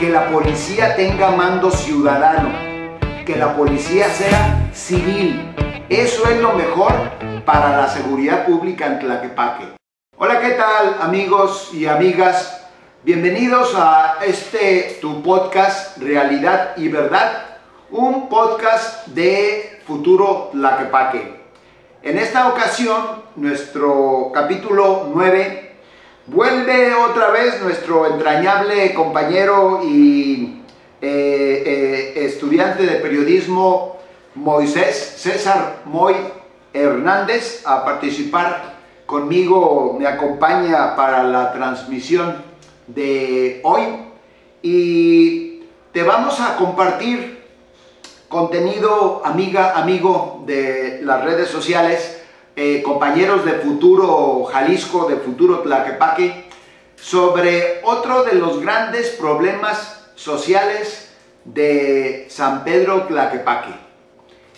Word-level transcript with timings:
que 0.00 0.08
la 0.08 0.30
policía 0.30 0.96
tenga 0.96 1.30
mando 1.32 1.70
ciudadano, 1.70 2.48
que 3.26 3.36
la 3.36 3.54
policía 3.54 4.08
sea 4.08 4.70
civil. 4.72 5.54
Eso 5.90 6.26
es 6.26 6.40
lo 6.40 6.54
mejor 6.54 6.90
para 7.44 7.76
la 7.76 7.86
seguridad 7.86 8.46
pública 8.46 8.86
en 8.86 8.98
Tlaquepaque. 8.98 9.76
Hola, 10.16 10.40
¿qué 10.40 10.52
tal 10.52 10.96
amigos 11.02 11.68
y 11.74 11.84
amigas? 11.84 12.66
Bienvenidos 13.04 13.74
a 13.76 14.16
este 14.24 14.96
tu 15.02 15.22
podcast 15.22 15.98
Realidad 15.98 16.78
y 16.78 16.88
Verdad, 16.88 17.58
un 17.90 18.30
podcast 18.30 19.06
de 19.08 19.82
Futuro 19.86 20.48
Tlaquepaque. 20.52 21.42
En 22.02 22.16
esta 22.16 22.48
ocasión, 22.48 23.22
nuestro 23.36 24.30
capítulo 24.32 25.10
9 25.14 25.69
Vuelve 26.32 26.94
otra 26.94 27.32
vez 27.32 27.60
nuestro 27.60 28.06
entrañable 28.06 28.94
compañero 28.94 29.80
y 29.82 30.62
eh, 31.00 31.62
eh, 31.66 32.24
estudiante 32.24 32.86
de 32.86 33.00
periodismo 33.00 33.96
Moisés 34.36 35.14
César 35.16 35.80
Moy 35.86 36.14
Hernández 36.72 37.64
a 37.66 37.84
participar 37.84 38.76
conmigo, 39.06 39.96
me 39.98 40.06
acompaña 40.06 40.94
para 40.94 41.24
la 41.24 41.52
transmisión 41.52 42.36
de 42.86 43.60
hoy. 43.64 43.82
Y 44.62 45.64
te 45.90 46.04
vamos 46.04 46.38
a 46.40 46.54
compartir 46.54 47.42
contenido 48.28 49.20
amiga, 49.24 49.76
amigo 49.76 50.44
de 50.46 51.00
las 51.02 51.24
redes 51.24 51.48
sociales 51.48 52.19
eh, 52.56 52.82
compañeros 52.82 53.44
de 53.44 53.52
Futuro 53.52 54.44
Jalisco, 54.44 55.08
de 55.08 55.16
Futuro 55.16 55.60
Tlaquepaque, 55.60 56.48
sobre 56.96 57.80
otro 57.84 58.24
de 58.24 58.34
los 58.34 58.60
grandes 58.60 59.10
problemas 59.10 60.10
sociales 60.14 61.10
de 61.44 62.26
San 62.28 62.64
Pedro 62.64 63.04
Tlaquepaque, 63.04 63.74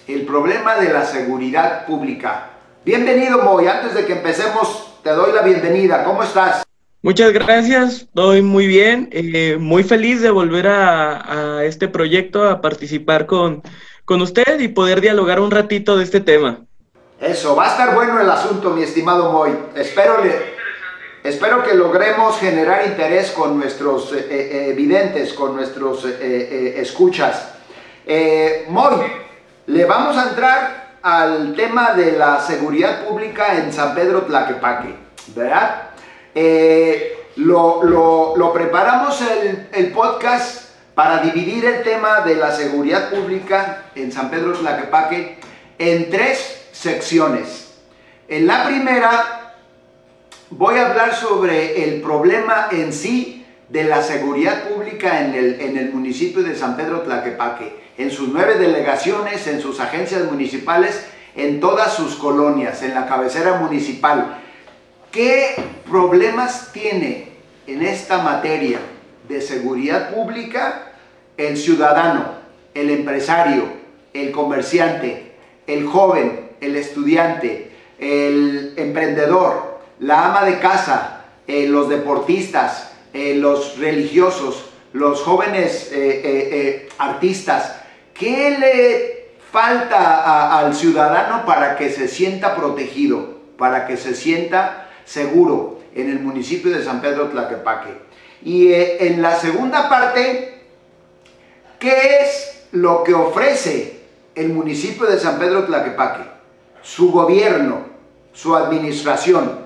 el 0.08 0.22
problema 0.27 0.77
de 0.77 0.92
la 0.92 1.05
seguridad 1.05 1.86
pública. 1.86 2.50
Bienvenido 2.84 3.42
Moy, 3.42 3.69
antes 3.69 3.95
de 3.95 4.05
que 4.05 4.14
empecemos 4.14 4.98
te 5.02 5.11
doy 5.11 5.33
la 5.33 5.42
bienvenida, 5.42 6.05
¿cómo 6.05 6.22
estás? 6.22 6.62
Muchas 7.02 7.33
gracias, 7.33 8.02
estoy 8.02 8.42
muy 8.42 8.69
bien, 8.69 9.08
eh, 9.11 9.56
muy 9.58 9.83
feliz 9.83 10.22
de 10.22 10.30
volver 10.30 10.69
a, 10.69 11.64
este 11.64 11.89
proyecto, 11.89 12.48
a 12.48 12.61
participar 12.61 13.27
con, 13.27 13.62
con 14.05 14.22
usted 14.22 14.61
y 14.61 14.69
poder 14.69 15.00
dialogar 15.00 15.41
un 15.41 15.50
ratito 15.50 15.97
de 15.97 16.05
este 16.05 16.20
tema. 16.20 16.64
Eso, 17.23 17.55
va 17.55 17.67
a 17.67 17.69
estar 17.69 17.95
bueno 17.95 18.20
el 18.20 18.28
asunto, 18.28 18.70
mi 18.70 18.83
estimado 18.83 19.31
Moy. 19.31 19.56
Espero, 19.77 20.17
espero 21.23 21.62
que 21.62 21.73
logremos 21.73 22.37
generar 22.41 22.84
interés 22.84 23.31
con 23.31 23.56
nuestros 23.56 24.12
eh, 24.12 24.27
eh, 24.29 24.73
videntes, 24.73 25.33
con 25.33 25.55
nuestros 25.55 26.05
eh, 26.05 26.75
escuchas. 26.79 27.51
Moy, 28.70 29.06
le 29.67 29.84
vamos 29.84 30.17
a 30.17 30.31
entrar 30.31 30.97
al 31.01 31.55
tema 31.55 31.92
de 31.92 32.19
la 32.19 32.41
seguridad 32.41 33.06
pública 33.06 33.55
en 33.55 33.73
San 33.73 33.95
Pedro 33.95 34.23
Tlaquepaque, 34.23 34.92
¿verdad? 35.29 35.91
Lo, 37.36 37.84
lo, 38.34 38.53
preparamos 38.53 39.23
el, 39.23 39.69
el 39.73 39.92
podcast 39.92 40.70
para 40.97 41.19
dividir 41.19 41.67
el 41.67 41.84
tema 41.84 42.23
de 42.23 42.34
la 42.34 42.51
seguridad 42.51 43.11
pública 43.11 43.84
en 43.95 44.11
San 44.11 44.29
Pedro 44.29 44.55
Tlaquepaque 44.55 45.39
en 45.79 46.11
tres 46.11 46.61
secciones. 46.73 47.75
En 48.28 48.47
la 48.47 48.67
primera 48.67 49.55
voy 50.51 50.79
a 50.79 50.89
hablar 50.89 51.14
sobre 51.14 51.84
el 51.84 52.03
problema 52.03 52.69
en 52.70 52.92
sí 52.92 53.47
de 53.69 53.84
la 53.84 54.03
seguridad 54.03 54.69
pública 54.69 55.20
en 55.20 55.34
el, 55.34 55.61
en 55.61 55.79
el 55.79 55.92
municipio 55.92 56.42
de 56.42 56.55
San 56.55 56.77
Pedro 56.77 57.03
Tlaquepaque, 57.03 57.81
en 57.97 58.11
sus 58.11 58.29
nueve 58.29 58.56
delegaciones, 58.59 59.47
en 59.47 59.61
sus 59.61 59.81
agencias 59.81 60.25
municipales, 60.25 61.06
en 61.34 61.61
todas 61.61 61.95
sus 61.95 62.17
colonias, 62.17 62.83
en 62.83 62.95
la 62.95 63.07
cabecera 63.07 63.58
municipal. 63.58 64.39
¿Qué 65.11 65.55
problemas 65.89 66.70
tiene 66.73 67.29
en 67.67 67.83
esta 67.83 68.19
materia 68.19 68.79
de 69.29 69.41
seguridad 69.41 70.14
pública 70.14 70.92
el 71.36 71.57
ciudadano, 71.57 72.25
el 72.75 72.91
empresario, 72.91 73.64
el 74.13 74.33
comerciante, 74.33 75.33
el 75.67 75.86
joven, 75.86 76.42
el 76.62 76.77
estudiante, 76.77 77.70
el 77.98 78.73
emprendedor, 78.77 79.80
la 79.98 80.27
ama 80.27 80.45
de 80.45 80.58
casa, 80.58 81.24
eh, 81.46 81.67
los 81.67 81.89
deportistas, 81.89 82.92
eh, 83.12 83.34
los 83.34 83.78
religiosos, 83.78 84.70
los 84.92 85.20
jóvenes 85.22 85.90
eh, 85.92 86.89
artistas. 86.98 87.77
¿Qué 88.14 88.56
le 88.58 89.33
falta 89.51 90.58
al 90.58 90.74
ciudadano 90.74 91.45
para 91.45 91.77
que 91.77 91.90
se 91.90 92.08
sienta 92.08 92.56
protegido, 92.56 93.39
para 93.58 93.86
que 93.86 93.96
se 93.96 94.14
sienta 94.14 94.89
seguro 95.05 95.80
en 95.95 96.11
el 96.11 96.20
municipio 96.20 96.70
de 96.70 96.84
San 96.84 97.01
Pedro 97.01 97.28
Tlaquepaque? 97.28 98.12
Y 98.45 98.72
en 98.72 99.22
la 99.22 99.36
segunda 99.39 99.89
parte, 99.89 100.62
¿qué 101.78 102.18
es 102.22 102.67
lo 102.72 103.05
que 103.05 103.14
ofrece 103.14 104.01
el 104.34 104.48
municipio 104.48 105.06
de 105.06 105.18
San 105.18 105.39
Pedro 105.39 105.64
Tlaquepaque? 105.64 106.32
Su 106.83 107.11
gobierno, 107.11 107.85
su 108.33 108.55
administración, 108.57 109.61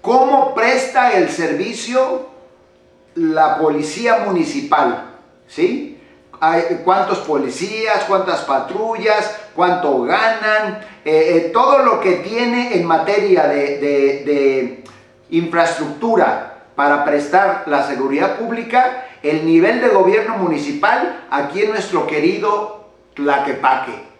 cómo 0.00 0.54
presta 0.54 1.12
el 1.12 1.28
servicio 1.28 2.30
la 3.14 3.58
policía 3.58 4.24
municipal, 4.26 5.16
¿sí? 5.46 5.92
cuántos 6.84 7.18
policías, 7.18 8.04
cuántas 8.08 8.40
patrullas, 8.40 9.38
cuánto 9.54 10.02
ganan, 10.02 10.80
eh, 11.04 11.36
eh, 11.36 11.50
todo 11.52 11.78
lo 11.80 12.00
que 12.00 12.16
tiene 12.16 12.74
en 12.74 12.86
materia 12.86 13.46
de, 13.46 13.78
de, 13.78 14.84
infraestructura 15.30 16.64
para 16.74 17.04
prestar 17.04 17.62
la 17.66 17.86
seguridad 17.86 18.36
pública, 18.36 19.06
el 19.22 19.46
nivel 19.46 19.80
de 19.80 19.88
gobierno 19.88 20.36
municipal 20.36 21.26
aquí 21.30 21.62
en 21.62 21.70
nuestro 21.70 22.06
querido 22.06 22.90
Tlaquepaque. 23.14 24.11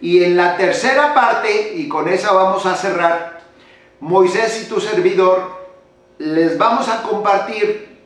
Y 0.00 0.22
en 0.22 0.36
la 0.36 0.56
tercera 0.56 1.14
parte, 1.14 1.72
y 1.74 1.88
con 1.88 2.08
esa 2.08 2.32
vamos 2.32 2.66
a 2.66 2.74
cerrar, 2.74 3.40
Moisés 4.00 4.62
y 4.62 4.68
tu 4.68 4.80
servidor 4.80 5.56
les 6.18 6.58
vamos 6.58 6.88
a 6.88 7.02
compartir 7.02 7.98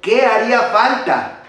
qué 0.00 0.24
haría 0.24 0.60
falta 0.60 1.42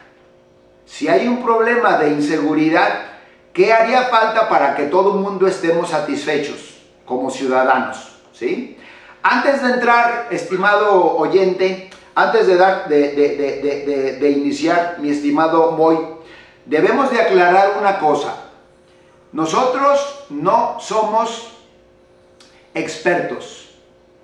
si 0.86 1.08
hay 1.08 1.28
un 1.28 1.44
problema 1.44 1.98
de 1.98 2.10
inseguridad, 2.10 3.06
qué 3.54 3.74
haría 3.74 4.04
falta 4.04 4.48
para 4.48 4.76
que 4.76 4.86
todo 4.86 5.16
el 5.16 5.20
mundo 5.20 5.48
estemos 5.48 5.90
satisfechos 5.90 6.82
como 7.06 7.30
ciudadanos, 7.30 8.18
¿sí? 8.34 8.78
Antes 9.24 9.64
de 9.64 9.74
entrar, 9.74 10.28
estimado 10.30 11.18
oyente, 11.18 11.90
antes 12.14 12.46
de, 12.48 12.56
dar, 12.56 12.88
de, 12.88 13.12
de, 13.12 14.18
de 14.20 14.30
iniciar, 14.30 14.98
mi 15.00 15.10
estimado 15.10 15.72
Moy, 15.72 15.98
debemos 16.66 17.12
de 17.12 17.22
aclarar 17.22 17.74
una 17.80 18.00
cosa. 18.00 18.45
Nosotros 19.36 20.00
no 20.30 20.78
somos 20.80 21.50
expertos, 22.74 23.76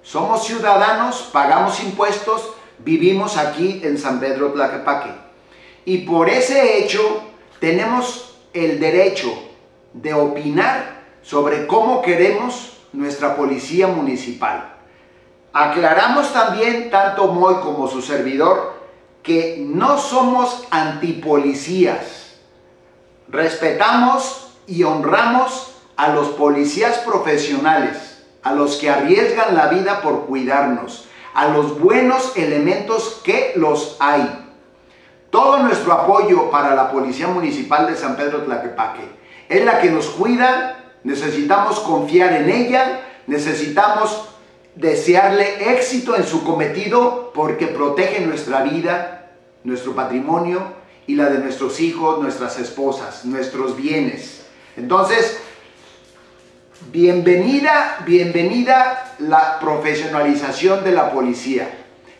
somos 0.01 0.45
ciudadanos, 0.45 1.27
pagamos 1.33 1.83
impuestos, 1.83 2.53
vivimos 2.79 3.35
aquí 3.35 3.81
en 3.83 3.97
San 3.97 4.21
Pedro 4.21 4.53
Tlaquepaque. 4.53 5.11
Y 5.83 6.05
por 6.05 6.29
ese 6.29 6.77
hecho 6.77 7.01
tenemos 7.59 8.37
el 8.53 8.79
derecho 8.79 9.33
de 9.91 10.13
opinar 10.13 11.01
sobre 11.21 11.67
cómo 11.67 12.01
queremos 12.01 12.77
nuestra 12.93 13.35
policía 13.35 13.87
municipal. 13.87 14.75
Aclaramos 15.51 16.31
también, 16.31 16.89
tanto 16.89 17.27
Moy 17.27 17.55
como 17.55 17.89
su 17.89 18.01
servidor, 18.01 18.75
que 19.23 19.61
no 19.67 19.97
somos 19.97 20.65
antipolicías. 20.71 22.37
Respetamos 23.27 24.50
y 24.67 24.83
honramos 24.83 25.75
a 25.95 26.09
los 26.09 26.29
policías 26.29 26.99
profesionales, 26.99 28.23
a 28.43 28.53
los 28.53 28.77
que 28.77 28.89
arriesgan 28.89 29.55
la 29.55 29.67
vida 29.67 30.01
por 30.01 30.25
cuidarnos, 30.25 31.07
a 31.33 31.47
los 31.47 31.79
buenos 31.79 32.35
elementos 32.35 33.21
que 33.23 33.53
los 33.55 33.97
hay. 33.99 34.47
Todo 35.29 35.59
nuestro 35.59 35.93
apoyo 35.93 36.49
para 36.51 36.75
la 36.75 36.91
Policía 36.91 37.27
Municipal 37.27 37.87
de 37.87 37.95
San 37.95 38.15
Pedro 38.15 38.43
Tlaquepaque 38.43 39.21
es 39.47 39.63
la 39.63 39.79
que 39.79 39.89
nos 39.91 40.07
cuida, 40.07 40.93
necesitamos 41.03 41.79
confiar 41.79 42.33
en 42.33 42.49
ella, 42.49 43.01
necesitamos 43.27 44.29
desearle 44.75 45.73
éxito 45.73 46.15
en 46.15 46.23
su 46.25 46.43
cometido 46.43 47.31
porque 47.33 47.67
protege 47.67 48.25
nuestra 48.25 48.63
vida, 48.63 49.31
nuestro 49.63 49.93
patrimonio 49.93 50.61
y 51.07 51.15
la 51.15 51.29
de 51.29 51.39
nuestros 51.39 51.79
hijos, 51.79 52.19
nuestras 52.21 52.59
esposas, 52.59 53.25
nuestros 53.25 53.75
bienes. 53.75 54.40
Entonces, 54.77 55.37
bienvenida, 56.91 57.97
bienvenida 58.05 59.15
la 59.19 59.59
profesionalización 59.59 60.83
de 60.85 60.93
la 60.93 61.11
policía. 61.11 61.69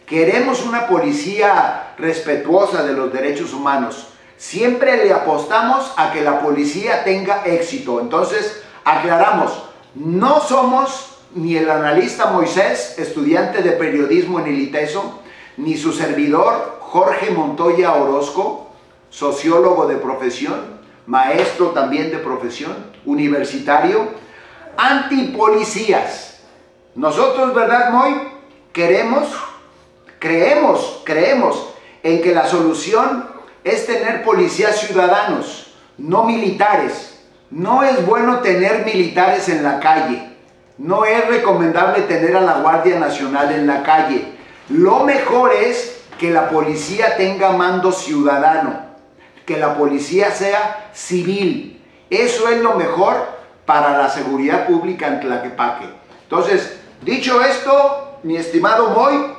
Queremos 0.06 0.66
una 0.66 0.88
policía 0.88 1.94
respetuosa 1.98 2.84
de 2.84 2.92
los 2.94 3.14
derechos 3.14 3.54
humanos. 3.54 4.10
Siempre 4.38 5.06
le 5.06 5.14
apostamos 5.14 5.94
a 5.96 6.12
que 6.12 6.22
la 6.22 6.42
policía 6.42 7.06
tenga 7.06 7.46
éxito. 7.46 8.02
Entonces, 8.02 8.62
aclaramos, 8.84 9.64
no 9.96 10.42
somos 10.42 11.20
ni 11.34 11.56
el 11.56 11.70
analista 11.70 12.32
Moisés, 12.32 12.96
estudiante 12.98 13.62
de 13.62 13.72
periodismo 13.72 14.42
en 14.42 14.48
el 14.48 14.60
ITESO, 14.60 15.22
ni 15.56 15.78
su 15.78 15.94
servidor 15.94 16.80
Jorge 16.82 17.32
Montoya 17.32 17.94
Orozco, 17.94 18.72
sociólogo 19.10 19.88
de 19.88 19.96
profesión, 19.96 20.71
maestro 21.06 21.68
también 21.68 22.12
de 22.12 22.18
profesión, 22.18 22.76
universitario, 23.06 24.10
antipolicías. 24.78 26.42
Nosotros, 26.96 27.54
¿verdad, 27.54 27.92
Moy? 27.92 28.14
Queremos, 28.74 29.28
creemos, 30.20 31.02
creemos 31.06 31.68
en 32.04 32.22
que 32.22 32.34
la 32.34 32.46
solución 32.46 33.30
es 33.64 33.86
tener 33.86 34.24
policías 34.24 34.80
ciudadanos, 34.80 35.74
no 35.98 36.24
militares. 36.24 37.10
No 37.52 37.84
es 37.84 38.06
bueno 38.06 38.40
tener 38.40 38.86
militares 38.86 39.50
en 39.50 39.62
la 39.62 39.82
calle. 39.82 40.30
No 40.78 41.04
es 41.04 41.28
recomendable 41.28 42.04
tener 42.04 42.38
a 42.38 42.42
la 42.42 42.60
Guardia 42.60 42.98
Nacional 42.98 43.52
en 43.52 43.68
la 43.68 43.84
calle. 43.84 44.34
Lo 44.70 45.04
mejor 45.04 45.52
es 45.54 46.02
que 46.18 46.32
la 46.32 46.50
policía 46.50 47.18
tenga 47.18 47.52
mando 47.52 47.92
ciudadano, 47.92 48.91
que 49.52 49.60
la 49.60 49.78
policía 49.78 50.32
sea 50.32 50.90
civil. 50.94 51.82
Eso 52.10 52.48
es 52.48 52.62
lo 52.62 52.76
mejor 52.76 53.16
para 53.66 53.98
la 53.98 54.08
seguridad 54.08 54.66
pública 54.66 55.08
en 55.08 55.20
Tlaquepaque. 55.20 55.88
Entonces, 56.24 56.80
dicho 57.02 57.42
esto, 57.44 58.20
mi 58.24 58.38
estimado 58.38 58.92
Moy, 58.92 59.34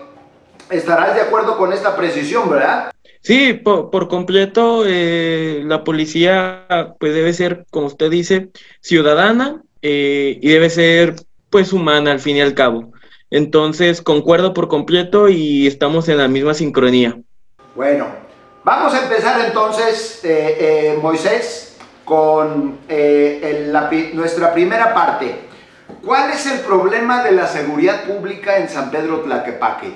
estarás 0.68 1.14
de 1.14 1.22
acuerdo 1.22 1.56
con 1.56 1.72
esta 1.72 1.96
precisión, 1.96 2.50
¿verdad? 2.50 2.92
Sí, 3.22 3.54
por, 3.54 4.08
completo, 4.08 4.84
eh, 4.86 5.62
la 5.64 5.82
policía 5.82 6.66
pues 7.00 7.14
debe 7.14 7.32
ser, 7.32 7.64
como 7.70 7.86
usted 7.86 8.10
dice, 8.10 8.50
ciudadana 8.82 9.62
eh, 9.80 10.38
y 10.42 10.48
debe 10.48 10.68
ser 10.68 11.16
pues 11.48 11.72
humana 11.72 12.12
al 12.12 12.20
fin 12.20 12.36
y 12.36 12.42
al 12.42 12.52
cabo. 12.52 12.92
Entonces, 13.30 14.02
concuerdo 14.02 14.52
por 14.52 14.68
completo 14.68 15.30
y 15.30 15.66
estamos 15.66 16.10
en 16.10 16.18
la 16.18 16.28
misma 16.28 16.52
sincronía. 16.52 17.18
Bueno, 17.74 18.08
vamos 18.64 18.94
a 18.94 19.02
empezar 19.02 19.40
entonces, 19.40 20.20
eh, 20.22 20.98
Moisés, 21.00 21.76
con 22.04 22.78
nuestra 24.14 24.52
primera 24.52 24.94
parte. 24.94 25.52
¿Cuál 26.04 26.30
es 26.30 26.46
el 26.46 26.60
problema 26.60 27.22
de 27.22 27.32
la 27.32 27.46
seguridad 27.46 28.04
pública 28.04 28.56
en 28.56 28.68
San 28.68 28.90
Pedro 28.90 29.20
Tlaquepaque? 29.20 29.94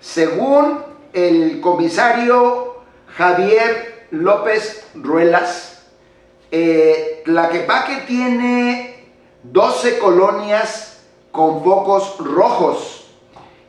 Según 0.00 0.80
el 1.12 1.60
comisario 1.60 2.82
Javier 3.16 4.06
López 4.12 4.86
Ruelas, 4.94 5.82
eh, 6.52 7.22
Tlaquepaque 7.24 8.04
tiene 8.06 9.04
12 9.42 9.98
colonias 9.98 11.00
con 11.30 11.64
focos 11.64 12.16
rojos 12.18 13.06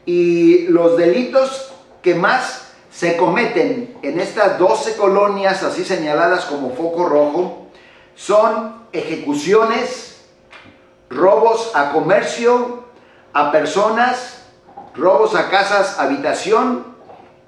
y 0.06 0.68
los 0.68 0.98
delitos 0.98 1.74
que 2.02 2.16
más 2.16 2.61
se 3.02 3.18
cometen 3.18 3.98
en 4.04 4.20
estas 4.20 4.60
12 4.60 4.96
colonias 4.96 5.64
así 5.64 5.84
señaladas 5.84 6.46
como 6.46 6.76
foco 6.76 7.10
rojo 7.10 7.66
son 8.14 8.76
ejecuciones, 8.92 10.22
robos 11.10 11.72
a 11.74 11.94
comercio, 11.94 12.84
a 13.34 13.52
personas, 13.52 14.44
robos 14.94 15.34
a 15.34 15.50
casas, 15.50 15.98
habitación, 15.98 16.86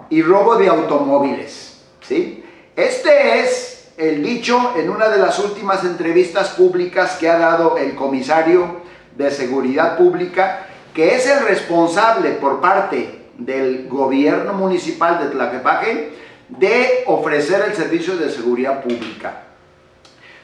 y 0.10 0.24
robo 0.24 0.56
de 0.56 0.70
automóviles. 0.70 1.84
¿sí? 2.02 2.44
Este 2.76 3.42
es 3.42 3.92
el 3.98 4.24
dicho 4.24 4.74
en 4.76 4.90
una 4.90 5.08
de 5.08 5.20
las 5.20 5.38
últimas 5.38 5.84
entrevistas 5.84 6.50
públicas 6.50 7.18
que 7.20 7.30
ha 7.30 7.38
dado 7.38 7.78
el 7.78 7.94
comisario 7.94 8.82
de 9.16 9.30
Seguridad 9.30 9.98
Pública, 9.98 10.66
que 10.96 11.14
es 11.14 11.28
el 11.28 11.46
responsable 11.46 12.32
por 12.32 12.60
parte 12.60 13.23
del 13.38 13.88
gobierno 13.88 14.54
municipal 14.54 15.20
de 15.20 15.30
Tlaquepaque 15.30 16.14
de 16.50 17.04
ofrecer 17.08 17.64
el 17.68 17.76
servicio 17.76 18.16
de 18.18 18.30
seguridad 18.30 18.84
pública. 18.84 19.44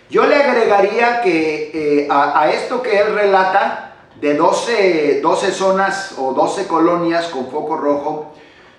Yo 0.09 0.25
le 0.25 0.35
agregaría 0.35 1.21
que 1.21 1.71
eh, 1.73 2.07
a, 2.09 2.49
esto 2.49 2.81
que 2.81 2.97
él 2.97 3.13
relata 3.13 3.93
de 4.19 4.33
12, 4.33 5.21
12 5.21 5.51
zonas 5.51 6.15
o 6.17 6.33
12 6.33 6.65
colonias 6.67 7.27
con 7.27 7.49
foco 7.51 7.77
rojo, 7.77 8.33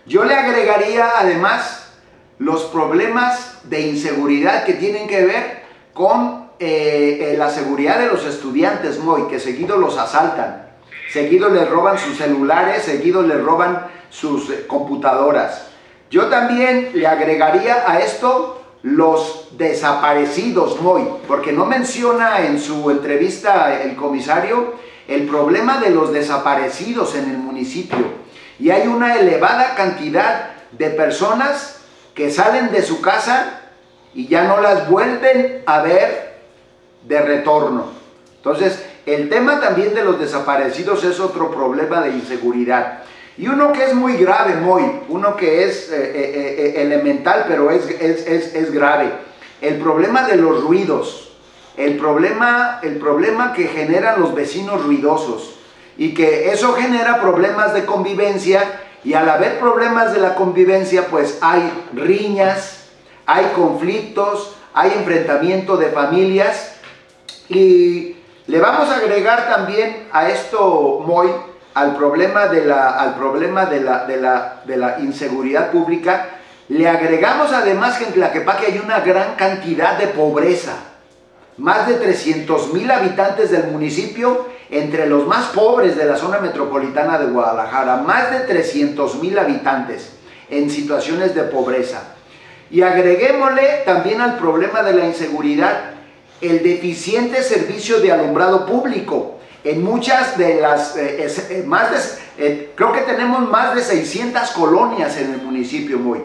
yo 0.06 0.24
le 0.24 0.34
agregaría 0.34 1.18
además 1.18 1.92
los 2.38 2.64
problemas 2.64 3.58
de 3.64 3.80
inseguridad 3.82 4.64
que 4.64 4.74
tienen 4.74 5.06
que 5.06 5.24
ver 5.24 5.62
con 5.94 6.50
eh, 6.58 7.32
eh, 7.32 7.36
la 7.36 7.48
seguridad 7.48 7.98
de 7.98 8.06
los 8.06 8.24
estudiantes, 8.24 8.98
Moy, 8.98 9.28
que 9.28 9.38
seguido 9.38 9.76
los 9.76 9.98
asaltan, 9.98 10.69
seguido 11.12 11.48
les 11.48 11.68
roban 11.68 11.98
sus 11.98 12.16
celulares, 12.16 12.82
seguido 12.82 13.22
les 13.22 13.42
roban 13.42 13.86
sus 14.10 14.50
eh, 14.50 14.66
computadoras. 14.66 15.68
Yo 16.10 16.26
también 16.26 16.90
le 16.94 17.06
agregaría 17.06 17.90
a 17.90 18.00
esto 18.00 18.62
los 18.82 19.48
desaparecidos, 19.58 20.80
Moy, 20.80 21.06
porque 21.28 21.52
no 21.52 21.66
menciona 21.66 22.40
en 22.46 22.58
su 22.58 22.90
entrevista 22.90 23.82
el 23.82 23.94
comisario 23.96 24.74
el 25.06 25.26
problema 25.26 25.78
de 25.78 25.90
los 25.90 26.12
desaparecidos 26.12 27.14
en 27.16 27.30
el 27.30 27.38
municipio 27.38 28.20
y 28.60 28.70
hay 28.70 28.86
una 28.86 29.16
elevada 29.16 29.74
cantidad 29.74 30.50
de 30.72 30.90
personas 30.90 31.80
que 32.14 32.30
salen 32.30 32.70
de 32.70 32.82
su 32.82 33.00
casa 33.00 33.60
y 34.14 34.28
ya 34.28 34.44
no 34.44 34.60
las 34.60 34.88
vuelven 34.88 35.62
a 35.66 35.82
ver 35.82 36.40
de 37.04 37.22
retorno. 37.22 37.86
Entonces, 38.36 38.84
el 39.14 39.28
tema 39.28 39.60
también 39.60 39.94
de 39.94 40.04
los 40.04 40.18
desaparecidos 40.18 41.04
es 41.04 41.18
otro 41.20 41.50
problema 41.50 42.00
de 42.02 42.10
inseguridad. 42.10 43.02
Y 43.36 43.48
uno 43.48 43.72
que 43.72 43.84
es 43.84 43.94
muy 43.94 44.16
grave, 44.16 44.56
muy, 44.56 44.82
uno 45.08 45.36
que 45.36 45.64
es 45.64 45.90
eh, 45.90 45.94
eh, 45.94 46.54
eh, 46.76 46.82
elemental, 46.82 47.46
pero 47.48 47.70
es, 47.70 47.88
es, 47.88 48.54
es, 48.54 48.72
grave. 48.72 49.10
El 49.60 49.76
problema 49.76 50.26
de 50.26 50.36
los 50.36 50.62
ruidos, 50.62 51.32
el 51.76 51.96
problema, 51.96 52.80
el 52.82 52.96
problema 52.96 53.52
que 53.54 53.68
generan 53.68 54.20
los 54.20 54.34
vecinos 54.34 54.84
ruidosos 54.84 55.54
y 55.96 56.12
que 56.12 56.52
eso 56.52 56.74
genera 56.74 57.20
problemas 57.20 57.72
de 57.72 57.86
convivencia 57.86 58.80
y 59.02 59.14
al 59.14 59.28
haber 59.28 59.58
problemas 59.58 60.12
de 60.12 60.20
la 60.20 60.34
convivencia 60.34 61.06
pues 61.06 61.38
hay 61.40 61.72
riñas, 61.94 62.88
hay 63.24 63.46
conflictos, 63.54 64.56
hay 64.74 64.92
enfrentamiento 64.92 65.76
de 65.78 65.86
familias 65.86 66.74
y 67.48 68.16
le 68.50 68.58
vamos 68.58 68.88
a 68.90 68.96
agregar 68.96 69.48
también 69.48 70.08
a 70.10 70.28
esto, 70.28 71.04
Moy, 71.06 71.30
al 71.72 71.94
problema 71.94 72.48
de 72.48 72.64
la, 72.64 72.90
al 72.90 73.14
problema 73.14 73.66
de 73.66 73.80
la, 73.80 74.06
de 74.06 74.16
la, 74.16 74.62
de 74.64 74.76
la 74.76 74.98
inseguridad 74.98 75.70
pública, 75.70 76.30
le 76.68 76.88
agregamos 76.88 77.52
además 77.52 77.96
que 77.96 78.06
en 78.06 78.12
Tlaquepaque 78.12 78.66
hay 78.66 78.80
una 78.84 78.98
gran 79.00 79.36
cantidad 79.36 79.96
de 79.98 80.08
pobreza. 80.08 80.72
Más 81.58 81.86
de 81.86 81.94
300 81.94 82.72
mil 82.72 82.90
habitantes 82.90 83.52
del 83.52 83.68
municipio 83.68 84.48
entre 84.68 85.06
los 85.06 85.28
más 85.28 85.46
pobres 85.50 85.96
de 85.96 86.06
la 86.06 86.16
zona 86.16 86.40
metropolitana 86.40 87.18
de 87.18 87.26
Guadalajara, 87.26 87.98
más 87.98 88.32
de 88.32 88.40
300 88.40 89.22
mil 89.22 89.38
habitantes 89.38 90.10
en 90.48 90.70
situaciones 90.70 91.36
de 91.36 91.44
pobreza. 91.44 92.02
Y 92.68 92.82
agreguémosle 92.82 93.82
también 93.84 94.20
al 94.20 94.38
problema 94.38 94.82
de 94.82 94.94
la 94.94 95.06
inseguridad 95.06 95.99
el 96.40 96.62
deficiente 96.62 97.42
servicio 97.42 98.00
de 98.00 98.12
alumbrado 98.12 98.66
público. 98.66 99.38
En 99.62 99.84
muchas 99.84 100.38
de 100.38 100.60
las, 100.60 100.96
eh, 100.96 101.26
eh, 101.26 101.64
más 101.66 102.18
eh, 102.38 102.72
creo 102.74 102.92
que 102.92 103.00
tenemos 103.00 103.46
más 103.48 103.74
de 103.74 103.82
600 103.82 104.50
colonias 104.52 105.16
en 105.18 105.34
el 105.34 105.42
municipio 105.42 105.98
muy. 105.98 106.20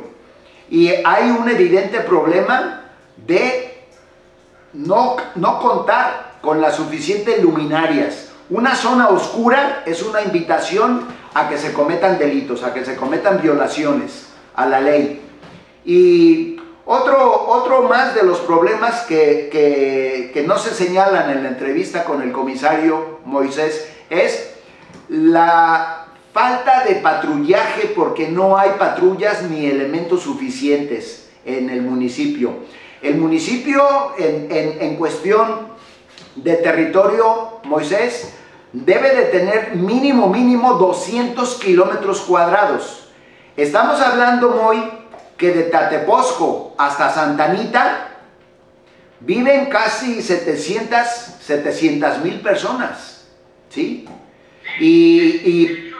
Y 0.69 0.89
hay 1.03 1.29
un 1.29 1.49
evidente 1.49 1.99
problema 1.99 2.85
de 3.17 3.77
no, 4.73 5.17
no 5.35 5.59
contar 5.59 6.35
con 6.41 6.61
las 6.61 6.75
suficientes 6.75 7.41
luminarias. 7.41 8.29
Una 8.49 8.75
zona 8.75 9.09
oscura 9.09 9.83
es 9.85 10.01
una 10.03 10.21
invitación 10.21 11.05
a 11.33 11.49
que 11.49 11.57
se 11.57 11.73
cometan 11.73 12.17
delitos, 12.17 12.63
a 12.63 12.73
que 12.73 12.85
se 12.85 12.95
cometan 12.95 13.41
violaciones 13.41 14.27
a 14.55 14.65
la 14.65 14.79
ley. 14.79 15.21
Y 15.83 16.54
otro, 16.85 17.47
otro 17.47 17.83
más 17.83 18.13
de 18.13 18.23
los 18.23 18.39
problemas 18.39 19.01
que, 19.01 19.49
que, 19.51 20.43
no 20.45 20.57
se 20.59 20.71
señalan 20.71 21.31
en 21.31 21.43
la 21.43 21.49
entrevista 21.49 22.03
con 22.03 22.21
el 22.21 22.31
comisario 22.31 23.19
Moisés 23.25 23.89
es 24.11 24.51
la 25.09 26.05
falta 26.31 26.83
de 26.83 26.95
patrullaje 26.95 27.93
porque 27.95 28.27
no 28.27 28.57
hay 28.57 28.71
patrullas 28.77 29.41
ni 29.43 29.65
elementos 29.65 30.21
suficientes 30.21 31.29
en 31.45 31.71
el 31.71 31.81
municipio. 31.81 32.53
El 33.01 33.17
municipio 33.17 33.83
en, 34.17 34.51
en, 34.51 34.81
en 34.81 34.95
cuestión 34.97 35.69
de 36.35 36.55
territorio, 36.57 37.59
Moisés, 37.63 38.33
debe 38.73 39.15
de 39.15 39.23
tener 39.25 39.75
mínimo, 39.75 40.27
mínimo 40.27 40.73
200 40.73 41.55
kilómetros 41.55 42.21
cuadrados. 42.21 43.09
Estamos 43.55 44.01
hablando 44.01 44.49
muy 44.49 44.83
que 45.37 45.51
de 45.51 45.63
Tateposco 45.63 46.75
hasta 46.77 47.13
Santanita 47.13 48.09
viven 49.19 49.69
casi 49.69 50.21
700 50.21 52.23
mil 52.23 52.41
personas, 52.41 53.27
¿sí? 53.69 54.07
Y, 54.79 55.21
y, 55.21 55.91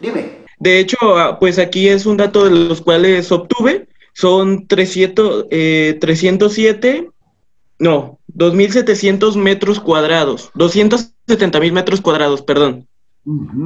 dime. 0.00 0.44
De 0.58 0.80
hecho, 0.80 1.18
ah, 1.18 1.38
pues 1.38 1.58
aquí 1.58 1.88
es 1.88 2.06
un 2.06 2.16
dato 2.16 2.44
de 2.44 2.50
los 2.50 2.80
cuales 2.80 3.30
obtuve, 3.30 3.88
son 4.14 4.66
300, 4.66 5.46
eh, 5.50 5.98
307, 6.00 7.10
no, 7.78 8.18
2.700 8.34 9.36
metros 9.36 9.80
cuadrados, 9.80 10.50
270 10.54 11.60
mil 11.60 11.72
metros 11.72 12.00
cuadrados, 12.00 12.40
perdón, 12.40 12.88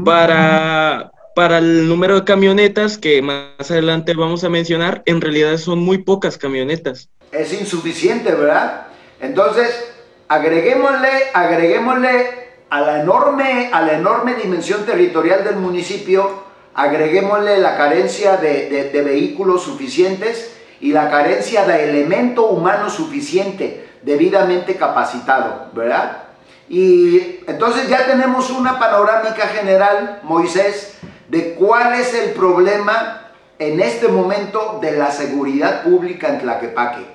para, 0.05 1.13
para 1.41 1.57
el 1.57 1.89
número 1.89 2.17
de 2.17 2.25
camionetas 2.25 2.99
que 2.99 3.23
más 3.23 3.71
adelante 3.71 4.13
vamos 4.13 4.45
a 4.45 4.51
mencionar, 4.51 5.03
en 5.07 5.23
realidad 5.23 5.57
son 5.57 5.79
muy 5.79 5.97
pocas 5.97 6.37
camionetas. 6.37 7.09
Es 7.33 7.59
insuficiente, 7.59 8.31
¿verdad? 8.33 8.89
Entonces, 9.23 9.91
agreguémosle, 10.29 11.09
agreguémosle 11.33 12.27
a 12.69 12.83
la 12.83 13.01
enorme, 13.01 13.71
a 13.73 13.81
la 13.81 13.95
enorme 13.95 14.35
dimensión 14.35 14.85
territorial 14.85 15.43
del 15.43 15.57
municipio, 15.57 16.45
agreguémosle 16.75 17.57
la 17.57 17.75
carencia 17.79 18.37
de, 18.37 18.91
de 18.93 19.03
vehículos 19.03 19.63
suficientes 19.63 20.55
y 20.79 20.93
la 20.93 21.09
carencia 21.09 21.65
de 21.65 21.89
elemento 21.89 22.49
humano 22.49 22.91
suficiente, 22.91 23.89
debidamente 24.03 24.77
capacitado, 24.77 25.71
¿verdad? 25.73 26.25
Y 26.69 27.41
entonces 27.47 27.89
ya 27.89 28.05
tenemos 28.05 28.51
una 28.51 28.79
panorámica 28.79 29.49
general, 29.49 30.21
Moisés, 30.23 30.99
de 31.31 31.55
cuál 31.55 31.95
es 31.95 32.13
el 32.13 32.31
problema 32.31 33.31
en 33.59 33.81
este 33.81 34.09
momento 34.09 34.79
de 34.83 34.93
la 34.93 35.13
seguridad 35.13 35.85
pública 35.85 36.29
en 36.29 36.41
Tlaquepaque. 36.41 37.07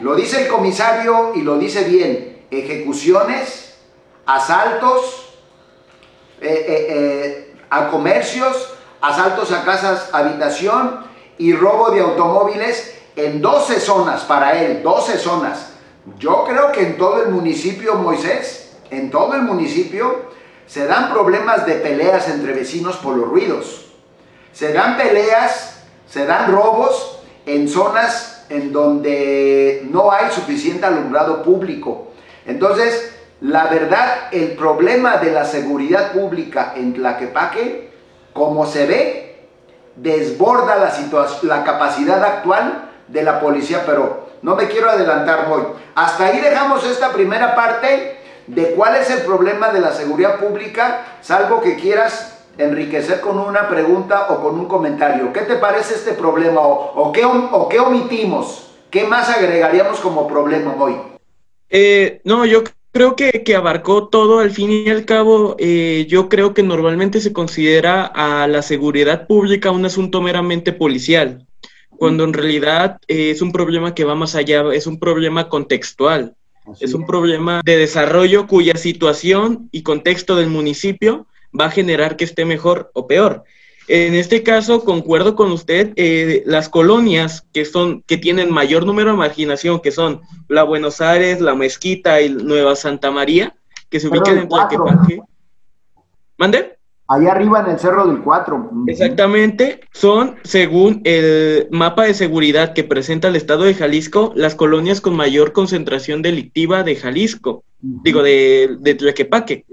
Lo 0.00 0.14
dice 0.14 0.42
el 0.42 0.48
comisario 0.48 1.32
y 1.34 1.42
lo 1.42 1.58
dice 1.58 1.82
bien, 1.82 2.44
ejecuciones, 2.50 3.74
asaltos 4.26 5.34
eh, 6.40 6.66
eh, 6.68 6.86
eh, 6.88 7.56
a 7.68 7.88
comercios, 7.88 8.74
asaltos 9.00 9.50
a 9.50 9.64
casas, 9.64 10.10
habitación 10.12 11.00
y 11.38 11.52
robo 11.52 11.90
de 11.90 12.00
automóviles 12.00 12.94
en 13.16 13.42
12 13.42 13.80
zonas 13.80 14.22
para 14.22 14.62
él, 14.62 14.82
12 14.84 15.18
zonas. 15.18 15.72
Yo 16.18 16.44
creo 16.44 16.70
que 16.70 16.82
en 16.82 16.96
todo 16.96 17.22
el 17.22 17.30
municipio, 17.30 17.96
Moisés, 17.96 18.76
en 18.90 19.10
todo 19.10 19.34
el 19.34 19.42
municipio, 19.42 20.32
se 20.66 20.86
dan 20.86 21.10
problemas 21.12 21.66
de 21.66 21.74
peleas 21.74 22.28
entre 22.28 22.52
vecinos 22.52 22.96
por 22.96 23.16
los 23.16 23.28
ruidos. 23.28 23.86
Se 24.52 24.72
dan 24.72 24.96
peleas, 24.96 25.84
se 26.06 26.26
dan 26.26 26.50
robos 26.50 27.20
en 27.46 27.68
zonas 27.68 28.46
en 28.48 28.72
donde 28.72 29.86
no 29.90 30.12
hay 30.12 30.30
suficiente 30.30 30.86
alumbrado 30.86 31.42
público. 31.42 32.12
Entonces, 32.46 33.14
la 33.40 33.66
verdad, 33.66 34.28
el 34.32 34.52
problema 34.52 35.16
de 35.18 35.32
la 35.32 35.44
seguridad 35.44 36.12
pública 36.12 36.72
en 36.76 36.94
Tlaquepaque, 36.94 37.90
como 38.32 38.66
se 38.66 38.86
ve, 38.86 39.48
desborda 39.96 40.76
la, 40.76 40.92
la 41.42 41.64
capacidad 41.64 42.22
actual 42.22 42.90
de 43.08 43.22
la 43.22 43.40
policía, 43.40 43.82
pero 43.86 44.28
no 44.42 44.56
me 44.56 44.68
quiero 44.68 44.90
adelantar 44.90 45.48
hoy. 45.50 45.62
Hasta 45.94 46.26
ahí 46.26 46.40
dejamos 46.40 46.84
esta 46.84 47.12
primera 47.12 47.54
parte 47.54 48.13
de 48.46 48.72
cuál 48.72 48.96
es 48.96 49.10
el 49.10 49.22
problema 49.22 49.70
de 49.70 49.80
la 49.80 49.92
seguridad 49.92 50.38
pública, 50.38 51.18
salvo 51.20 51.60
que 51.60 51.76
quieras 51.76 52.34
enriquecer 52.58 53.20
con 53.20 53.38
una 53.38 53.68
pregunta 53.68 54.28
o 54.30 54.42
con 54.42 54.58
un 54.58 54.66
comentario. 54.66 55.32
¿Qué 55.32 55.40
te 55.40 55.56
parece 55.56 55.94
este 55.94 56.12
problema 56.12 56.60
o, 56.60 57.12
qué, 57.12 57.78
omitimos? 57.80 58.70
¿Qué 58.90 59.04
más 59.04 59.28
agregaríamos 59.28 59.98
como 60.00 60.28
problema 60.28 60.74
hoy? 60.78 60.96
Eh, 61.68 62.20
no, 62.24 62.44
yo 62.44 62.62
creo 62.92 63.16
que, 63.16 63.42
que, 63.42 63.56
abarcó 63.56 64.08
todo. 64.08 64.38
Al 64.38 64.50
fin 64.50 64.70
y 64.70 64.88
al 64.88 65.04
cabo, 65.04 65.56
eh, 65.58 66.06
yo 66.08 66.28
creo 66.28 66.54
que 66.54 66.62
normalmente 66.62 67.20
se 67.20 67.32
considera 67.32 68.04
a 68.04 68.46
la 68.46 68.62
seguridad 68.62 69.26
pública 69.26 69.72
un 69.72 69.84
asunto 69.84 70.20
meramente 70.20 70.72
policial, 70.72 71.44
cuando 71.90 72.22
en 72.22 72.34
realidad 72.34 72.98
eh, 73.08 73.30
es 73.30 73.42
un 73.42 73.50
problema 73.50 73.94
que 73.94 74.04
va 74.04 74.14
más 74.14 74.36
allá, 74.36 74.62
es 74.72 74.86
un 74.86 75.00
problema 75.00 75.48
contextual 75.48 76.36
es 76.80 76.94
un 76.94 77.06
problema 77.06 77.60
de 77.64 77.76
desarrollo 77.76 78.46
cuya 78.46 78.76
situación 78.76 79.68
y 79.72 79.82
contexto 79.82 80.36
del 80.36 80.48
municipio 80.48 81.26
va 81.58 81.66
a 81.66 81.70
generar 81.70 82.16
que 82.16 82.24
esté 82.24 82.44
mejor 82.44 82.90
o 82.94 83.06
peor. 83.06 83.44
En 83.86 84.14
este 84.14 84.42
caso, 84.42 84.82
concuerdo 84.82 85.36
con 85.36 85.52
usted, 85.52 85.92
eh, 85.96 86.42
las 86.46 86.70
colonias 86.70 87.46
que 87.52 87.66
son, 87.66 88.02
que 88.02 88.16
tienen 88.16 88.50
mayor 88.50 88.86
número 88.86 89.10
de 89.10 89.18
marginación, 89.18 89.80
que 89.80 89.90
son 89.90 90.22
la 90.48 90.62
Buenos 90.62 91.02
Aires, 91.02 91.40
la 91.40 91.54
Mezquita 91.54 92.22
y 92.22 92.30
Nueva 92.30 92.76
Santa 92.76 93.10
María, 93.10 93.54
que 93.90 94.00
se 94.00 94.08
ubican 94.08 94.38
en 94.38 94.48
Tlaquepaque. 94.48 95.20
¿Mande? 96.38 96.73
Allá 97.06 97.32
arriba 97.32 97.60
en 97.60 97.72
el 97.72 97.78
Cerro 97.78 98.06
del 98.06 98.22
Cuatro. 98.22 98.70
Exactamente, 98.86 99.80
son, 99.92 100.36
según 100.42 101.02
el 101.04 101.68
mapa 101.70 102.04
de 102.04 102.14
seguridad 102.14 102.72
que 102.72 102.82
presenta 102.82 103.28
el 103.28 103.36
Estado 103.36 103.64
de 103.64 103.74
Jalisco, 103.74 104.32
las 104.34 104.54
colonias 104.54 105.02
con 105.02 105.14
mayor 105.14 105.52
concentración 105.52 106.22
delictiva 106.22 106.82
de 106.82 106.96
Jalisco, 106.96 107.62
digo, 107.80 108.22
de, 108.22 108.78
de 108.80 108.94
Tlaquepaque. 108.94 109.66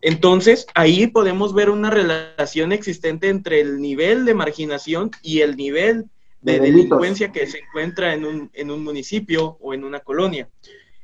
Entonces, 0.00 0.66
ahí 0.74 1.08
podemos 1.08 1.52
ver 1.52 1.68
una 1.68 1.90
relación 1.90 2.72
existente 2.72 3.28
entre 3.28 3.60
el 3.60 3.82
nivel 3.82 4.24
de 4.24 4.34
marginación 4.34 5.10
y 5.22 5.40
el 5.40 5.56
nivel 5.56 6.06
de, 6.40 6.58
delincuencia 6.58 7.32
que 7.32 7.46
se 7.46 7.58
encuentra 7.58 8.14
en 8.14 8.24
un, 8.24 8.50
en 8.54 8.70
un, 8.70 8.82
municipio 8.82 9.58
o 9.60 9.74
en 9.74 9.84
una 9.84 10.00
colonia. 10.00 10.48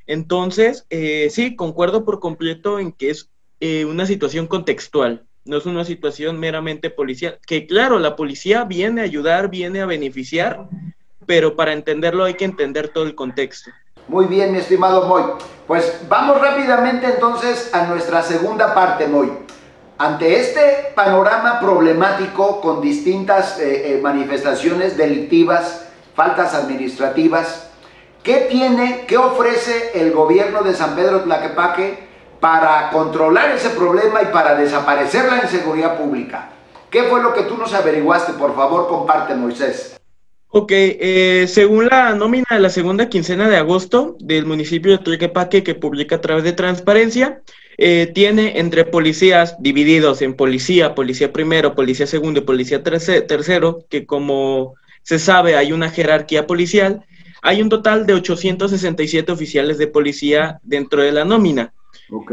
Entonces, 0.07 0.87
eh, 0.89 1.29
sí, 1.31 1.57
concuerdo 1.57 2.07
por 2.07 2.21
completo 2.21 2.79
en 2.79 2.93
que 2.93 3.11
es 3.11 3.31
eh, 3.61 3.85
una 3.85 4.07
situación 4.07 4.47
contextual 4.47 5.27
no 5.45 5.59
es 5.59 5.67
una 5.67 5.85
situación 5.85 6.41
meramente 6.41 6.91
policial, 6.91 7.39
que 7.47 7.67
claro, 7.67 7.99
la 7.99 8.17
policía 8.17 8.65
viene 8.65 9.03
a 9.03 9.05
ayudar, 9.05 9.51
viene 9.51 9.83
a 9.83 9.87
beneficiar, 9.87 10.69
pero 11.27 11.57
para 11.57 11.73
entenderlo 11.73 12.25
hay 12.25 12.35
que 12.35 12.45
entender 12.45 12.89
todo 12.89 13.05
el 13.05 13.15
contexto. 13.15 13.71
Muy 14.09 14.27
bien, 14.27 14.53
mi 14.53 14.59
estimado 14.59 15.07
Moy. 15.07 15.23
Pues 15.67 16.01
vamos 16.09 16.41
rápidamente 16.41 17.07
entonces 17.07 17.71
a 17.75 17.87
nuestra 17.87 18.23
segunda 18.23 18.75
parte, 18.75 19.07
Moy. 19.07 19.31
Ante 19.97 20.41
este 20.41 20.93
panorama 20.95 21.61
problemático 21.61 22.61
con 22.61 22.81
distintas 22.81 23.59
eh, 23.61 23.95
eh, 23.95 24.01
manifestaciones 24.03 24.97
delictivas, 24.97 25.87
faltas 26.15 26.55
administrativas, 26.55 27.71
¿qué 28.23 28.47
tiene, 28.51 29.05
qué 29.07 29.17
ofrece 29.17 29.93
el 29.95 30.13
gobierno 30.13 30.63
de 30.63 30.75
San 30.75 30.97
Pedro 30.97 31.23
Tlaquepaque 31.23 32.14
para 32.41 32.91
controlar 32.91 33.51
ese 33.53 33.71
problema 33.71 34.23
y 34.23 34.27
para 34.27 34.55
desaparecer 34.55 35.31
la 35.31 35.43
inseguridad 35.43 35.99
pública. 35.99 36.51
¿Qué 36.91 37.05
fue 37.05 37.23
lo 37.23 37.35
que 37.35 37.43
tú 37.43 37.57
nos 37.57 37.75
averiguaste? 37.75 38.35
Por 38.35 38.55
favor, 38.55 38.89
comparte, 38.89 39.35
Moisés. 39.35 39.97
Ok, 40.49 40.71
eh, 40.73 41.47
según 41.49 41.87
la 41.87 42.15
nómina 42.15 42.47
de 42.49 42.61
la 42.61 42.71
segunda 42.71 43.09
quincena 43.09 43.49
de 43.49 43.57
agosto 43.57 44.17
del 44.21 44.47
municipio 44.47 44.93
de 44.93 44.99
Tlaquepaque 44.99 45.65
que 45.65 45.75
publica 45.75 46.17
a 46.17 46.21
través 46.21 46.45
de 46.45 46.53
Transparencia, 46.53 47.43
eh, 47.77 48.13
tiene 48.15 48.61
entre 48.61 48.85
policías 48.85 49.57
divididos 49.61 50.23
en 50.23 50.35
policía, 50.35 50.95
policía 50.95 51.33
primero, 51.33 51.75
policía 51.75 52.07
segundo 52.07 52.39
y 52.39 52.45
policía 52.45 52.85
tercero, 52.85 53.85
que 53.91 54.07
como 54.07 54.75
se 55.03 55.19
sabe 55.19 55.57
hay 55.57 55.73
una 55.73 55.91
jerarquía 55.91 56.47
policial, 56.47 57.05
hay 57.43 57.61
un 57.61 57.69
total 57.69 58.07
de 58.07 58.15
867 58.15 59.33
oficiales 59.33 59.77
de 59.77 59.89
policía 59.89 60.61
dentro 60.63 61.03
de 61.03 61.11
la 61.11 61.25
nómina. 61.25 61.75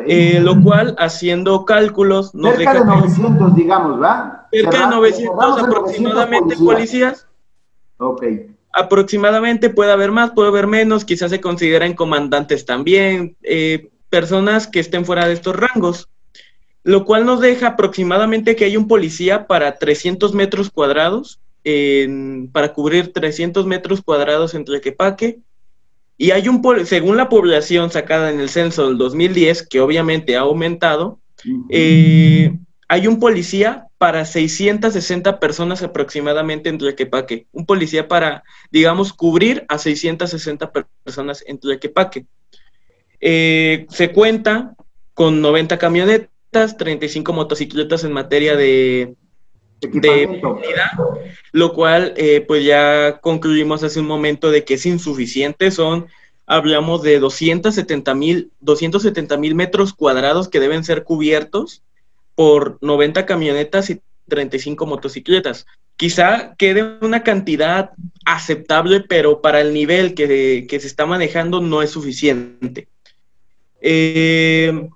Eh, 0.05 0.39
lo 0.41 0.61
cual, 0.61 0.95
haciendo 0.99 1.63
cálculos, 1.65 2.35
nos 2.35 2.55
cerca 2.55 2.73
de 2.73 2.85
900, 2.85 3.55
digamos, 3.55 3.99
¿verdad? 3.99 4.41
Cerca 4.51 4.79
de 4.79 4.95
900 4.95 5.59
aproximadamente 5.59 6.55
policías. 6.57 7.27
Ok. 7.97 8.23
Aproximadamente 8.73 9.69
puede 9.69 9.91
haber 9.91 10.11
más, 10.11 10.31
puede 10.31 10.49
haber 10.49 10.67
menos, 10.67 11.05
quizás 11.05 11.31
se 11.31 11.41
consideren 11.41 11.93
comandantes 11.93 12.65
también, 12.65 13.35
eh, 13.43 13.89
personas 14.09 14.67
que 14.67 14.79
estén 14.79 15.05
fuera 15.05 15.27
de 15.27 15.33
estos 15.33 15.55
rangos, 15.55 16.09
lo 16.83 17.05
cual 17.05 17.25
nos 17.25 17.39
deja 17.39 17.67
aproximadamente 17.67 18.55
que 18.55 18.65
hay 18.65 18.77
un 18.77 18.87
policía 18.87 19.47
para 19.47 19.77
300 19.77 20.33
metros 20.33 20.69
cuadrados, 20.69 21.39
para 22.51 22.73
cubrir 22.73 23.13
300 23.13 23.67
metros 23.67 24.01
cuadrados 24.01 24.55
entre 24.55 24.81
Quepaque, 24.81 25.41
y 26.17 26.31
hay 26.31 26.47
un, 26.47 26.61
según 26.85 27.17
la 27.17 27.29
población 27.29 27.91
sacada 27.91 28.31
en 28.31 28.39
el 28.39 28.49
censo 28.49 28.87
del 28.87 28.97
2010, 28.97 29.67
que 29.67 29.81
obviamente 29.81 30.37
ha 30.37 30.41
aumentado, 30.41 31.19
eh, 31.69 32.53
hay 32.87 33.07
un 33.07 33.19
policía 33.19 33.87
para 33.97 34.25
660 34.25 35.39
personas 35.39 35.81
aproximadamente 35.81 36.69
en 36.69 36.77
Tlaquepaque. 36.77 37.47
Un 37.51 37.65
policía 37.65 38.07
para, 38.07 38.43
digamos, 38.71 39.13
cubrir 39.13 39.65
a 39.67 39.77
660 39.77 40.71
personas 41.03 41.43
en 41.47 41.59
Tlaquepaque. 41.59 42.25
Eh, 43.19 43.85
se 43.89 44.11
cuenta 44.11 44.75
con 45.13 45.41
90 45.41 45.77
camionetas, 45.77 46.77
35 46.77 47.33
motocicletas 47.33 48.03
en 48.03 48.11
materia 48.11 48.55
de, 48.55 49.15
de 49.81 50.39
movilidad, 50.41 50.91
lo 51.51 51.73
cual 51.73 52.13
eh, 52.15 52.41
pues 52.47 52.63
ya 52.63 53.19
concluimos 53.21 53.83
hace 53.83 53.99
un 53.99 54.07
momento 54.07 54.51
de 54.51 54.63
que 54.63 54.75
es 54.75 54.85
insuficiente, 54.85 55.71
son, 55.71 56.07
hablamos 56.45 57.01
de 57.01 57.19
270 57.19 58.13
mil 58.15 58.51
270 58.61 59.37
mil 59.37 59.55
metros 59.55 59.93
cuadrados 59.93 60.47
que 60.47 60.59
deben 60.59 60.83
ser 60.83 61.03
cubiertos 61.03 61.81
por 62.35 62.77
90 62.81 63.25
camionetas 63.25 63.89
y 63.89 64.01
35 64.27 64.85
motocicletas. 64.85 65.65
Quizá 65.97 66.55
quede 66.57 66.97
una 67.01 67.23
cantidad 67.23 67.91
aceptable, 68.25 69.01
pero 69.01 69.41
para 69.41 69.61
el 69.61 69.73
nivel 69.73 70.13
que, 70.15 70.65
que 70.67 70.79
se 70.79 70.87
está 70.87 71.05
manejando 71.05 71.59
no 71.59 71.81
es 71.81 71.91
suficiente. 71.91 72.87
Eh, 73.81 74.89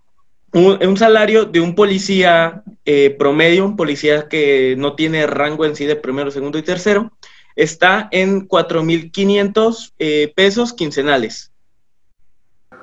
un, 0.56 0.98
salario 0.98 1.46
de 1.46 1.60
un 1.60 1.76
policía 1.76 2.64
eh, 2.86 3.14
promedio, 3.20 3.66
un 3.66 3.76
policía 3.76 4.30
que 4.30 4.76
no 4.78 4.96
tiene 4.96 5.28
rango 5.28 5.66
en 5.66 5.76
sí 5.76 5.86
de 5.86 5.98
primero, 5.98 6.32
segundo 6.32 6.58
y 6.58 6.64
tercero, 6.64 7.12
está 7.58 8.08
en 8.12 8.48
4.500 8.48 9.94
eh, 10.00 10.32
pesos 10.34 10.74
quincenales. 10.74 11.52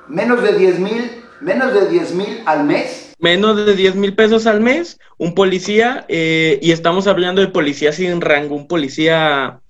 Menos 0.07 0.43
de 0.43 0.57
10 0.57 0.79
mil, 0.79 1.11
menos 1.41 1.73
de 1.73 1.89
10 1.89 2.13
mil 2.13 2.41
al 2.45 2.63
mes. 2.63 3.13
Menos 3.17 3.65
de 3.65 3.75
10 3.75 3.95
mil 3.95 4.13
pesos 4.13 4.45
al 4.45 4.61
mes, 4.61 4.99
un 5.17 5.33
policía, 5.33 6.05
eh, 6.09 6.59
y 6.61 6.71
estamos 6.71 7.07
hablando 7.07 7.41
de 7.41 7.47
policía 7.47 7.91
sin 7.91 8.21
rango, 8.21 8.55
un 8.55 8.67
policía 8.67 9.61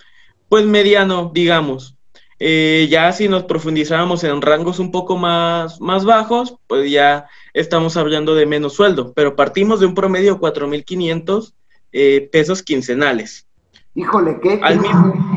pues 0.49 0.65
mediano, 0.65 1.31
digamos. 1.33 1.95
Ya 2.39 3.11
si 3.11 3.27
nos 3.29 3.43
profundizáramos 3.43 4.23
en 4.23 4.41
rangos 4.41 4.79
un 4.79 4.91
poco 4.91 5.17
más, 5.17 5.79
más 5.79 6.03
bajos, 6.05 6.55
pues 6.67 6.91
ya 6.91 7.27
estamos 7.53 7.95
hablando 7.97 8.35
de 8.35 8.45
menos 8.45 8.73
sueldo, 8.73 9.13
pero 9.13 9.35
partimos 9.35 9.79
de 9.79 9.85
un 9.85 9.95
promedio 9.95 10.35
de 10.35 10.39
4.500 10.39 11.53
eh, 11.91 12.29
pesos 12.31 12.63
quincenales. 12.63 13.47
Híjole, 13.95 14.39
¿qué, 14.41 14.59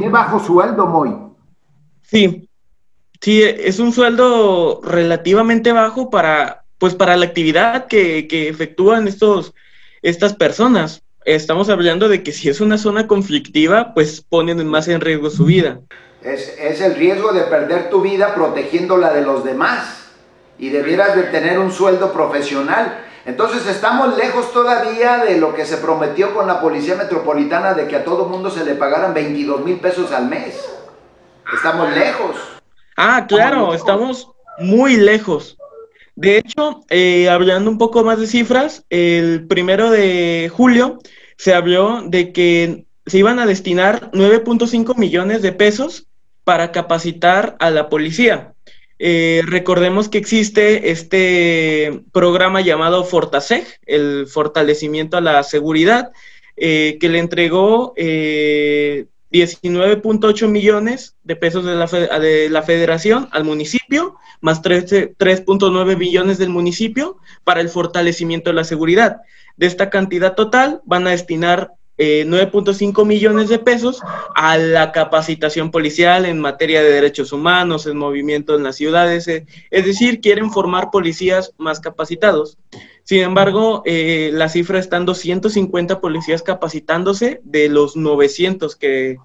qué, 0.00 0.08
bajo 0.08 0.40
sueldo, 0.40 0.86
Moy. 0.86 1.14
Sí, 2.02 2.48
sí, 3.20 3.42
es 3.42 3.78
un 3.78 3.92
sueldo 3.92 4.80
relativamente 4.82 5.72
bajo 5.72 6.08
para, 6.08 6.64
pues, 6.78 6.94
para 6.94 7.16
la 7.16 7.26
actividad 7.26 7.86
que, 7.86 8.26
que 8.26 8.48
efectúan 8.48 9.06
estos, 9.06 9.54
estas 10.00 10.32
personas. 10.34 11.02
Estamos 11.26 11.68
hablando 11.68 12.08
de 12.08 12.22
que 12.22 12.32
si 12.32 12.48
es 12.48 12.60
una 12.62 12.78
zona 12.78 13.06
conflictiva, 13.06 13.92
pues 13.92 14.22
ponen 14.22 14.66
más 14.66 14.88
en 14.88 15.02
riesgo 15.02 15.28
su 15.28 15.44
vida. 15.44 15.80
Es, 16.26 16.56
es 16.58 16.80
el 16.80 16.96
riesgo 16.96 17.32
de 17.32 17.42
perder 17.42 17.88
tu 17.88 18.00
vida 18.00 18.34
protegiendo 18.34 18.96
la 18.96 19.12
de 19.12 19.22
los 19.22 19.44
demás 19.44 20.10
y 20.58 20.70
debieras 20.70 21.14
de 21.14 21.24
tener 21.24 21.58
un 21.58 21.70
sueldo 21.70 22.12
profesional. 22.12 22.98
Entonces 23.24 23.66
estamos 23.66 24.16
lejos 24.16 24.52
todavía 24.52 25.18
de 25.18 25.38
lo 25.38 25.54
que 25.54 25.64
se 25.64 25.76
prometió 25.76 26.34
con 26.34 26.46
la 26.46 26.60
Policía 26.60 26.96
Metropolitana 26.96 27.74
de 27.74 27.86
que 27.86 27.96
a 27.96 28.04
todo 28.04 28.26
mundo 28.26 28.50
se 28.50 28.64
le 28.64 28.74
pagaran 28.74 29.14
22 29.14 29.64
mil 29.64 29.78
pesos 29.78 30.12
al 30.12 30.28
mes. 30.28 30.64
Estamos 31.54 31.92
lejos. 31.94 32.36
Ah, 32.96 33.26
claro, 33.28 33.74
estamos 33.74 34.30
muy 34.58 34.96
lejos. 34.96 35.56
De 36.14 36.38
hecho, 36.38 36.82
eh, 36.88 37.28
hablando 37.28 37.70
un 37.70 37.78
poco 37.78 38.02
más 38.02 38.18
de 38.18 38.26
cifras, 38.26 38.84
el 38.90 39.46
primero 39.46 39.90
de 39.90 40.50
julio 40.52 40.98
se 41.36 41.54
habló 41.54 42.02
de 42.06 42.32
que 42.32 42.86
se 43.06 43.18
iban 43.18 43.38
a 43.38 43.46
destinar 43.46 44.10
9.5 44.12 44.96
millones 44.96 45.42
de 45.42 45.52
pesos 45.52 46.08
para 46.46 46.70
capacitar 46.70 47.56
a 47.58 47.72
la 47.72 47.88
policía. 47.88 48.54
Eh, 49.00 49.42
recordemos 49.46 50.08
que 50.08 50.18
existe 50.18 50.92
este 50.92 52.04
programa 52.12 52.60
llamado 52.60 53.02
Fortaseg, 53.02 53.66
el 53.84 54.28
fortalecimiento 54.28 55.16
a 55.16 55.20
la 55.20 55.42
seguridad, 55.42 56.12
eh, 56.56 56.98
que 57.00 57.08
le 57.08 57.18
entregó 57.18 57.94
19.8 57.96 60.44
eh, 60.44 60.46
millones 60.46 61.16
de 61.24 61.34
pesos 61.34 61.64
de 61.64 61.74
la, 61.74 61.86
de 62.20 62.48
la, 62.48 62.62
federación 62.62 63.28
al 63.32 63.42
municipio, 63.42 64.14
más 64.40 64.62
3.9 64.62 65.98
billones 65.98 66.38
del 66.38 66.50
municipio 66.50 67.16
para 67.42 67.60
el 67.60 67.70
fortalecimiento 67.70 68.50
de 68.50 68.54
la 68.54 68.62
seguridad. 68.62 69.16
De 69.56 69.66
esta 69.66 69.90
cantidad 69.90 70.36
total 70.36 70.80
van 70.84 71.08
a 71.08 71.10
destinar 71.10 71.72
9.5 71.98 73.02
eh, 73.02 73.04
millones 73.04 73.48
de 73.48 73.58
pesos 73.58 74.02
a 74.34 74.58
la 74.58 74.92
capacitación 74.92 75.70
policial 75.70 76.26
en 76.26 76.40
materia 76.40 76.82
de 76.82 76.90
derechos 76.90 77.32
humanos, 77.32 77.86
en 77.86 77.96
movimiento 77.96 78.54
en 78.54 78.64
las 78.64 78.76
ciudades, 78.76 79.26
eh, 79.28 79.46
es 79.70 79.86
decir, 79.86 80.20
quieren 80.20 80.50
formar 80.50 80.90
policías 80.90 81.52
más 81.56 81.80
capacitados. 81.80 82.58
Sin 83.04 83.22
embargo, 83.22 83.82
eh, 83.86 84.30
la 84.32 84.48
cifra 84.48 84.78
están 84.78 85.06
250 85.06 86.00
policías 86.00 86.42
capacitándose 86.42 87.40
de 87.44 87.68
los 87.68 87.96
900 87.96 88.76
que, 88.76 89.18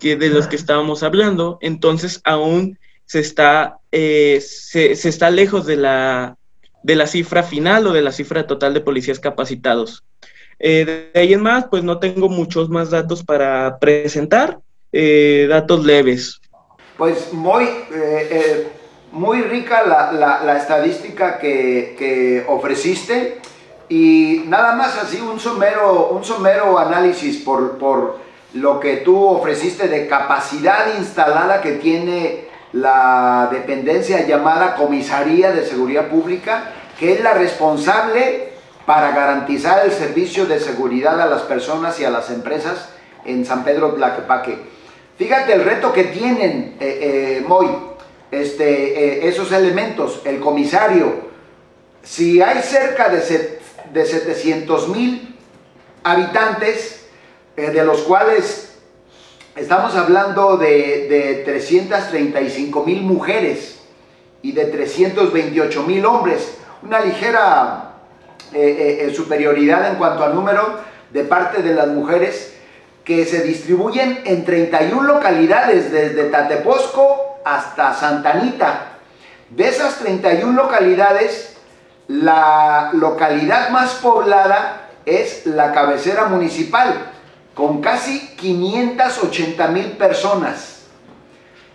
de 0.00 0.28
los 0.28 0.48
que 0.48 0.56
estábamos 0.56 1.02
hablando, 1.02 1.58
entonces 1.62 2.20
aún 2.24 2.78
se 3.06 3.20
está, 3.20 3.78
se, 3.90 4.40
se 4.40 5.08
está 5.08 5.30
lejos 5.30 5.66
de 5.66 5.76
la, 5.76 6.36
de 6.82 6.96
la 6.96 7.06
cifra 7.06 7.42
final 7.42 7.86
o 7.86 7.92
de 7.92 8.02
la 8.02 8.12
cifra 8.12 8.46
total 8.46 8.74
de 8.74 8.80
policías 8.80 9.20
capacitados. 9.20 10.04
Eh, 10.58 11.10
de 11.14 11.20
ahí 11.20 11.32
en 11.32 11.42
más, 11.42 11.66
pues 11.70 11.82
no 11.82 11.98
tengo 11.98 12.28
muchos 12.28 12.68
más 12.68 12.90
datos 12.90 13.24
para 13.24 13.78
presentar, 13.78 14.58
eh, 14.92 15.46
datos 15.48 15.84
leves. 15.84 16.40
Pues 16.96 17.32
muy, 17.32 17.64
eh, 17.92 18.68
muy 19.10 19.42
rica 19.42 19.82
la, 19.84 20.56
estadística 20.56 21.38
que, 21.38 22.44
ofreciste 22.48 23.38
y 23.88 24.44
nada 24.46 24.74
más 24.74 24.96
así 24.98 25.20
un 25.20 25.40
somero, 25.40 26.10
un 26.10 26.24
somero 26.24 26.78
análisis 26.78 27.38
por, 27.42 27.78
por 27.78 28.18
lo 28.54 28.80
que 28.80 28.98
tú 28.98 29.24
ofreciste 29.24 29.88
de 29.88 30.06
capacidad 30.06 30.96
instalada 30.98 31.60
que 31.60 31.72
tiene 31.72 32.46
la 32.72 33.48
dependencia 33.50 34.26
llamada 34.26 34.74
Comisaría 34.76 35.52
de 35.52 35.66
Seguridad 35.66 36.08
Pública, 36.08 36.72
que 36.98 37.12
es 37.12 37.20
la 37.20 37.34
responsable 37.34 38.51
para 38.86 39.12
garantizar 39.12 39.84
el 39.84 39.92
servicio 39.92 40.46
de 40.46 40.58
seguridad 40.58 41.20
a 41.20 41.26
las 41.26 41.42
personas 41.42 41.98
y 42.00 42.04
a 42.04 42.10
las 42.10 42.30
empresas 42.30 42.88
en 43.24 43.44
San 43.46 43.64
Pedro 43.64 43.94
Tlaquepaque. 43.94 44.58
Fíjate 45.16 45.52
el 45.52 45.64
reto 45.64 45.92
que 45.92 46.04
tienen, 46.04 46.76
eh, 46.80 47.38
eh 47.40 47.44
Moy, 47.46 47.68
este, 48.30 49.24
eh, 49.24 49.28
esos 49.28 49.52
elementos, 49.52 50.22
el 50.24 50.40
comisario. 50.40 51.30
Si 52.02 52.42
hay 52.42 52.60
cerca 52.62 53.08
de, 53.08 53.60
de 53.92 54.06
700 54.06 54.88
mil 54.88 55.36
habitantes, 56.02 57.06
eh, 57.56 57.70
de 57.70 57.84
los 57.84 58.00
cuales 58.02 58.78
estamos 59.54 59.94
hablando 59.94 60.56
de, 60.56 61.06
de 61.08 61.42
335 61.44 62.84
mil 62.84 63.02
mujeres 63.02 63.80
y 64.40 64.52
de 64.52 64.64
328 64.64 65.82
mil 65.84 66.04
hombres, 66.06 66.56
una 66.82 67.00
ligera 67.00 67.91
eh, 68.54 69.06
eh, 69.06 69.14
superioridad 69.14 69.88
en 69.88 69.96
cuanto 69.96 70.24
al 70.24 70.34
número 70.34 70.80
de 71.10 71.24
parte 71.24 71.62
de 71.62 71.74
las 71.74 71.88
mujeres 71.88 72.54
que 73.04 73.24
se 73.26 73.42
distribuyen 73.42 74.20
en 74.24 74.44
31 74.44 75.02
localidades, 75.02 75.90
desde 75.90 76.30
Tateposco 76.30 77.38
hasta 77.44 77.94
Santanita. 77.94 78.98
De 79.50 79.68
esas 79.68 79.96
31 79.96 80.52
localidades, 80.52 81.56
la 82.08 82.90
localidad 82.94 83.70
más 83.70 83.94
poblada 83.94 84.88
es 85.04 85.46
la 85.46 85.72
cabecera 85.72 86.26
municipal, 86.26 87.10
con 87.54 87.80
casi 87.80 88.28
580 88.36 89.68
mil 89.68 89.92
personas. 89.92 90.84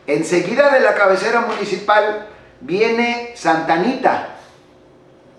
Enseguida 0.07 0.69
de 0.69 0.79
la 0.79 0.95
cabecera 0.95 1.41
municipal 1.41 2.27
viene 2.61 3.33
Santanita, 3.35 4.29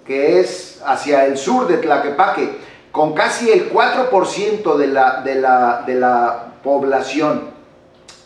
que 0.07 0.41
es 0.41 0.68
hacia 0.87 1.25
el 1.27 1.39
sur 1.39 1.67
de 1.67 1.79
Tlaquepaque, 1.79 2.59
con 2.93 3.15
casi 3.15 3.51
el 3.51 3.73
4% 3.73 4.77
de 4.77 4.87
la, 4.87 5.21
de, 5.23 5.35
la, 5.37 5.83
de 5.87 5.95
la 5.95 6.55
población. 6.63 7.51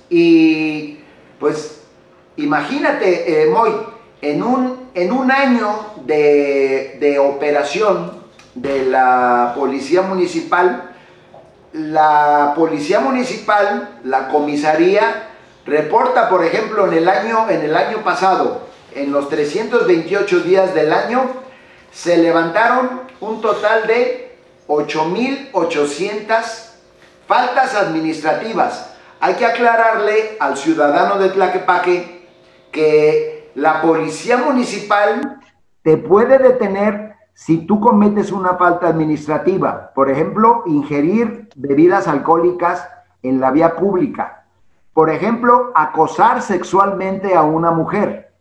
Y 0.09 0.99
pues 1.38 1.83
imagínate, 2.37 3.43
eh, 3.43 3.47
Moy, 3.51 3.73
en 4.21 4.43
un, 4.43 4.91
en 4.95 5.12
un 5.12 5.31
año 5.31 5.69
de, 6.05 6.97
de 7.01 7.19
operación 7.19 8.23
de 8.55 8.87
la 8.87 9.53
Policía 9.57 10.03
Municipal, 10.03 10.91
la 11.73 12.53
Policía 12.55 13.01
Municipal, 13.01 14.01
la 14.05 14.29
comisaría, 14.29 15.29
reporta, 15.65 16.29
por 16.29 16.45
ejemplo, 16.45 16.87
en 16.87 16.95
el 16.95 17.09
año, 17.09 17.49
en 17.49 17.62
el 17.62 17.77
año 17.77 17.99
pasado, 18.05 18.62
en 18.95 19.11
los 19.11 19.29
328 19.29 20.41
días 20.41 20.75
del 20.75 20.93
año, 20.93 21.41
se 21.92 22.16
levantaron 22.16 23.02
un 23.20 23.40
total 23.40 23.87
de 23.87 24.37
8.800 24.66 26.70
faltas 27.28 27.74
administrativas. 27.74 28.94
Hay 29.20 29.35
que 29.35 29.46
aclararle 29.46 30.37
al 30.40 30.57
ciudadano 30.57 31.18
de 31.18 31.28
Tlaquepaque 31.28 32.26
que 32.72 33.52
la 33.55 33.83
policía 33.83 34.38
municipal 34.38 35.38
te 35.83 35.98
puede 35.98 36.38
detener 36.38 37.12
si 37.35 37.66
tú 37.66 37.81
cometes 37.81 38.33
una 38.33 38.55
falta 38.55 38.88
administrativa, 38.88 39.92
por 39.94 40.11
ejemplo, 40.11 40.62
ingerir 40.66 41.48
bebidas 41.55 42.09
alcohólicas 42.09 42.88
en 43.22 43.40
la 43.40 43.50
vía 43.50 43.76
pública, 43.76 44.46
por 44.94 45.11
ejemplo, 45.11 45.72
acosar 45.74 46.42
sexualmente 46.42 47.35
a 47.35 47.42
una 47.42 47.70
mujer, 47.70 48.33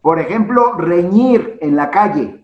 por 0.00 0.18
ejemplo, 0.18 0.74
reñir 0.74 1.58
en 1.60 1.76
la 1.76 1.90
calle, 1.90 2.43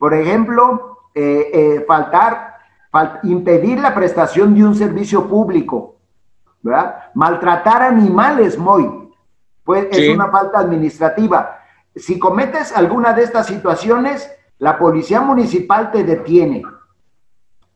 por 0.00 0.14
ejemplo, 0.14 0.96
eh, 1.14 1.50
eh, 1.52 1.84
faltar, 1.86 2.56
impedir 3.22 3.78
la 3.78 3.94
prestación 3.94 4.54
de 4.54 4.64
un 4.64 4.74
servicio 4.74 5.28
público, 5.28 5.96
maltratar 7.14 7.82
animales, 7.82 8.56
muy, 8.56 9.12
pues 9.62 9.88
es 9.90 10.08
una 10.08 10.28
falta 10.30 10.58
administrativa. 10.58 11.58
Si 11.94 12.18
cometes 12.18 12.74
alguna 12.74 13.12
de 13.12 13.24
estas 13.24 13.46
situaciones, 13.46 14.28
la 14.58 14.78
policía 14.78 15.20
municipal 15.20 15.90
te 15.90 16.02
detiene. 16.02 16.62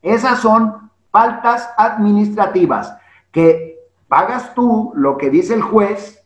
Esas 0.01 0.39
son 0.39 0.89
faltas 1.11 1.69
administrativas 1.77 2.97
que 3.31 3.77
pagas 4.07 4.55
tú 4.55 4.91
lo 4.95 5.17
que 5.17 5.29
dice 5.29 5.53
el 5.53 5.61
juez 5.61 6.23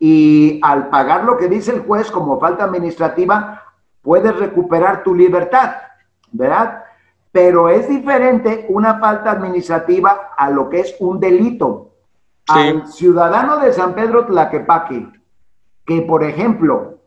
y 0.00 0.58
al 0.64 0.88
pagar 0.88 1.22
lo 1.22 1.36
que 1.36 1.48
dice 1.48 1.70
el 1.70 1.80
juez 1.82 2.10
como 2.10 2.40
falta 2.40 2.64
administrativa, 2.64 3.67
puedes 4.08 4.34
recuperar 4.38 5.02
tu 5.02 5.14
libertad, 5.14 5.72
¿verdad? 6.32 6.82
Pero 7.30 7.68
es 7.68 7.90
diferente 7.90 8.64
una 8.70 8.98
falta 8.98 9.32
administrativa 9.32 10.30
a 10.34 10.48
lo 10.48 10.70
que 10.70 10.80
es 10.80 10.96
un 10.98 11.20
delito. 11.20 11.90
Al 12.46 12.86
ciudadano 12.86 13.58
de 13.58 13.70
San 13.70 13.92
Pedro 13.92 14.24
Tlaquepaque, 14.24 15.12
que 15.84 16.00
por 16.00 16.24
ejemplo 16.24 17.00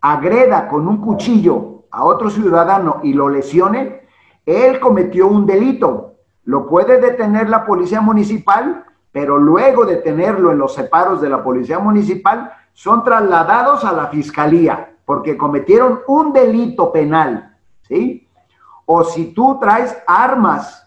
agreda 0.00 0.68
con 0.68 0.86
un 0.86 0.98
cuchillo 0.98 1.86
a 1.90 2.04
otro 2.04 2.30
ciudadano 2.30 3.00
y 3.02 3.14
lo 3.14 3.28
lesione, 3.28 4.06
él 4.46 4.78
cometió 4.78 5.26
un 5.26 5.46
delito. 5.46 6.18
Lo 6.44 6.68
puede 6.68 7.00
detener 7.00 7.48
la 7.48 7.66
policía 7.66 8.00
municipal, 8.00 8.84
pero 9.10 9.38
luego 9.38 9.86
de 9.86 9.96
tenerlo 9.96 10.52
en 10.52 10.58
los 10.58 10.72
separos 10.72 11.20
de 11.20 11.30
la 11.30 11.42
policía 11.42 11.80
municipal, 11.80 12.52
son 12.74 13.02
trasladados 13.02 13.84
a 13.84 13.92
la 13.92 14.06
fiscalía 14.06 14.93
porque 15.04 15.36
cometieron 15.36 16.00
un 16.06 16.32
delito 16.32 16.92
penal, 16.92 17.56
¿sí? 17.86 18.28
O 18.86 19.04
si 19.04 19.26
tú 19.26 19.58
traes 19.60 19.96
armas 20.06 20.86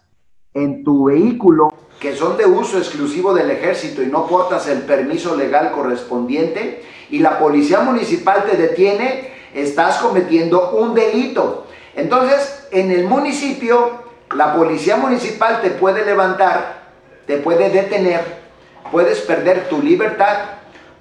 en 0.54 0.84
tu 0.84 1.06
vehículo 1.06 1.74
que 2.00 2.16
son 2.16 2.38
de 2.38 2.46
uso 2.46 2.78
exclusivo 2.78 3.34
del 3.34 3.50
ejército 3.50 4.04
y 4.04 4.08
no 4.08 4.28
portas 4.28 4.68
el 4.68 4.84
permiso 4.84 5.36
legal 5.36 5.72
correspondiente 5.72 6.84
y 7.10 7.20
la 7.20 7.40
policía 7.40 7.80
municipal 7.80 8.46
te 8.46 8.56
detiene, 8.56 9.32
estás 9.54 9.98
cometiendo 9.98 10.72
un 10.72 10.94
delito. 10.94 11.66
Entonces, 11.96 12.68
en 12.72 12.92
el 12.92 13.06
municipio, 13.06 14.04
la 14.36 14.56
policía 14.56 14.98
municipal 14.98 15.62
te 15.62 15.72
puede 15.72 16.06
levantar, 16.06 16.90
te 17.26 17.38
puede 17.38 17.70
detener, 17.70 18.22
puedes 18.92 19.22
perder 19.22 19.68
tu 19.70 19.82
libertad 19.82 20.38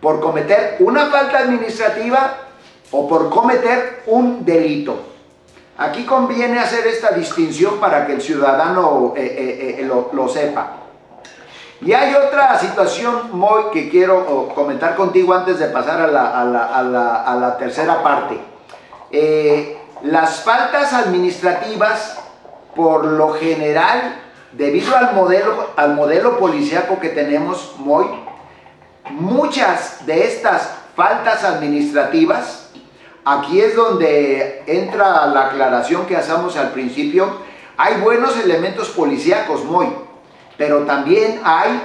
por 0.01 0.21
cometer 0.21 0.77
una 0.81 1.07
falta 1.07 1.39
administrativa 1.39 2.46
o 2.90 3.09
por 3.09 3.31
cometer 3.31 4.03
un 4.07 4.44
delito. 4.44 5.16
Aquí 5.79 6.05
conviene 6.05 6.59
hacer 6.59 6.87
esta 6.87 7.11
distinción 7.11 7.79
para 7.79 8.07
que 8.07 8.14
el 8.14 8.22
ciudadano 8.22 9.12
eh, 9.14 9.22
eh, 9.22 9.77
eh, 9.81 9.85
lo, 9.85 10.29
sepa. 10.29 10.72
Y 11.83 11.92
hay 11.92 12.14
otra 12.14 12.59
situación 12.59 13.31
muy 13.33 13.64
que 13.72 13.90
quiero 13.90 14.49
comentar 14.55 14.96
contigo 14.96 15.35
antes 15.35 15.59
de 15.59 15.66
pasar 15.66 16.01
a 16.01 16.07
la, 16.09 17.57
tercera 17.59 18.03
parte. 18.03 18.38
las 20.03 20.40
faltas 20.40 20.94
administrativas, 20.94 22.18
por 22.75 23.05
lo 23.05 23.35
general, 23.35 24.22
debido 24.53 24.96
al 24.96 25.14
modelo, 25.14 25.72
al 25.77 25.94
modelo 25.94 26.38
policíaco 26.38 26.99
que 26.99 27.11
tenemos 27.11 27.75
muy, 27.77 28.07
muchas 29.11 30.07
de 30.07 30.27
estas 30.27 30.72
faltas 30.96 31.44
administrativas 31.44 32.66
Aquí 33.29 33.61
es 33.61 33.75
donde 33.75 34.62
entra 34.69 35.27
la 35.27 35.47
aclaración 35.47 36.07
que 36.07 36.17
hacemos 36.17 36.57
al 36.57 36.71
principio. 36.71 37.39
Hay 37.77 38.01
buenos 38.01 38.39
elementos 38.39 38.91
policíacos, 38.91 39.65
muy, 39.65 39.89
pero 40.57 40.85
también 40.85 41.41
hay 41.43 41.83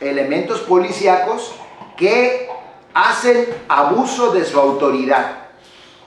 elementos 0.00 0.60
policíacos 0.60 1.52
que 1.98 2.48
hacen 2.94 3.48
abuso 3.68 4.32
de 4.32 4.46
su 4.46 4.58
autoridad 4.58 5.48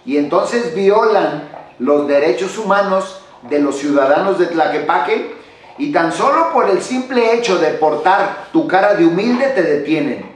y 0.04 0.18
entonces 0.18 0.74
violan 0.74 1.50
los 1.78 2.08
derechos 2.08 2.58
humanos 2.58 3.22
de 3.44 3.60
los 3.60 3.78
ciudadanos 3.78 4.40
de 4.40 4.48
Tlaquepaque 4.48 5.36
y 5.78 5.92
tan 5.92 6.12
solo 6.12 6.52
por 6.52 6.72
el 6.72 6.82
simple 6.82 7.36
hecho 7.36 7.60
de 7.60 7.68
portar 7.74 8.48
tu 8.52 8.68
cara 8.68 8.96
de 8.96 9.06
humilde 9.06 9.50
te 9.50 9.62
detienen 9.62 10.31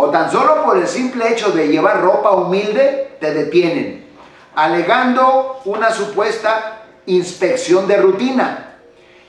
o 0.00 0.10
tan 0.10 0.30
solo 0.30 0.64
por 0.64 0.78
el 0.78 0.86
simple 0.86 1.32
hecho 1.32 1.50
de 1.50 1.66
llevar 1.66 2.00
ropa 2.00 2.30
humilde, 2.30 3.16
te 3.20 3.34
detienen, 3.34 4.08
alegando 4.54 5.60
una 5.64 5.90
supuesta 5.90 6.84
inspección 7.06 7.88
de 7.88 7.96
rutina. 7.96 8.76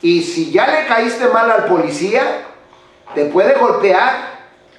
Y 0.00 0.22
si 0.22 0.52
ya 0.52 0.68
le 0.68 0.86
caíste 0.86 1.26
mal 1.26 1.50
al 1.50 1.64
policía, 1.64 2.22
te 3.16 3.24
puede 3.24 3.54
golpear, 3.58 4.12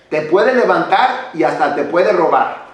te 0.10 0.22
puede 0.22 0.56
levantar 0.56 1.32
y 1.34 1.44
hasta 1.44 1.76
te 1.76 1.84
puede 1.84 2.14
robar. 2.14 2.68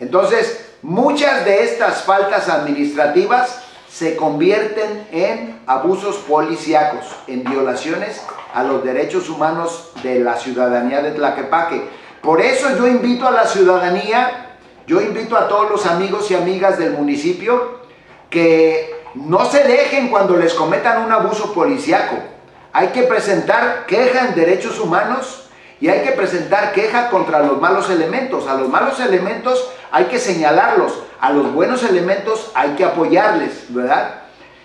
Entonces, 0.00 0.76
muchas 0.80 1.44
de 1.44 1.64
estas 1.64 2.02
faltas 2.04 2.48
administrativas 2.48 3.60
se 3.90 4.16
convierten 4.16 5.06
en 5.12 5.60
abusos 5.66 6.16
policíacos, 6.16 7.04
en 7.26 7.44
violaciones 7.44 8.22
a 8.54 8.62
los 8.62 8.82
derechos 8.82 9.28
humanos 9.28 9.92
de 10.02 10.20
la 10.20 10.36
ciudadanía 10.38 11.02
de 11.02 11.10
Tlaquepaque. 11.10 12.03
Por 12.24 12.40
eso 12.40 12.74
yo 12.78 12.86
invito 12.86 13.28
a 13.28 13.30
la 13.30 13.46
ciudadanía, 13.46 14.56
yo 14.86 15.02
invito 15.02 15.36
a 15.36 15.46
todos 15.46 15.70
los 15.70 15.84
amigos 15.84 16.30
y 16.30 16.34
amigas 16.34 16.78
del 16.78 16.92
municipio 16.92 17.80
que 18.30 19.04
no 19.14 19.44
se 19.44 19.62
dejen 19.64 20.08
cuando 20.08 20.34
les 20.38 20.54
cometan 20.54 21.04
un 21.04 21.12
abuso 21.12 21.52
policiaco. 21.52 22.16
Hay 22.72 22.88
que 22.88 23.02
presentar 23.02 23.84
queja 23.86 24.28
en 24.28 24.34
derechos 24.34 24.80
humanos 24.80 25.50
y 25.82 25.88
hay 25.88 26.00
que 26.00 26.12
presentar 26.12 26.72
queja 26.72 27.10
contra 27.10 27.40
los 27.40 27.60
malos 27.60 27.90
elementos. 27.90 28.48
A 28.48 28.54
los 28.54 28.70
malos 28.70 28.98
elementos 29.00 29.70
hay 29.92 30.06
que 30.06 30.18
señalarlos, 30.18 31.02
a 31.20 31.30
los 31.30 31.52
buenos 31.52 31.82
elementos 31.82 32.50
hay 32.54 32.70
que 32.70 32.86
apoyarles, 32.86 33.66
¿verdad? 33.68 34.22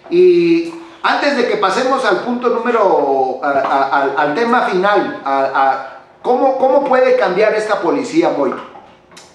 Y 0.09 0.73
antes 1.03 1.35
de 1.35 1.49
que 1.49 1.57
pasemos 1.57 2.05
al 2.05 2.21
punto 2.21 2.47
número, 2.49 3.41
al 3.43 4.33
tema 4.33 4.61
final, 4.61 5.21
a, 5.25 5.98
¿Cómo, 6.21 6.83
puede 6.85 7.15
cambiar 7.15 7.53
esta 7.55 7.81
policía, 7.81 8.33
Moy? 8.37 8.53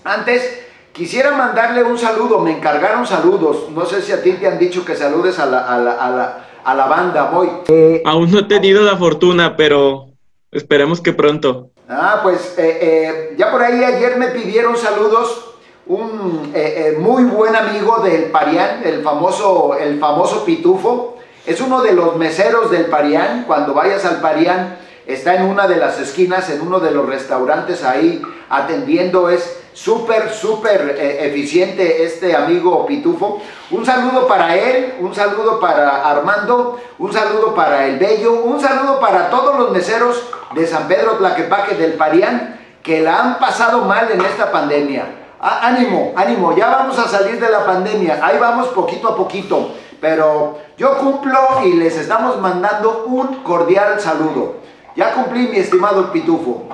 Antes, 0.04 0.66
quisiera 0.92 1.32
mandarle 1.32 1.82
un 1.82 1.98
saludo, 1.98 2.40
me 2.40 2.52
encargaron 2.52 3.06
saludos. 3.06 3.70
No 3.70 3.86
sé 3.86 4.02
si 4.02 4.12
a 4.12 4.22
ti 4.22 4.32
te 4.32 4.46
han 4.46 4.58
dicho 4.58 4.84
que 4.84 4.94
saludes 4.94 5.38
a 5.38 5.46
la, 5.46 6.86
banda, 6.86 7.30
Moy. 7.32 7.48
Eh, 7.68 8.02
Aún 8.04 8.30
no 8.30 8.40
he 8.40 8.44
tenido 8.44 8.82
la 8.82 8.96
fortuna, 8.96 9.56
pero 9.56 10.08
esperemos 10.52 11.00
que 11.00 11.14
pronto. 11.14 11.70
Ah, 11.88 12.20
pues 12.22 12.54
eh, 12.58 12.78
eh, 12.80 13.34
ya 13.38 13.50
por 13.50 13.62
ahí 13.62 13.82
ayer 13.82 14.16
me 14.16 14.28
pidieron 14.28 14.76
saludos 14.76 15.52
un 15.86 16.52
muy 16.98 17.24
buen 17.24 17.54
amigo 17.54 17.98
del 17.98 18.30
Parián, 18.30 18.82
el 18.84 19.02
famoso, 19.02 19.76
el 19.78 19.98
famoso 19.98 20.44
Pitufo. 20.44 21.18
Es 21.46 21.60
uno 21.60 21.82
de 21.82 21.92
los 21.92 22.16
meseros 22.16 22.70
del 22.70 22.86
Parián. 22.86 23.44
Cuando 23.46 23.74
vayas 23.74 24.04
al 24.06 24.22
Parián, 24.22 24.78
está 25.06 25.34
en 25.34 25.44
una 25.44 25.66
de 25.66 25.76
las 25.76 25.98
esquinas, 26.00 26.48
en 26.50 26.60
uno 26.60 26.80
de 26.80 26.90
los 26.90 27.06
restaurantes 27.06 27.84
ahí 27.84 28.22
atendiendo, 28.48 29.28
es 29.28 29.60
súper, 29.72 30.32
súper 30.32 30.96
eh, 30.98 31.26
eficiente 31.26 32.04
este 32.04 32.34
amigo 32.34 32.86
Pitufo. 32.86 33.42
Un 33.70 33.84
saludo 33.84 34.26
para 34.26 34.56
él, 34.56 34.94
un 35.00 35.14
saludo 35.14 35.60
para 35.60 36.08
Armando, 36.08 36.80
un 36.98 37.12
saludo 37.12 37.54
para 37.54 37.86
El 37.86 37.98
Bello, 37.98 38.32
un 38.44 38.60
saludo 38.60 39.00
para 39.00 39.30
todos 39.30 39.58
los 39.58 39.70
meseros 39.72 40.22
de 40.54 40.66
San 40.66 40.88
Pedro 40.88 41.16
Tlaquepaque 41.18 41.74
del 41.74 41.94
Parián 41.94 42.60
que 42.82 43.00
la 43.00 43.18
han 43.18 43.38
pasado 43.38 43.80
mal 43.86 44.10
en 44.10 44.20
esta 44.20 44.52
pandemia. 44.52 45.06
ánimo, 45.40 46.12
ánimo, 46.16 46.54
ya 46.56 46.68
vamos 46.68 46.98
a 46.98 47.08
salir 47.08 47.40
de 47.40 47.50
la 47.50 47.66
pandemia, 47.66 48.20
ahí 48.22 48.38
vamos 48.38 48.68
poquito 48.68 49.08
a 49.08 49.16
poquito, 49.16 49.72
pero 50.00 50.58
yo 50.76 50.96
cumplo 50.98 51.62
y 51.64 51.74
les 51.74 51.96
estamos 51.96 52.40
mandando 52.40 53.04
un 53.06 53.42
cordial 53.42 54.00
saludo. 54.00 54.63
Ya 54.96 55.12
cumplí, 55.12 55.48
mi 55.48 55.58
estimado 55.58 56.12
Pitufo. 56.12 56.68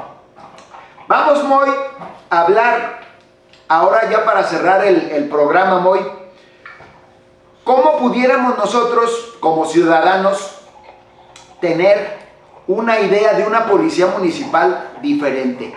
Vamos, 1.09 1.43
Moy, 1.45 1.71
a 2.29 2.41
hablar 2.41 3.01
ahora 3.67 4.11
ya 4.11 4.25
para 4.25 4.43
cerrar 4.45 4.85
el, 4.85 5.29
programa, 5.31 5.79
Moy. 5.79 6.01
¿Cómo 7.65 7.99
pudiéramos 7.99 8.59
nosotros, 8.59 9.37
como 9.41 9.65
ciudadanos, 9.65 10.59
tener 11.61 12.19
una 12.67 13.01
idea 13.01 13.33
de 13.33 13.47
una 13.47 13.65
policía 13.67 14.07
municipal 14.09 14.91
diferente? 15.01 15.75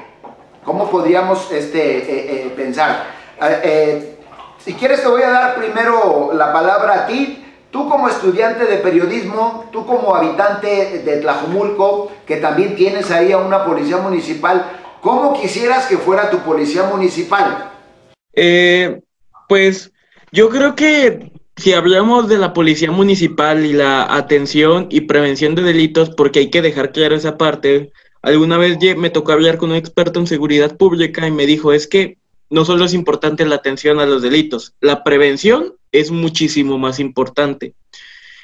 ¿Cómo 0.65 0.89
podríamos 0.89 1.49
este, 1.51 1.97
eh, 1.97 2.45
eh, 2.45 2.53
pensar? 2.55 3.05
Eh, 3.41 4.19
si 4.59 4.73
quieres 4.73 5.01
te 5.01 5.07
voy 5.07 5.23
a 5.23 5.29
dar 5.29 5.55
primero 5.55 6.31
la 6.33 6.51
palabra 6.51 6.93
a 6.93 7.05
ti. 7.05 7.42
Tú 7.73 7.89
como 7.89 8.07
estudiante 8.07 8.65
de 8.65 8.77
periodismo, 8.77 9.67
tú 9.71 9.83
como 9.87 10.15
habitante 10.15 10.99
de 10.99 11.17
Tlajumulco, 11.17 12.11
que 12.27 12.37
también 12.37 12.75
tienes 12.75 13.09
ahí 13.09 13.31
a 13.31 13.39
una 13.39 13.65
policía 13.65 13.97
municipal, 13.97 14.63
¿cómo 15.01 15.33
quisieras 15.33 15.87
que 15.87 15.97
fuera 15.97 16.29
tu 16.29 16.37
policía 16.41 16.83
municipal? 16.83 17.71
Eh, 18.31 19.01
pues 19.49 19.91
yo 20.31 20.49
creo 20.49 20.75
que 20.75 21.31
si 21.55 21.73
hablamos 21.73 22.29
de 22.29 22.37
la 22.37 22.53
policía 22.53 22.91
municipal 22.91 23.65
y 23.65 23.73
la 23.73 24.03
atención 24.17 24.85
y 24.91 25.01
prevención 25.01 25.55
de 25.55 25.63
delitos, 25.63 26.11
porque 26.11 26.41
hay 26.41 26.49
que 26.51 26.61
dejar 26.61 26.91
claro 26.91 27.15
esa 27.15 27.39
parte, 27.39 27.91
alguna 28.21 28.59
vez 28.59 28.77
me 28.97 29.09
tocó 29.09 29.31
hablar 29.31 29.57
con 29.57 29.71
un 29.71 29.77
experto 29.77 30.19
en 30.19 30.27
seguridad 30.27 30.77
pública 30.77 31.27
y 31.27 31.31
me 31.31 31.47
dijo, 31.47 31.73
es 31.73 31.87
que 31.87 32.19
no 32.53 32.65
solo 32.65 32.85
es 32.85 32.93
importante 32.93 33.47
la 33.47 33.55
atención 33.55 33.99
a 33.99 34.05
los 34.05 34.21
delitos, 34.21 34.75
la 34.79 35.03
prevención 35.03 35.73
es 35.91 36.11
muchísimo 36.11 36.77
más 36.77 36.99
importante. 36.99 37.73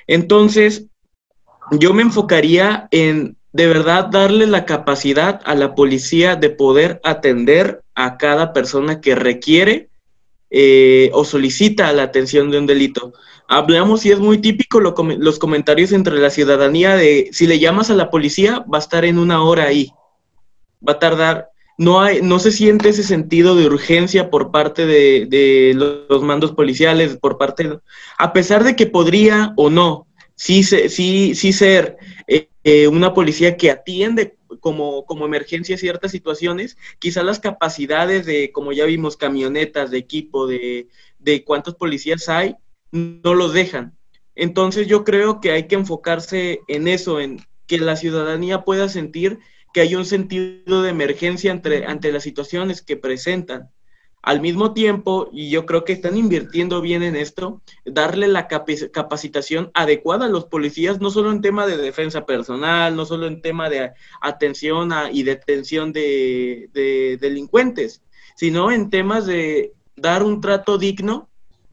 Entonces, 0.08 0.88
yo 1.74 1.94
me 1.94 2.02
enfocaría 2.02 2.88
en 2.90 3.38
de 3.54 3.68
verdad 3.68 4.08
darle 4.08 4.48
la 4.48 4.66
capacidad 4.66 5.42
a 5.46 5.54
la 5.54 5.76
policía 5.76 6.36
de 6.36 6.50
poder 6.50 7.00
atender 7.04 7.84
a 7.94 8.18
cada 8.18 8.52
persona 8.52 9.00
que 9.00 9.14
requiere 9.14 9.90
eh, 10.50 11.12
o 11.14 11.24
solicita 11.24 11.94
la 11.94 12.02
atención 12.02 12.50
de 12.50 12.58
un 12.58 12.66
delito. 12.66 13.14
Hablamos 13.48 14.08
y 14.08 14.12
es 14.12 14.18
muy 14.18 14.40
típico 14.40 14.80
los 14.80 15.40
comentarios 15.40 15.92
entre 15.92 16.18
la 16.18 16.32
ciudadanía 16.32 16.96
de 16.96 17.30
si 17.32 17.46
le 17.46 17.60
llamas 17.60 17.92
a 17.92 17.96
la 17.96 18.10
policía 18.10 18.66
va 18.74 18.80
a 18.80 18.82
estar 18.82 19.06
en 19.06 19.20
una 19.20 19.44
hora 19.44 19.66
ahí, 19.66 19.92
va 20.88 20.94
a 20.94 21.00
tardar 21.00 21.50
no, 21.80 22.02
hay, 22.02 22.22
no 22.22 22.40
se 22.40 22.52
siente 22.52 22.90
ese 22.90 23.04
sentido 23.04 23.56
de 23.56 23.66
urgencia 23.66 24.30
por 24.30 24.52
parte 24.52 24.86
de, 24.86 25.74
los 26.10 26.22
mandos 26.22 26.52
policiales, 26.52 27.16
por 27.16 27.38
parte, 27.38 27.80
a 28.18 28.34
pesar 28.34 28.66
de 28.66 28.76
que 28.76 28.86
podría 28.86 29.54
o 29.56 29.70
no, 29.70 30.06
sí, 30.36 30.62
sí, 30.64 31.36
sí 31.36 31.54
ser 31.54 31.96
eh, 32.28 32.50
eh, 32.66 32.90
una 32.90 33.14
policía 33.14 33.56
que 33.56 33.72
atiende 33.72 34.36
como, 34.60 35.06
como 35.06 35.26
emergencia 35.26 35.78
ciertas 35.78 36.12
situaciones, 36.12 36.76
quizás 37.00 37.24
las 37.24 37.40
capacidades 37.40 38.26
de, 38.26 38.52
como 38.52 38.74
ya 38.74 38.84
vimos, 38.84 39.16
camionetas, 39.16 39.90
de 39.90 40.00
equipo, 40.00 40.48
de, 40.48 40.90
de 41.18 41.46
cuántos 41.46 41.76
policías 41.76 42.28
hay, 42.28 42.58
no 42.92 43.34
los 43.34 43.54
dejan. 43.54 43.98
Entonces 44.36 44.86
yo 44.88 45.06
creo 45.06 45.40
que 45.40 45.52
hay 45.52 45.68
que 45.68 45.76
enfocarse 45.76 46.60
en 46.68 46.90
eso, 46.90 47.22
en 47.22 47.40
que 47.68 47.80
la 47.80 47.96
ciudadanía 47.96 48.66
pueda 48.66 48.90
sentir 48.90 49.40
que 49.74 49.82
hay 49.82 49.96
un 49.96 50.06
sentido 50.06 50.82
de 50.82 50.90
emergencia 50.90 51.52
entre, 51.52 51.86
ante 51.86 52.12
las 52.12 52.24
situaciones 52.24 52.82
que 52.82 52.98
presentan. 52.98 53.70
Al 54.22 54.42
mismo 54.42 54.74
tiempo, 54.74 55.30
y 55.32 55.50
yo 55.50 55.66
creo 55.66 55.86
que 55.86 55.94
están 55.94 56.18
invirtiendo 56.18 56.82
bien 56.82 57.04
en 57.04 57.16
esto, 57.16 57.62
darle 57.86 58.28
la 58.28 58.50
capacitación 58.50 59.72
adecuada 59.74 60.26
a 60.26 60.30
los 60.30 60.46
policías, 60.46 61.00
no 61.00 61.10
solo 61.10 61.32
en 61.32 61.42
tema 61.42 61.66
de 61.66 61.78
defensa 61.78 62.26
personal, 62.26 62.98
no 62.98 63.06
solo 63.06 63.28
en 63.28 63.42
tema 63.42 63.70
de 63.70 63.92
atención 64.20 64.92
y 65.14 65.24
detención 65.24 65.94
de, 65.94 66.70
de 66.74 67.18
delincuentes, 67.22 68.02
sino 68.36 68.72
en 68.72 68.90
temas 68.90 69.26
de 69.26 69.72
dar 69.96 70.24
un 70.24 70.42
trato 70.42 70.78
digno 70.78 71.30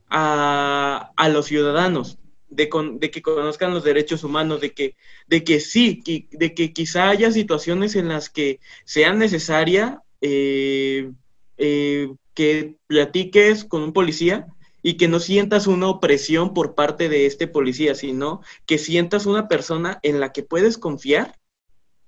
a, 0.08 1.10
a 1.16 1.28
los 1.28 1.46
ciudadanos 1.46 2.18
de, 2.56 3.10
que 3.10 3.22
conozcan 3.22 3.74
los 3.74 3.84
derechos 3.84 4.24
humanos, 4.24 4.60
de 4.60 4.72
que, 4.72 4.96
de 5.26 5.44
que 5.44 5.60
sí, 5.60 6.02
de 6.30 6.54
que 6.54 6.72
quizá 6.72 7.10
haya 7.10 7.30
situaciones 7.30 7.94
en 7.94 8.08
las 8.08 8.30
que 8.30 8.60
sea 8.84 9.12
necesaria 9.12 10.02
eh, 10.20 11.12
eh, 11.58 12.12
que 12.34 12.76
platiques 12.86 13.64
con 13.64 13.82
un 13.82 13.92
policía 13.92 14.46
y 14.82 14.94
que 14.94 15.08
no 15.08 15.20
sientas 15.20 15.66
una 15.66 15.88
opresión 15.88 16.54
por 16.54 16.74
parte 16.74 17.08
de 17.08 17.26
este 17.26 17.46
policía, 17.46 17.94
sino 17.94 18.40
que 18.66 18.78
sientas 18.78 19.26
una 19.26 19.48
persona 19.48 19.98
en 20.02 20.20
la 20.20 20.32
que 20.32 20.42
puedes 20.42 20.78
confiar 20.78 21.38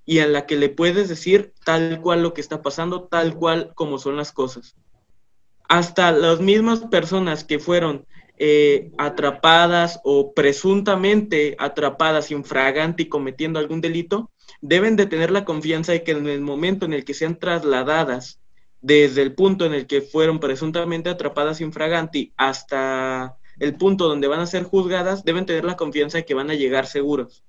y 0.04 0.20
en 0.20 0.32
la 0.32 0.46
que 0.46 0.56
le 0.56 0.68
puedes 0.68 1.08
decir 1.08 1.52
tal 1.64 2.00
cual 2.00 2.22
lo 2.22 2.32
que 2.32 2.40
está 2.40 2.62
pasando, 2.62 3.04
tal 3.04 3.34
cual 3.34 3.72
como 3.74 3.98
son 3.98 4.16
las 4.16 4.32
cosas. 4.32 4.74
Hasta 5.68 6.12
las 6.12 6.40
mismas 6.40 6.80
personas 6.80 7.44
que 7.44 7.58
fueron 7.58 8.06
eh, 8.38 8.92
atrapadas 8.98 10.00
o 10.04 10.32
presuntamente 10.32 11.56
atrapadas 11.58 12.30
infragante 12.30 13.04
y 13.04 13.08
cometiendo 13.08 13.58
algún 13.58 13.80
delito, 13.80 14.30
deben 14.60 14.96
de 14.96 15.06
tener 15.06 15.30
la 15.30 15.44
confianza 15.44 15.92
de 15.92 16.04
que 16.04 16.12
en 16.12 16.28
el 16.28 16.40
momento 16.40 16.86
en 16.86 16.92
el 16.92 17.04
que 17.04 17.14
sean 17.14 17.38
trasladadas 17.38 18.40
desde 18.80 19.22
el 19.22 19.34
punto 19.34 19.66
en 19.66 19.74
el 19.74 19.86
que 19.86 20.02
fueron 20.02 20.38
presuntamente 20.38 21.10
atrapadas 21.10 21.60
infraganti 21.60 22.32
hasta 22.36 23.36
el 23.58 23.74
punto 23.76 24.08
donde 24.08 24.28
van 24.28 24.40
a 24.40 24.46
ser 24.46 24.62
juzgadas, 24.62 25.24
deben 25.24 25.46
tener 25.46 25.64
la 25.64 25.76
confianza 25.76 26.18
de 26.18 26.24
que 26.24 26.34
van 26.34 26.50
a 26.50 26.54
llegar 26.54 26.86
seguros, 26.86 27.44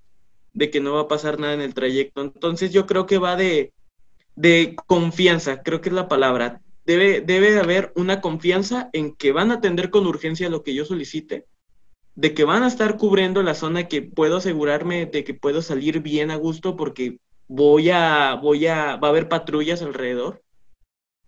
de 0.54 0.72
que 0.72 0.80
no 0.80 0.94
va 0.94 1.02
a 1.02 1.08
pasar 1.08 1.40
nada 1.40 1.54
en 1.54 1.62
el 1.62 1.76
trayecto. 1.76 2.22
Entonces 2.22 2.74
yo 2.74 2.88
creo 2.88 3.06
que 3.06 3.20
va 3.20 3.36
de, 3.36 3.74
de 4.36 4.76
confianza, 4.88 5.62
creo 5.62 5.82
que 5.82 5.90
es 5.90 5.96
la 5.96 6.08
palabra 6.08 6.62
debe, 6.98 7.22
de 7.22 7.60
haber 7.60 7.92
una 7.96 8.22
confianza 8.22 8.90
en 8.94 9.14
que 9.14 9.32
van 9.32 9.52
a 9.52 9.56
atender 9.56 9.90
con 9.90 10.08
urgencia 10.08 10.50
lo 10.50 10.64
que 10.64 10.74
yo 10.74 10.86
solicite, 10.86 11.46
de 12.16 12.34
que 12.34 12.44
van 12.44 12.64
a 12.64 12.68
estar 12.68 12.98
cubriendo 12.98 13.44
la 13.44 13.54
zona 13.54 13.88
que 13.88 14.02
puedo 14.02 14.38
asegurarme 14.38 15.06
de 15.06 15.24
que 15.24 15.34
puedo 15.34 15.62
salir 15.62 16.02
bien 16.02 16.32
a 16.32 16.36
gusto 16.36 16.76
porque 16.76 17.20
voy 17.48 17.92
a, 17.92 18.36
voy 18.36 18.68
a, 18.68 18.96
va 18.96 19.08
a 19.08 19.12
haber 19.12 19.30
patrullas 19.30 19.82
alrededor 19.82 20.42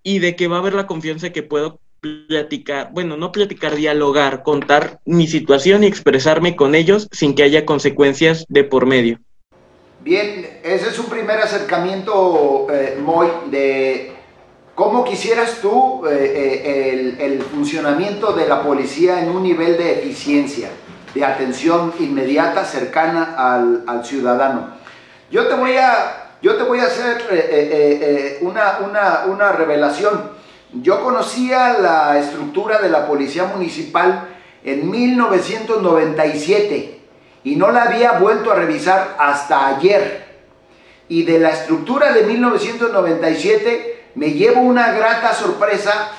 y 0.03 0.19
de 0.19 0.35
que 0.35 0.47
va 0.47 0.57
a 0.57 0.59
haber 0.59 0.73
la 0.73 0.87
confianza 0.87 1.31
que 1.31 1.43
puedo 1.43 1.79
platicar, 1.99 2.89
bueno, 2.91 3.15
no 3.15 3.31
platicar, 3.31 3.75
dialogar, 3.75 4.41
contar 4.41 4.99
mi 5.05 5.27
situación 5.27 5.83
y 5.83 5.87
expresarme 5.87 6.55
con 6.55 6.73
ellos 6.73 7.07
sin 7.11 7.35
que 7.35 7.43
haya 7.43 7.65
consecuencias 7.65 8.45
de 8.49 8.63
por 8.63 8.87
medio. 8.87 9.19
Bien, 10.03 10.59
ese 10.63 10.89
es 10.89 10.97
un 10.97 11.05
primer 11.05 11.37
acercamiento, 11.37 12.65
eh, 12.71 12.97
de 13.51 14.10
¿Cómo 14.81 15.03
quisieras 15.03 15.57
tú 15.61 16.07
eh, 16.07 16.63
eh, 16.65 17.15
el, 17.19 17.43
funcionamiento 17.43 18.33
de 18.33 18.47
la 18.47 18.63
policía 18.63 19.21
en 19.21 19.29
un 19.29 19.43
nivel 19.43 19.77
de 19.77 19.99
eficiencia, 19.99 20.69
de 21.13 21.23
atención 21.23 21.93
inmediata, 21.99 22.65
cercana 22.65 23.35
al, 23.37 24.03
ciudadano? 24.03 24.69
Yo 25.29 25.47
te 25.47 25.53
voy 25.53 25.77
a, 25.77 26.31
yo 26.41 26.55
te 26.55 26.63
voy 26.63 26.79
a 26.79 26.85
hacer 26.85 27.23
eh, 27.29 28.39
una, 28.41 28.79
una 29.27 29.51
revelación. 29.51 30.31
Yo 30.73 31.03
conocía 31.03 31.73
la 31.73 32.17
estructura 32.17 32.81
de 32.81 32.89
la 32.89 33.05
policía 33.05 33.51
municipal 33.55 34.29
en 34.63 34.89
1997 34.89 37.01
y 37.43 37.55
no 37.55 37.69
la 37.69 37.83
había 37.83 38.13
vuelto 38.13 38.51
a 38.51 38.55
revisar 38.55 39.15
hasta 39.19 39.67
ayer. 39.67 40.25
Y 41.07 41.21
de 41.21 41.37
la 41.37 41.51
estructura 41.51 42.13
de 42.13 42.23
1997 42.23 44.00
me 44.15 44.31
llevo 44.31 44.61
una 44.61 44.91
grata 44.91 45.33
sorpresa 45.33 46.09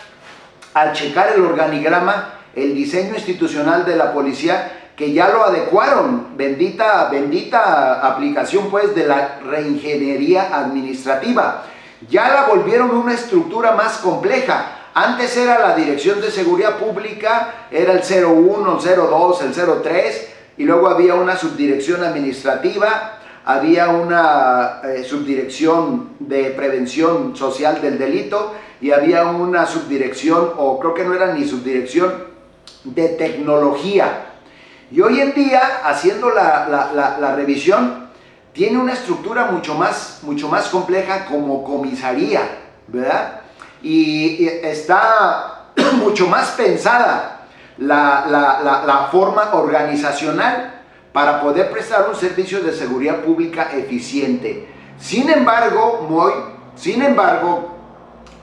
al 0.74 0.92
checar 0.92 1.32
el 1.34 1.42
organigrama, 1.42 2.34
el 2.54 2.74
diseño 2.74 3.14
institucional 3.14 3.84
de 3.84 3.96
la 3.96 4.12
policía, 4.12 4.90
que 4.96 5.12
ya 5.12 5.28
lo 5.28 5.44
adecuaron, 5.44 6.36
bendita, 6.36 7.08
bendita 7.10 8.06
aplicación 8.06 8.70
pues 8.70 8.94
de 8.94 9.06
la 9.06 9.40
reingeniería 9.44 10.56
administrativa. 10.56 11.64
Ya 12.08 12.28
la 12.28 12.42
volvieron 12.44 12.90
una 12.90 13.14
estructura 13.14 13.72
más 13.72 13.98
compleja. 13.98 14.78
Antes 14.94 15.36
era 15.36 15.58
la 15.58 15.74
Dirección 15.74 16.20
de 16.20 16.30
Seguridad 16.30 16.76
Pública, 16.76 17.66
era 17.70 17.92
el 17.92 18.02
01, 18.02 18.78
el 18.84 18.96
02, 18.96 19.42
el 19.42 19.82
03, 19.82 20.28
y 20.58 20.64
luego 20.64 20.88
había 20.88 21.14
una 21.14 21.36
subdirección 21.36 22.04
administrativa, 22.04 23.20
había 23.44 23.88
una 23.88 24.80
eh, 24.84 25.04
subdirección 25.04 26.10
de 26.20 26.50
prevención 26.50 27.34
social 27.36 27.80
del 27.80 27.98
delito 27.98 28.54
y 28.80 28.92
había 28.92 29.24
una 29.26 29.66
subdirección, 29.66 30.52
o 30.56 30.78
creo 30.78 30.94
que 30.94 31.04
no 31.04 31.14
era 31.14 31.34
ni 31.34 31.46
subdirección, 31.46 32.32
de 32.84 33.08
tecnología. 33.10 34.26
Y 34.90 35.00
hoy 35.00 35.20
en 35.20 35.34
día, 35.34 35.82
haciendo 35.84 36.30
la, 36.30 37.34
revisión, 37.36 38.08
tiene 38.52 38.78
una 38.78 38.92
estructura 38.92 39.50
mucho 39.50 39.74
más, 39.74 40.20
mucho 40.22 40.48
más 40.48 40.68
compleja 40.68 41.24
como 41.26 41.64
comisaría, 41.64 42.42
¿verdad? 42.88 43.40
Y, 43.82 44.44
y 44.44 44.48
está 44.62 45.70
mucho 45.94 46.26
más 46.26 46.50
pensada 46.50 47.46
la 47.78 49.08
forma 49.10 49.54
organizacional 49.54 50.81
para 51.12 51.40
poder 51.40 51.70
prestar 51.70 52.08
un 52.08 52.16
servicio 52.16 52.60
de 52.60 52.72
seguridad 52.72 53.20
pública 53.20 53.70
eficiente. 53.72 54.68
Sin 54.98 55.28
embargo, 55.28 56.06
muy, 56.08 56.32
sin 56.74 57.02
embargo, 57.02 57.72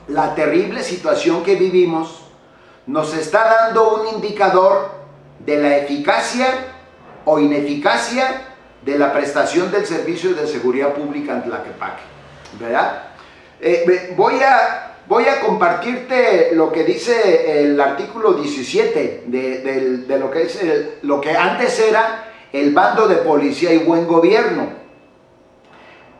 la 0.08 0.34
terrible 0.34 0.82
situación 0.82 1.42
que 1.42 1.56
vivimos 1.56 2.22
nos 2.86 3.14
está 3.14 3.44
dando 3.44 3.94
un 3.94 4.16
indicador 4.16 4.90
de 5.38 5.56
la 5.56 5.76
eficacia 5.78 6.46
o 7.24 7.38
ineficacia 7.38 8.42
de 8.82 8.98
la 8.98 9.12
prestación 9.12 9.70
del 9.70 9.86
servicio 9.86 10.34
de 10.34 10.46
seguridad 10.46 10.94
pública 10.94 11.34
en 11.34 11.44
Tlaquepaque, 11.44 12.02
¿verdad? 12.58 13.02
Eh, 13.60 14.14
voy, 14.16 14.36
a, 14.42 14.96
voy 15.06 15.24
a 15.24 15.40
compartirte 15.40 16.50
lo 16.54 16.72
que 16.72 16.84
dice 16.84 17.62
el 17.62 17.78
artículo 17.80 18.32
17 18.32 19.24
de, 19.26 20.04
lo 20.18 20.30
que 20.30 20.42
es 20.42 20.58
lo 21.02 21.20
que 21.20 21.36
antes 21.36 21.78
era 21.78 22.29
el 22.52 22.74
bando 22.74 23.08
de 23.08 23.16
policía 23.16 23.72
y 23.72 23.78
buen 23.78 24.06
gobierno. 24.06 24.80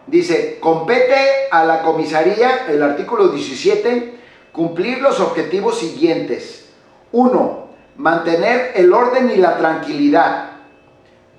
Dice, 0.06 0.58
compete 0.60 1.48
a 1.50 1.64
la 1.64 1.82
comisaría, 1.82 2.66
el 2.68 2.82
artículo 2.82 3.28
17, 3.28 4.14
cumplir 4.52 5.00
los 5.00 5.20
objetivos 5.20 5.78
siguientes. 5.78 6.70
Uno, 7.12 7.68
mantener 7.96 8.72
el 8.74 8.92
orden 8.92 9.30
y 9.30 9.36
la 9.36 9.56
tranquilidad. 9.56 10.50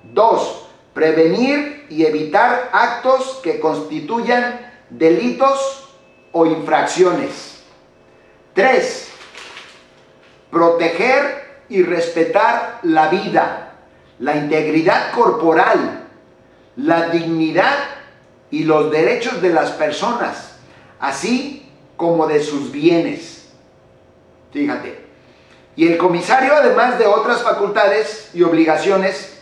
Dos, 0.04 0.68
prevenir 0.94 1.86
y 1.88 2.04
evitar 2.04 2.70
actos 2.72 3.40
que 3.42 3.60
constituyan 3.60 4.72
delitos 4.90 5.96
o 6.32 6.46
infracciones. 6.46 7.62
Tres, 8.54 9.10
proteger 10.50 11.64
y 11.68 11.82
respetar 11.82 12.80
la 12.82 13.08
vida, 13.08 13.71
la 14.22 14.36
integridad 14.36 15.10
corporal, 15.10 16.04
la 16.76 17.08
dignidad 17.08 17.74
y 18.52 18.62
los 18.62 18.88
derechos 18.92 19.42
de 19.42 19.48
las 19.48 19.72
personas, 19.72 20.52
así 21.00 21.68
como 21.96 22.28
de 22.28 22.40
sus 22.40 22.70
bienes. 22.70 23.48
Fíjate. 24.52 25.06
Y 25.74 25.88
el 25.88 25.98
comisario, 25.98 26.54
además 26.54 27.00
de 27.00 27.06
otras 27.06 27.42
facultades 27.42 28.30
y 28.32 28.44
obligaciones, 28.44 29.40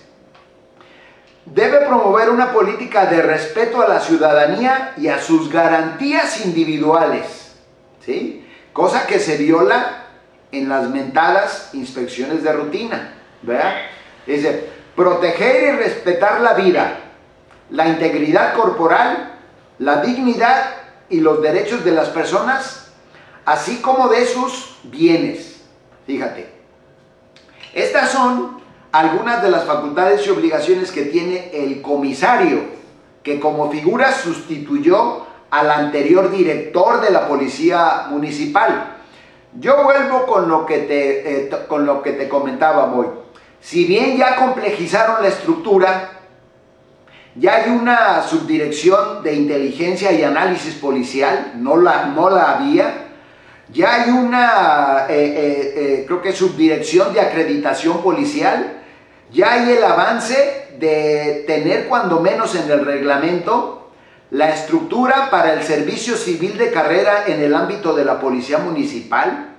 debe 1.44 1.80
promover 1.80 2.30
una 2.30 2.50
política 2.50 3.04
de 3.04 3.20
respeto 3.20 3.82
a 3.82 3.88
la 3.88 4.00
ciudadanía 4.00 4.94
y 4.96 5.08
a 5.08 5.20
sus 5.20 5.52
garantías 5.52 6.46
individuales, 6.46 7.52
¿sí? 8.02 8.46
Cosa 8.72 9.06
que 9.06 9.18
se 9.18 9.36
viola 9.36 10.06
en 10.52 10.70
las 10.70 10.88
mentadas 10.88 11.68
inspecciones 11.74 12.42
de 12.42 12.52
rutina, 12.52 13.12
¿verdad? 13.42 13.74
Dice, 14.26 14.69
proteger 15.00 15.62
y 15.62 15.76
respetar 15.78 16.42
la 16.42 16.52
vida, 16.52 16.98
la 17.70 17.88
integridad 17.88 18.52
corporal, 18.52 19.32
la 19.78 20.02
dignidad 20.02 20.74
y 21.08 21.20
los 21.20 21.40
derechos 21.40 21.82
de 21.86 21.92
las 21.92 22.10
personas, 22.10 22.92
así 23.46 23.80
como 23.80 24.08
de 24.08 24.26
sus 24.26 24.76
bienes. 24.82 25.62
Fíjate, 26.06 26.52
estas 27.72 28.10
son 28.10 28.60
algunas 28.92 29.42
de 29.42 29.50
las 29.50 29.64
facultades 29.64 30.26
y 30.26 30.30
obligaciones 30.30 30.92
que 30.92 31.06
tiene 31.06 31.50
el 31.54 31.80
comisario, 31.80 32.60
que 33.22 33.40
como 33.40 33.70
figura 33.70 34.12
sustituyó 34.12 35.24
al 35.48 35.70
anterior 35.70 36.30
director 36.30 37.00
de 37.00 37.10
la 37.10 37.26
policía 37.26 38.08
municipal. 38.10 38.98
Yo 39.58 39.82
vuelvo 39.82 40.26
con 40.26 40.46
lo 40.46 40.66
que 40.66 40.80
te, 40.80 41.44
eh, 41.44 41.50
con 41.68 41.86
lo 41.86 42.02
que 42.02 42.12
te 42.12 42.28
comentaba 42.28 42.92
hoy. 42.94 43.06
Si 43.60 43.84
bien 43.84 44.16
ya 44.16 44.36
complejizaron 44.36 45.22
la 45.22 45.28
estructura, 45.28 46.20
ya 47.36 47.56
hay 47.56 47.70
una 47.70 48.22
subdirección 48.22 49.22
de 49.22 49.34
inteligencia 49.34 50.12
y 50.12 50.22
análisis 50.22 50.74
policial, 50.74 51.52
no 51.56 51.76
la, 51.76 52.06
no 52.06 52.30
la 52.30 52.52
había. 52.52 53.08
Ya 53.68 54.02
hay 54.02 54.10
una, 54.10 55.06
eh, 55.08 55.74
eh, 55.76 56.04
creo 56.06 56.20
que 56.20 56.32
subdirección 56.32 57.12
de 57.12 57.20
acreditación 57.20 58.02
policial 58.02 58.80
ya 59.32 59.52
hay 59.52 59.76
el 59.76 59.84
avance 59.84 60.76
de 60.80 61.44
tener 61.46 61.86
cuando 61.86 62.20
menos 62.20 62.54
en 62.56 62.68
el 62.68 62.84
reglamento 62.84 63.90
la 64.30 64.50
estructura 64.50 65.28
para 65.30 65.52
el 65.52 65.62
servicio 65.62 66.16
civil 66.16 66.56
de 66.58 66.70
carrera 66.70 67.24
en 67.26 67.40
el 67.40 67.54
ámbito 67.54 67.94
de 67.94 68.04
la 68.04 68.18
policía 68.20 68.58
municipal. 68.58 69.56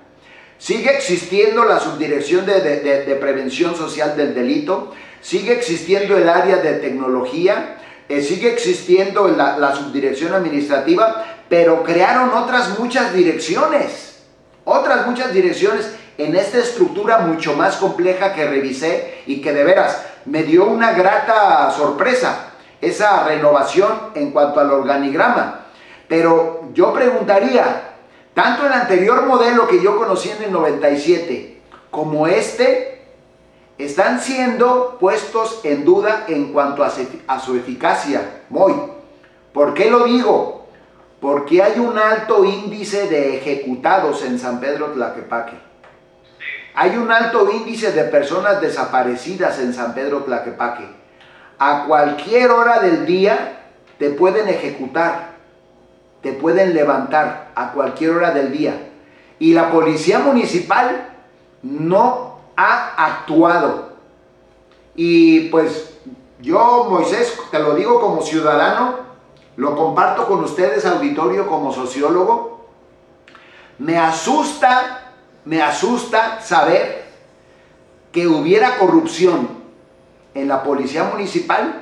Sigue 0.62 0.96
existiendo 0.96 1.66
la 1.66 1.80
subdirección 1.80 2.46
de, 2.46 3.18
prevención 3.20 3.76
social 3.76 4.16
del 4.16 4.36
delito. 4.36 4.94
Sigue 5.20 5.54
existiendo 5.54 6.16
el 6.16 6.30
área 6.30 6.58
de 6.58 6.74
tecnología. 6.74 7.78
Eh, 8.08 8.22
sigue 8.22 8.54
existiendo 8.54 9.28
la, 9.28 9.58
la 9.58 9.76
subdirección 9.76 10.36
administrativa. 10.36 11.26
Pero 11.50 11.82
crearon 11.82 12.30
otras 12.36 12.78
muchas 12.78 13.12
direcciones. 13.12 14.20
Otras 14.64 15.08
muchas 15.08 15.34
direcciones 15.34 15.96
en 16.20 16.36
esta 16.36 16.60
estructura 16.60 17.18
mucho 17.18 17.54
más 17.54 17.78
compleja 17.78 18.36
que 18.36 18.48
revisé 18.48 19.24
y 19.26 19.42
que 19.42 19.54
de 19.54 19.64
veras 19.64 20.06
me 20.26 20.44
dio 20.44 20.66
una 20.66 20.92
grata 20.92 21.72
sorpresa, 21.72 22.52
esa 22.80 23.24
renovación 23.24 24.12
en 24.14 24.30
cuanto 24.30 24.60
al 24.60 24.70
organigrama. 24.70 25.66
Pero 26.08 26.70
yo 26.76 26.94
preguntaría, 26.94 27.91
tanto 28.34 28.66
el 28.66 28.74
anterior 28.74 29.26
modelo 29.26 29.68
que 29.68 29.82
yo 29.82 29.98
conocí 29.98 30.30
en 30.30 30.44
el 30.44 30.52
97 30.52 31.62
como 31.90 32.26
este, 32.26 33.02
están 33.78 34.22
siendo 34.22 34.98
puestos 35.00 35.60
en 35.64 35.84
duda 35.84 36.26
en 36.28 36.54
cuanto 36.54 36.84
a, 36.84 37.40
su 37.40 37.56
eficacia. 37.56 38.44
Muy. 38.50 38.74
¿Por 39.54 39.74
qué 39.74 39.92
lo 39.92 40.06
digo? 40.06 40.68
Porque 41.20 41.62
hay 41.62 41.80
un 41.80 41.98
alto 41.98 42.46
índice 42.46 43.08
de 43.08 43.38
ejecutados 43.38 44.24
en 44.24 44.40
San 44.40 44.60
Pedro 44.60 44.92
Tlaquepaque. 44.92 45.58
Hay 46.74 46.96
un 46.96 47.12
alto 47.12 47.50
índice 47.52 47.92
de 47.92 48.06
personas 48.06 48.62
desaparecidas 48.62 49.60
en 49.60 49.74
San 49.74 49.94
Pedro 49.94 50.24
Tlaquepaque. 50.24 50.86
A 51.60 51.84
cualquier 51.86 52.50
hora 52.52 52.80
del 52.80 53.06
día 53.06 53.60
te 54.00 54.10
pueden 54.10 54.48
ejecutar, 54.48 55.31
te 56.22 56.34
pueden 56.34 56.74
levantar 56.74 57.52
a 57.56 57.72
cualquier 57.72 58.12
hora 58.12 58.32
del 58.32 58.52
día. 58.52 58.90
Y 59.40 59.54
la 59.54 59.72
policía 59.72 60.20
municipal 60.20 61.10
no 61.64 62.38
ha 62.56 63.06
actuado. 63.06 63.94
Y 64.96 65.50
pues 65.50 65.98
yo, 66.40 66.88
Moisés, 66.90 67.38
te 67.50 67.60
lo 67.60 67.76
digo 67.76 68.00
como 68.00 68.22
ciudadano, 68.22 68.96
lo 69.56 69.76
comparto 69.76 70.28
con 70.28 70.44
ustedes, 70.44 70.86
auditorio, 70.86 71.48
como 71.48 71.74
sociólogo. 71.74 72.66
Me 73.80 73.98
asusta 73.98 75.02
me 75.46 75.62
asusta 75.62 76.42
saber 76.42 77.04
que 78.12 78.28
hubiera 78.28 78.78
corrupción 78.78 79.50
en 80.34 80.48
la 80.48 80.64
policía 80.64 81.06
municipal 81.06 81.81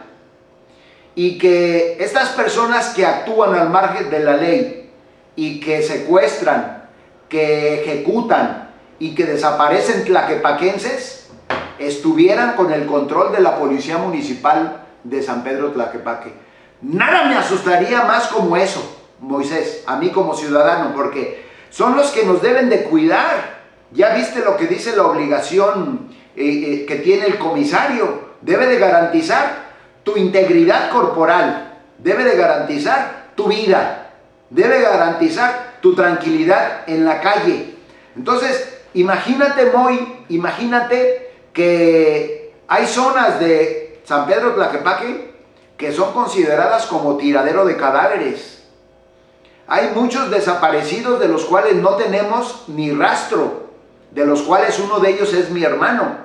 y 1.19 1.38
que 1.38 1.97
estas 1.99 2.29
personas 2.29 2.93
que 2.95 3.05
actúan 3.05 3.53
al 3.53 3.69
margen 3.69 4.10
de 4.10 4.19
la 4.21 4.38
ley 4.38 4.89
y 5.36 5.60
que 5.60 5.84
secuestran, 5.84 6.88
que 7.27 7.82
ejecutan 7.82 8.69
y 8.99 9.13
que 9.13 9.25
desaparecen 9.25 10.05
tlaquepaquenses 10.05 11.27
estuvieran 11.77 12.53
con 12.55 12.71
el 12.71 12.86
control 12.86 13.34
de 13.34 13.41
la 13.41 13.58
policía 13.60 13.97
municipal 13.97 14.86
de 15.03 15.21
San 15.21 15.43
Pedro 15.43 15.73
Tlaquepaque. 15.73 16.32
Nada 16.84 17.25
me 17.25 17.36
asustaría 17.36 18.01
más 18.05 18.27
como 18.27 18.55
eso, 18.55 19.01
Moisés, 19.19 19.84
a 19.88 19.97
mí 19.97 20.12
como 20.12 20.34
ciudadano, 20.34 20.93
porque 20.95 21.43
son 21.69 21.97
los 21.97 22.12
que 22.12 22.23
nos 22.23 22.41
deben 22.41 22.69
de 22.69 22.84
cuidar. 22.84 23.60
Ya 23.91 24.15
viste 24.15 24.39
lo 24.39 24.55
que 24.55 24.67
dice 24.67 24.95
la 24.95 25.03
obligación 25.03 26.12
eh, 26.38 26.45
eh, 26.45 26.86
que 26.86 26.95
tiene 26.95 27.25
el 27.25 27.38
comisario. 27.38 28.29
Debe 28.39 28.67
de 28.67 28.79
garantizar 28.79 29.68
tu 30.12 30.17
integridad 30.17 30.89
corporal, 30.91 31.78
debe 31.98 32.24
de 32.24 32.36
garantizar 32.36 33.32
tu 33.36 33.48
vida, 33.48 34.12
debe 34.50 34.82
garantizar 34.82 35.78
tu 35.82 35.95
tranquilidad 35.95 36.84
en 36.88 37.06
la 37.06 37.22
calle. 37.22 37.76
Entonces, 38.15 38.82
imagínate, 38.93 39.72
Moy, 39.72 40.26
imagínate 40.30 41.32
que 41.54 42.54
hay 42.67 42.88
zonas 42.88 43.39
de 43.39 44.02
San 44.04 44.26
Pedro 44.26 44.54
Tlaquepaque 44.54 45.30
que 45.78 45.91
son 45.93 46.12
consideradas 46.13 46.86
como 46.88 47.17
tiradero 47.17 47.65
de 47.65 47.78
cadáveres 47.78 48.60
hay 49.72 49.91
muchos 49.93 50.32
desaparecidos 50.32 51.19
de 51.19 51.28
los 51.28 51.45
cuales 51.45 51.76
no 51.76 51.91
tenemos 51.91 52.63
ni 52.67 52.91
rastro, 52.91 53.69
de 54.10 54.26
los 54.26 54.41
cuales 54.41 54.80
uno 54.80 55.00
de 55.00 55.12
ellos 55.12 55.32
es 55.32 55.52
mi 55.52 55.63
hermano, 55.63 56.17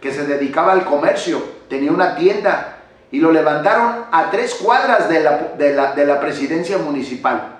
que 0.00 0.14
se 0.14 0.24
dedicaba 0.24 0.72
al 0.72 0.86
comercio, 0.86 1.42
tenía 1.68 1.92
una 1.92 2.16
tienda 2.16 2.78
y 3.12 3.18
lo 3.18 3.32
levantaron 3.32 4.04
a 4.10 4.30
tres 4.30 4.54
cuadras 4.54 5.08
de 5.08 5.20
la, 5.20 5.92
de 5.94 6.06
la, 6.06 6.20
presidencia 6.20 6.78
municipal. 6.78 7.58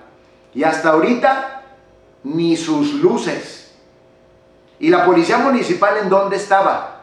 Y 0.54 0.62
hasta 0.62 0.90
ahorita 0.90 1.62
ni 2.24 2.56
sus 2.56 2.94
luces. 2.94 3.72
¿Y 4.78 4.88
la 4.88 5.04
policía 5.04 5.38
municipal 5.38 5.96
en 5.98 6.08
dónde 6.08 6.36
estaba? 6.36 7.02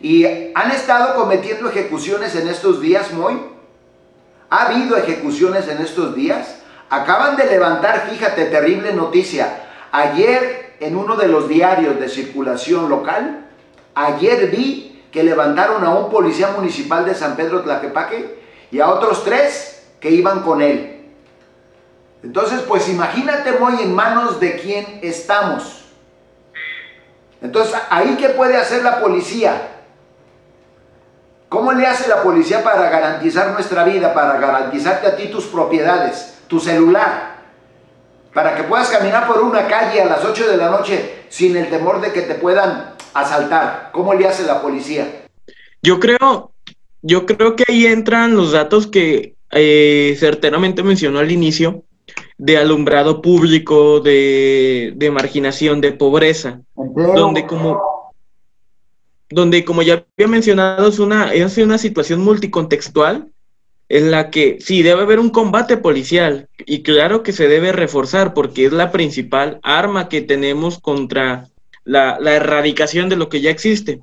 Y 0.00 0.24
han 0.54 0.70
estado 0.70 1.14
cometiendo 1.14 1.68
ejecuciones 1.68 2.34
en 2.36 2.48
estos 2.48 2.80
días, 2.80 3.12
Moy. 3.12 3.40
¿Ha 4.50 4.66
habido 4.66 4.96
ejecuciones 4.96 5.66
en 5.68 5.78
estos 5.78 6.14
días? 6.14 6.58
Acaban 6.90 7.36
de 7.36 7.46
levantar, 7.46 8.08
fíjate, 8.10 8.44
terrible 8.46 8.92
noticia. 8.92 9.62
Ayer 9.90 10.74
en 10.80 10.96
uno 10.96 11.16
de 11.16 11.28
los 11.28 11.48
diarios 11.48 11.98
de 11.98 12.08
circulación 12.08 12.88
local, 12.88 13.46
ayer 13.94 14.50
vi 14.50 14.93
que 15.14 15.22
levantaron 15.22 15.84
a 15.84 15.90
un 15.90 16.10
policía 16.10 16.48
municipal 16.48 17.04
de 17.04 17.14
San 17.14 17.36
Pedro 17.36 17.62
Tlaquepaque 17.62 18.36
y 18.72 18.80
a 18.80 18.88
otros 18.88 19.22
tres 19.22 19.86
que 20.00 20.10
iban 20.10 20.40
con 20.40 20.60
él. 20.60 21.06
Entonces, 22.24 22.62
pues 22.62 22.88
imagínate, 22.88 23.52
muy 23.52 23.80
en 23.80 23.94
manos 23.94 24.40
de 24.40 24.56
quién 24.56 24.98
estamos. 25.02 25.84
Entonces, 27.40 27.76
¿ahí 27.90 28.16
qué 28.18 28.30
puede 28.30 28.56
hacer 28.56 28.82
la 28.82 28.98
policía? 28.98 29.68
¿Cómo 31.48 31.70
le 31.70 31.86
hace 31.86 32.08
la 32.08 32.24
policía 32.24 32.64
para 32.64 32.90
garantizar 32.90 33.52
nuestra 33.52 33.84
vida, 33.84 34.14
para 34.14 34.40
garantizarte 34.40 35.06
a 35.06 35.14
ti 35.14 35.28
tus 35.28 35.44
propiedades, 35.44 36.38
tu 36.48 36.58
celular? 36.58 37.33
Para 38.34 38.56
que 38.56 38.64
puedas 38.64 38.88
caminar 38.90 39.26
por 39.26 39.42
una 39.42 39.66
calle 39.68 40.02
a 40.02 40.06
las 40.06 40.24
8 40.24 40.50
de 40.50 40.56
la 40.56 40.68
noche 40.68 41.24
sin 41.28 41.56
el 41.56 41.70
temor 41.70 42.00
de 42.00 42.12
que 42.12 42.22
te 42.22 42.34
puedan 42.34 42.94
asaltar. 43.14 43.90
¿Cómo 43.92 44.12
le 44.12 44.26
hace 44.26 44.44
la 44.44 44.60
policía? 44.60 45.26
Yo 45.82 46.00
creo, 46.00 46.50
yo 47.00 47.26
creo 47.26 47.54
que 47.54 47.64
ahí 47.68 47.86
entran 47.86 48.34
los 48.34 48.52
datos 48.52 48.88
que 48.88 49.36
eh, 49.52 50.16
certeramente 50.18 50.82
mencionó 50.82 51.20
al 51.20 51.30
inicio, 51.30 51.84
de 52.36 52.58
alumbrado 52.58 53.22
público, 53.22 54.00
de, 54.00 55.10
marginación, 55.12 55.80
de 55.80 55.92
pobreza, 55.92 56.60
donde 56.74 57.46
como, 57.46 58.12
donde 59.30 59.64
como 59.64 59.82
ya 59.82 60.04
había 60.16 60.28
mencionado 60.28 60.88
es 60.88 60.98
una, 60.98 61.32
es 61.32 61.56
una 61.58 61.78
situación 61.78 62.20
multicontextual 62.20 63.30
en 63.88 64.10
la 64.10 64.30
que 64.30 64.58
sí 64.60 64.82
debe 64.82 65.02
haber 65.02 65.20
un 65.20 65.30
combate 65.30 65.76
policial 65.76 66.48
y 66.66 66.82
claro 66.82 67.22
que 67.22 67.32
se 67.32 67.48
debe 67.48 67.72
reforzar 67.72 68.34
porque 68.34 68.66
es 68.66 68.72
la 68.72 68.90
principal 68.90 69.60
arma 69.62 70.08
que 70.08 70.22
tenemos 70.22 70.78
contra 70.78 71.48
la, 71.84 72.18
erradicación 72.34 73.08
de 73.08 73.16
lo 73.16 73.28
que 73.28 73.40
ya 73.40 73.50
existe. 73.50 74.00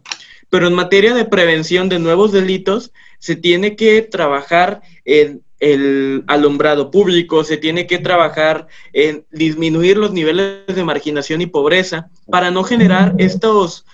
Pero 0.49 0.67
en 0.67 0.73
materia 0.73 1.13
de 1.13 1.25
prevención 1.25 1.89
de 1.89 1.99
nuevos 1.99 2.31
delitos, 2.31 2.91
se 3.19 3.35
tiene 3.35 3.75
que 3.75 4.01
trabajar 4.01 4.81
en 5.05 5.41
el 5.59 6.23
alumbrado 6.27 6.91
público, 6.91 7.43
se 7.43 7.57
tiene 7.57 7.87
que 7.87 7.99
trabajar 7.99 8.67
en 8.93 9.25
disminuir 9.31 9.97
los 9.97 10.11
niveles 10.11 10.65
de 10.67 10.83
marginación 10.83 11.41
y 11.41 11.45
pobreza 11.45 12.09
para 12.29 12.51
no 12.51 12.63
generar 12.63 13.13
estos, 13.19 13.85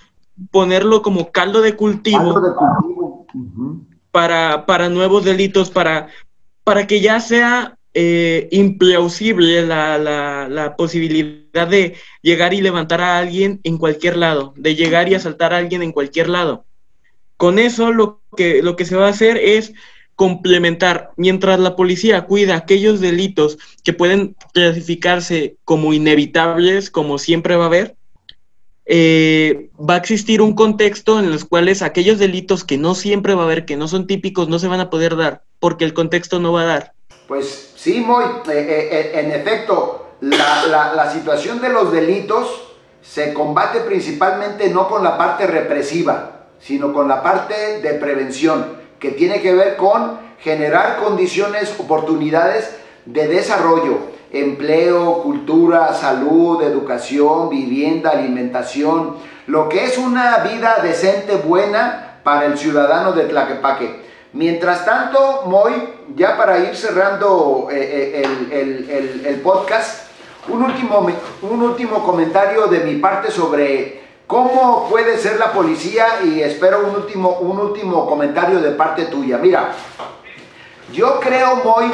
ponerlo 0.50 1.02
como 1.02 1.30
caldo 1.30 1.60
de 1.60 1.76
cultivo, 1.76 2.40
Para, 4.10 4.66
para, 4.66 4.88
nuevos 4.88 5.24
delitos, 5.24 5.70
para, 5.70 6.08
para 6.64 6.86
que 6.86 7.00
ya 7.00 7.20
sea 7.20 7.78
eh, 7.94 8.48
implausible 8.50 9.66
la, 9.66 9.98
la, 9.98 10.48
la, 10.48 10.76
posibilidad 10.76 11.66
de 11.66 11.96
llegar 12.22 12.54
y 12.54 12.60
levantar 12.60 13.00
a 13.00 13.18
alguien 13.18 13.60
en 13.64 13.76
cualquier 13.76 14.16
lado, 14.16 14.54
de 14.56 14.74
llegar 14.74 15.08
y 15.08 15.14
asaltar 15.14 15.52
a 15.52 15.58
alguien 15.58 15.82
en 15.82 15.92
cualquier 15.92 16.28
lado. 16.28 16.64
Con 17.36 17.58
eso 17.58 17.92
lo 17.92 18.22
que, 18.36 18.62
lo 18.62 18.76
que 18.76 18.84
se 18.84 18.96
va 18.96 19.06
a 19.06 19.10
hacer 19.10 19.36
es 19.36 19.72
complementar, 20.18 21.12
mientras 21.16 21.60
la 21.60 21.76
policía 21.76 22.24
cuida 22.24 22.56
aquellos 22.56 22.98
delitos 22.98 23.56
que 23.84 23.92
pueden 23.92 24.34
clasificarse 24.52 25.56
como 25.64 25.92
inevitables, 25.92 26.90
como 26.90 27.18
siempre 27.18 27.54
va 27.54 27.64
a 27.64 27.68
haber, 27.68 27.94
eh, 28.90 29.68
va 29.78 29.94
a 29.94 29.98
existir 29.98 30.40
un 30.40 30.54
contexto 30.54 31.18
en 31.18 31.30
los 31.30 31.44
cuales 31.44 31.82
aquellos 31.82 32.18
delitos 32.18 32.64
que 32.64 32.78
no 32.78 32.94
siempre 32.94 33.34
va 33.34 33.42
a 33.42 33.44
haber, 33.44 33.66
que 33.66 33.76
no 33.76 33.86
son 33.86 34.06
típicos, 34.06 34.48
no 34.48 34.58
se 34.58 34.66
van 34.66 34.80
a 34.80 34.88
poder 34.88 35.14
dar, 35.14 35.42
porque 35.60 35.84
el 35.84 35.92
contexto 35.92 36.40
no 36.40 36.52
va 36.52 36.62
a 36.62 36.66
dar. 36.66 36.92
Pues 37.28 37.74
sí, 37.76 38.00
muy, 38.00 38.24
eh, 38.24 38.88
eh, 38.90 39.10
en 39.14 39.30
efecto, 39.32 40.06
la 40.20 41.10
situación 41.12 41.60
de 41.60 41.68
los 41.68 41.92
delitos 41.92 42.68
se 43.02 43.34
combate 43.34 43.80
principalmente 43.80 44.70
no 44.70 44.88
con 44.88 45.04
la 45.04 45.18
parte 45.18 45.46
represiva, 45.46 46.46
sino 46.58 46.92
con 46.92 47.08
la 47.08 47.22
parte 47.22 47.80
de 47.80 47.94
prevención 47.94 48.78
que 48.98 49.10
tiene 49.10 49.40
que 49.42 49.54
ver 49.54 49.76
con 49.76 50.18
generar 50.40 50.96
condiciones, 51.02 51.74
oportunidades 51.78 52.74
de 53.12 53.26
desarrollo, 53.26 53.98
empleo, 54.30 55.22
cultura, 55.22 55.94
salud, 55.94 56.62
educación, 56.62 57.48
vivienda, 57.48 58.10
alimentación, 58.10 59.16
lo 59.46 59.68
que 59.68 59.84
es 59.84 59.96
una 59.96 60.38
vida 60.38 60.80
decente, 60.82 61.36
buena 61.36 62.20
para 62.22 62.44
el 62.44 62.58
ciudadano 62.58 63.12
de 63.12 63.24
Tlaquepaque. 63.24 64.02
Mientras 64.34 64.84
tanto, 64.84 65.44
Moy, 65.46 65.72
ya 66.14 66.36
para 66.36 66.58
ir 66.58 66.76
cerrando 66.76 67.68
eh, 67.70 68.22
eh, 68.50 69.22
el, 69.24 69.40
podcast, 69.40 70.10
un 70.48 70.62
último, 70.62 71.06
un 71.40 71.62
último 71.62 72.04
comentario 72.04 72.66
de 72.66 72.80
mi 72.80 72.96
parte 72.96 73.30
sobre 73.30 74.06
¿Cómo 74.26 74.86
puede 74.90 75.16
ser 75.16 75.38
la 75.38 75.52
policía? 75.52 76.06
Y 76.22 76.42
espero 76.42 76.86
un 76.86 76.96
último, 76.96 77.38
un 77.40 77.58
último 77.58 78.06
comentario 78.06 78.60
de 78.60 78.72
parte 78.72 79.06
tuya. 79.06 79.38
Mira, 79.38 79.70
yo 80.92 81.18
creo, 81.18 81.62
Moy, 81.64 81.90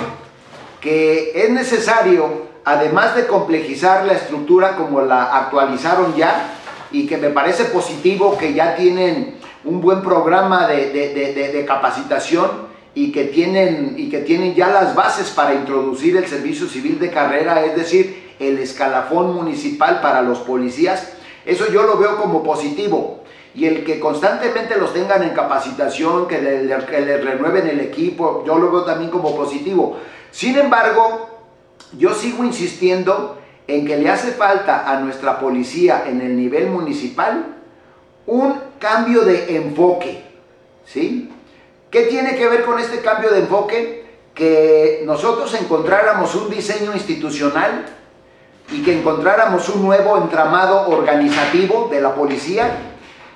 que 0.84 1.32
es 1.34 1.50
necesario, 1.50 2.44
además 2.64 3.16
de 3.16 3.26
complejizar 3.26 4.04
la 4.04 4.12
estructura 4.12 4.76
como 4.76 5.00
la 5.00 5.36
actualizaron 5.36 6.14
ya, 6.14 6.58
y 6.92 7.08
que 7.08 7.16
me 7.16 7.30
parece 7.30 7.64
positivo 7.64 8.38
que 8.38 8.54
ya 8.54 8.76
tienen 8.76 9.34
un 9.64 9.80
buen 9.80 10.02
programa 10.02 10.68
de, 10.68 10.90
de 10.92 11.64
capacitación 11.64 12.68
y 12.94 13.10
que, 13.10 13.24
tienen, 13.24 13.94
y 13.96 14.08
que 14.08 14.20
tienen 14.20 14.54
ya 14.54 14.68
las 14.68 14.94
bases 14.94 15.30
para 15.30 15.54
introducir 15.54 16.16
el 16.16 16.26
servicio 16.26 16.68
civil 16.68 17.00
de 17.00 17.10
carrera, 17.10 17.64
es 17.64 17.74
decir, 17.74 18.34
el 18.38 18.58
escalafón 18.58 19.34
municipal 19.34 20.00
para 20.00 20.22
los 20.22 20.38
policías 20.40 21.14
eso 21.44 21.70
yo 21.70 21.82
lo 21.82 21.98
veo 21.98 22.16
como 22.16 22.42
positivo. 22.42 23.20
Y 23.54 23.66
el 23.66 23.84
que 23.84 24.00
constantemente 24.00 24.76
los 24.76 24.92
tengan 24.92 25.22
en 25.22 25.30
capacitación, 25.30 26.26
que 26.26 26.40
le, 26.40 26.76
renueven 27.18 27.68
el 27.68 27.80
equipo, 27.80 28.42
yo 28.44 28.58
lo 28.58 28.70
veo 28.70 28.84
también 28.84 29.10
como 29.10 29.36
positivo. 29.36 29.98
Sin 30.34 30.58
embargo, 30.58 31.28
yo 31.96 32.12
sigo 32.12 32.42
insistiendo 32.42 33.38
en 33.68 33.86
que 33.86 33.96
le 33.96 34.10
hace 34.10 34.32
falta 34.32 34.90
a 34.90 34.98
nuestra 34.98 35.38
policía 35.38 36.06
en 36.08 36.20
el 36.20 36.36
nivel 36.36 36.66
municipal 36.66 37.54
un 38.26 38.60
cambio 38.80 39.20
de 39.22 39.56
enfoque. 39.56 40.24
¿Sí? 40.84 41.32
¿Qué 41.88 42.06
tiene 42.06 42.34
que 42.34 42.48
ver 42.48 42.64
con 42.64 42.80
este 42.80 42.98
cambio 42.98 43.30
de 43.30 43.42
enfoque? 43.42 44.06
Que 44.34 45.04
nosotros 45.06 45.54
encontráramos 45.54 46.34
un 46.34 46.50
diseño 46.50 46.92
institucional 46.94 47.86
y 48.72 48.82
que 48.82 48.98
encontráramos 48.98 49.68
un 49.68 49.84
nuevo 49.84 50.18
entramado 50.18 50.88
organizativo 50.88 51.86
de 51.92 52.00
la 52.00 52.12
policía 52.12 52.76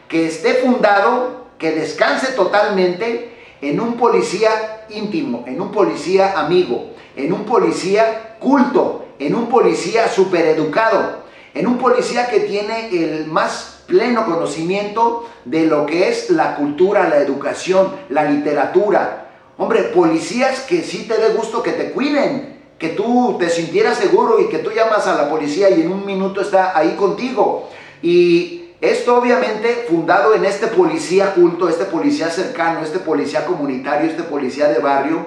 que 0.09 0.27
esté 0.27 0.55
fundado, 0.55 1.47
que 1.59 1.71
descanse 1.71 2.33
totalmente 2.33 3.38
en 3.61 3.81
un 3.81 3.95
policía 3.95 4.87
íntimo, 4.91 5.45
en 5.47 5.61
un 5.61 5.73
policía 5.73 6.39
amigo, 6.39 6.93
en 7.17 7.33
un 7.33 7.45
policía 7.45 8.37
culto, 8.39 9.07
en 9.19 9.35
un 9.35 9.49
policía 9.49 10.09
supereducado, 10.09 11.25
en 11.55 11.67
un 11.67 11.79
policía 11.79 12.29
que 12.29 12.41
tiene 12.41 12.89
el 12.91 13.27
más 13.27 13.83
pleno 13.87 14.27
conocimiento 14.27 15.29
de 15.45 15.67
lo 15.67 15.87
que 15.87 16.09
es 16.09 16.31
la 16.31 16.57
cultura, 16.57 17.09
la 17.09 17.19
educación, 17.19 17.93
la 18.11 18.25
literatura. 18.25 19.31
Hombre, 19.57 19.85
policías 19.85 20.61
que 20.61 20.83
sí 20.83 21.09
te 21.09 21.17
dé 21.17 21.31
gusto 21.35 21.63
que 21.63 21.73
te 21.73 21.91
cuiden, 21.91 22.59
que 22.79 22.91
tú 22.91 23.37
te 23.41 23.51
sintieras 23.51 23.99
seguro 23.99 24.41
y 24.41 24.49
que 24.49 24.59
tú 24.59 24.71
llamas 24.71 25.07
a 25.07 25.17
la 25.17 25.29
policía 25.29 25.71
y 25.71 25.81
en 25.81 25.91
un 25.91 26.07
minuto 26.07 26.43
está 26.43 26.79
ahí 26.79 26.95
contigo. 26.97 27.69
Y 28.03 28.58
esto 28.81 29.17
obviamente 29.17 29.87
fundado 29.89 30.35
en 30.35 30.45
este 30.45 30.69
policía 30.69 31.35
culto, 31.35 31.69
este 31.69 31.85
policía 31.85 32.31
cercano, 32.31 32.81
este 32.81 33.01
policía 33.01 33.45
comunitario, 33.45 34.09
este 34.09 34.23
policía 34.23 34.69
de 34.69 34.79
barrio, 34.79 35.27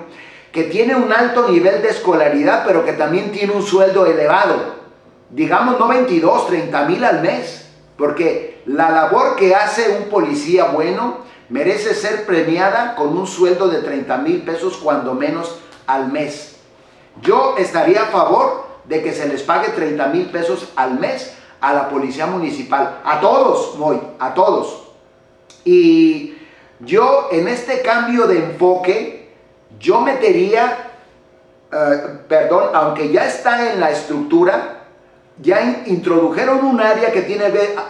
que 0.53 0.63
tiene 0.63 0.95
un 0.95 1.11
alto 1.11 1.49
nivel 1.49 1.81
de 1.81 1.89
escolaridad, 1.89 2.63
pero 2.65 2.85
que 2.85 2.93
también 2.93 3.31
tiene 3.31 3.53
un 3.53 3.63
sueldo 3.63 4.05
elevado. 4.05 4.75
Digamos 5.29 5.77
no 5.79 5.87
22, 5.89 6.47
30 6.47 6.85
mil 6.85 7.03
al 7.03 7.21
mes, 7.21 7.69
porque 7.97 8.61
la 8.65 8.89
labor 8.89 9.35
que 9.35 9.53
hace 9.53 9.97
un 9.97 10.09
policía 10.09 10.65
bueno 10.65 11.19
merece 11.49 11.93
ser 11.93 12.25
premiada 12.25 12.95
con 12.95 13.17
un 13.17 13.27
sueldo 13.27 13.67
de 13.67 13.79
30 13.79 14.17
mil 14.19 14.41
pesos 14.43 14.77
cuando 14.77 15.13
menos 15.13 15.59
al 15.87 16.09
mes. 16.09 16.55
Yo 17.21 17.55
estaría 17.57 18.03
a 18.03 18.07
favor 18.07 18.65
de 18.85 19.03
que 19.03 19.13
se 19.13 19.27
les 19.27 19.41
pague 19.41 19.69
30 19.69 20.07
mil 20.07 20.25
pesos 20.27 20.69
al 20.77 20.97
mes 20.99 21.35
a 21.61 21.73
la 21.73 21.89
policía 21.89 22.25
municipal. 22.25 23.01
A 23.05 23.19
todos, 23.19 23.77
voy, 23.77 23.99
a 24.19 24.33
todos. 24.33 24.89
Y 25.63 26.35
yo 26.79 27.29
en 27.31 27.47
este 27.47 27.81
cambio 27.81 28.25
de 28.27 28.39
enfoque, 28.39 29.29
yo 29.79 30.01
metería, 30.01 30.91
eh, 31.71 32.19
perdón, 32.27 32.71
aunque 32.73 33.11
ya 33.11 33.25
está 33.25 33.71
en 33.71 33.79
la 33.79 33.91
estructura, 33.91 34.79
ya 35.39 35.83
introdujeron 35.85 36.65
un 36.65 36.81
área 36.81 37.11
que 37.11 37.21
tiene 37.21 37.45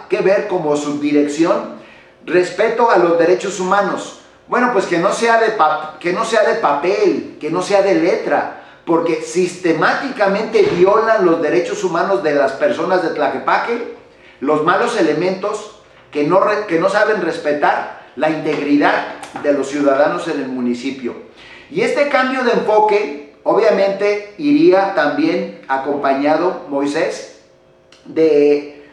que 0.08 0.20
ver 0.20 0.48
como 0.48 0.76
subdirección 0.76 1.82
respeto 2.24 2.90
a 2.90 2.98
los 2.98 3.18
derechos 3.18 3.58
humanos. 3.58 4.20
Bueno, 4.48 4.70
pues 4.72 4.86
que 4.86 4.98
no 4.98 5.12
sea 5.12 5.40
de, 5.40 5.54
que 5.98 6.12
no 6.12 6.24
sea 6.24 6.42
de 6.44 6.54
papel, 6.56 7.36
que 7.40 7.50
no 7.50 7.62
sea 7.62 7.82
de 7.82 7.94
letra, 7.94 8.61
porque 8.84 9.22
sistemáticamente 9.22 10.62
violan 10.76 11.24
los 11.24 11.40
derechos 11.40 11.84
humanos 11.84 12.22
de 12.22 12.34
las 12.34 12.52
personas 12.52 13.02
de 13.02 13.10
Tlaquepaque, 13.10 13.96
los 14.40 14.64
malos 14.64 14.98
elementos 14.98 15.80
que 16.10 16.24
no, 16.24 16.40
que 16.66 16.80
no 16.80 16.88
saben 16.88 17.22
respetar 17.22 18.02
la 18.16 18.30
integridad 18.30 19.14
de 19.42 19.52
los 19.52 19.68
ciudadanos 19.68 20.28
en 20.28 20.40
el 20.40 20.48
municipio. 20.48 21.14
Y 21.70 21.80
este 21.82 22.08
cambio 22.08 22.44
de 22.44 22.52
enfoque 22.52 23.34
obviamente 23.44 24.34
iría 24.38 24.94
también 24.94 25.60
acompañado, 25.68 26.66
Moisés, 26.68 27.40
de 28.04 28.88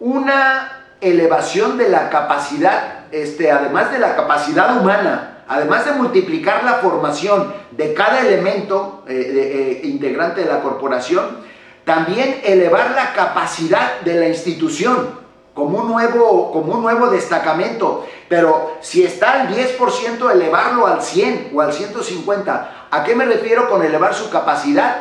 una 0.00 0.84
elevación 1.00 1.78
de 1.78 1.88
la 1.88 2.10
capacidad, 2.10 3.06
este, 3.12 3.50
además 3.50 3.92
de 3.92 3.98
la 3.98 4.16
capacidad 4.16 4.80
humana, 4.80 5.37
además 5.48 5.86
de 5.86 5.92
multiplicar 5.92 6.62
la 6.62 6.74
formación 6.74 7.52
de 7.70 7.94
cada 7.94 8.20
elemento 8.20 9.02
eh, 9.08 9.80
eh, 9.82 9.86
integrante 9.86 10.42
de 10.42 10.46
la 10.46 10.60
corporación, 10.60 11.38
también 11.84 12.42
elevar 12.44 12.90
la 12.90 13.14
capacidad 13.14 14.00
de 14.02 14.14
la 14.20 14.28
institución 14.28 15.18
como 15.54 15.78
un 15.78 15.88
nuevo, 15.88 16.52
como 16.52 16.74
un 16.74 16.82
nuevo 16.82 17.08
destacamento. 17.08 18.06
Pero 18.28 18.76
si 18.80 19.02
está 19.02 19.40
al 19.40 19.48
10%, 19.48 20.30
elevarlo 20.30 20.86
al 20.86 21.02
100 21.02 21.52
o 21.54 21.62
al 21.62 21.72
150. 21.72 22.86
¿A 22.90 23.04
qué 23.04 23.16
me 23.16 23.24
refiero 23.24 23.68
con 23.70 23.82
elevar 23.82 24.14
su 24.14 24.30
capacidad? 24.30 24.98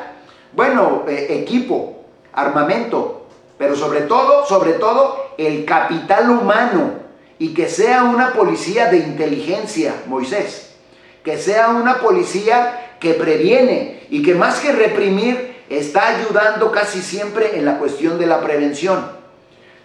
Bueno, 0.53 1.03
eh, 1.07 1.27
equipo, 1.41 2.05
armamento, 2.33 3.27
pero 3.57 3.75
sobre 3.75 4.01
todo, 4.01 4.45
sobre 4.45 4.73
todo, 4.73 5.33
el 5.37 5.65
capital 5.65 6.29
humano 6.29 7.06
y 7.39 7.53
que 7.53 7.69
sea 7.69 8.03
una 8.03 8.33
policía 8.33 8.87
de 8.87 8.97
inteligencia, 8.97 9.93
Moisés, 10.07 10.75
que 11.23 11.37
sea 11.37 11.69
una 11.69 11.99
policía 11.99 12.95
que 12.99 13.13
previene 13.13 14.05
y 14.09 14.23
que 14.23 14.33
más 14.33 14.59
que 14.59 14.71
reprimir 14.71 15.55
está 15.69 16.07
ayudando 16.07 16.71
casi 16.71 17.01
siempre 17.01 17.57
en 17.57 17.65
la 17.65 17.77
cuestión 17.77 18.17
de 18.17 18.25
la 18.25 18.41
prevención. 18.41 19.11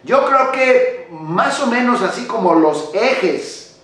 Yo 0.05 0.25
creo 0.27 0.53
que 0.53 1.07
más 1.11 1.61
o 1.61 1.67
menos 1.67 2.03
así 2.03 2.25
como 2.25 2.55
los 2.55 2.91
ejes 2.95 3.77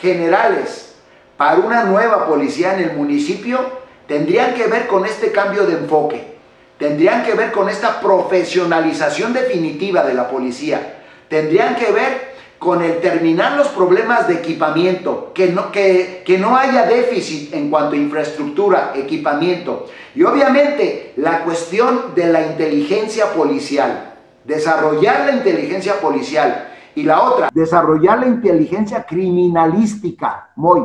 generales 0.00 0.94
para 1.36 1.56
una 1.56 1.84
nueva 1.84 2.26
policía 2.26 2.74
en 2.74 2.84
el 2.90 2.92
municipio 2.96 3.60
tendrían 4.06 4.54
que 4.54 4.66
ver 4.66 4.86
con 4.86 5.06
este 5.06 5.32
cambio 5.32 5.66
de 5.66 5.74
enfoque, 5.74 6.36
tendrían 6.78 7.24
que 7.24 7.34
ver 7.34 7.52
con 7.52 7.68
esta 7.68 8.00
profesionalización 8.00 9.32
definitiva 9.32 10.02
de 10.04 10.14
la 10.14 10.28
policía, 10.28 11.02
tendrían 11.28 11.76
que 11.76 11.90
ver 11.90 12.35
con 12.66 12.82
el 12.82 13.00
terminar 13.00 13.56
los 13.56 13.68
problemas 13.68 14.28
de 14.28 14.34
equipamiento, 14.34 15.30
que 15.32 15.52
no, 15.52 15.72
que, 15.72 16.22
que 16.26 16.36
no 16.36 16.56
haya 16.56 16.84
déficit 16.84 17.54
en 17.54 17.70
cuanto 17.70 17.94
a 17.94 17.98
infraestructura, 17.98 18.92
equipamiento, 18.94 19.86
y 20.14 20.24
obviamente 20.24 21.14
la 21.16 21.44
cuestión 21.44 22.14
de 22.14 22.26
la 22.26 22.44
inteligencia 22.44 23.32
policial 23.32 24.14
desarrollar 24.46 25.26
la 25.26 25.32
inteligencia 25.32 26.00
policial 26.00 26.68
y 26.94 27.02
la 27.02 27.22
otra, 27.22 27.50
desarrollar 27.52 28.20
la 28.20 28.26
inteligencia 28.26 29.04
criminalística, 29.04 30.50
muy. 30.56 30.82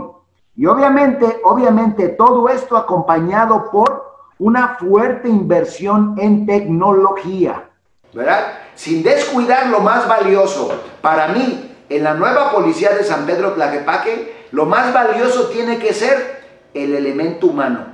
Y 0.56 0.66
obviamente, 0.66 1.40
obviamente 1.44 2.10
todo 2.10 2.50
esto 2.50 2.76
acompañado 2.76 3.70
por 3.72 4.12
una 4.38 4.76
fuerte 4.80 5.30
inversión 5.30 6.16
en 6.18 6.46
tecnología, 6.46 7.70
¿verdad? 8.14 8.54
Sin 8.76 9.04
descuidar 9.04 9.68
lo 9.68 9.80
más 9.80 10.08
valioso. 10.08 10.74
Para 11.02 11.30
mí, 11.30 11.71
en 11.92 12.06
la 12.06 12.14
nueva 12.14 12.52
policía 12.52 12.92
de 12.92 13.04
San 13.04 13.26
Pedro 13.26 13.52
Tlaquepaque, 13.52 14.46
lo 14.52 14.66
más 14.66 14.94
valioso 14.94 15.50
tiene 15.50 15.78
que 15.78 15.94
ser 15.94 16.42
el 16.74 16.96
elemento 16.96 17.48
humano, 17.48 17.86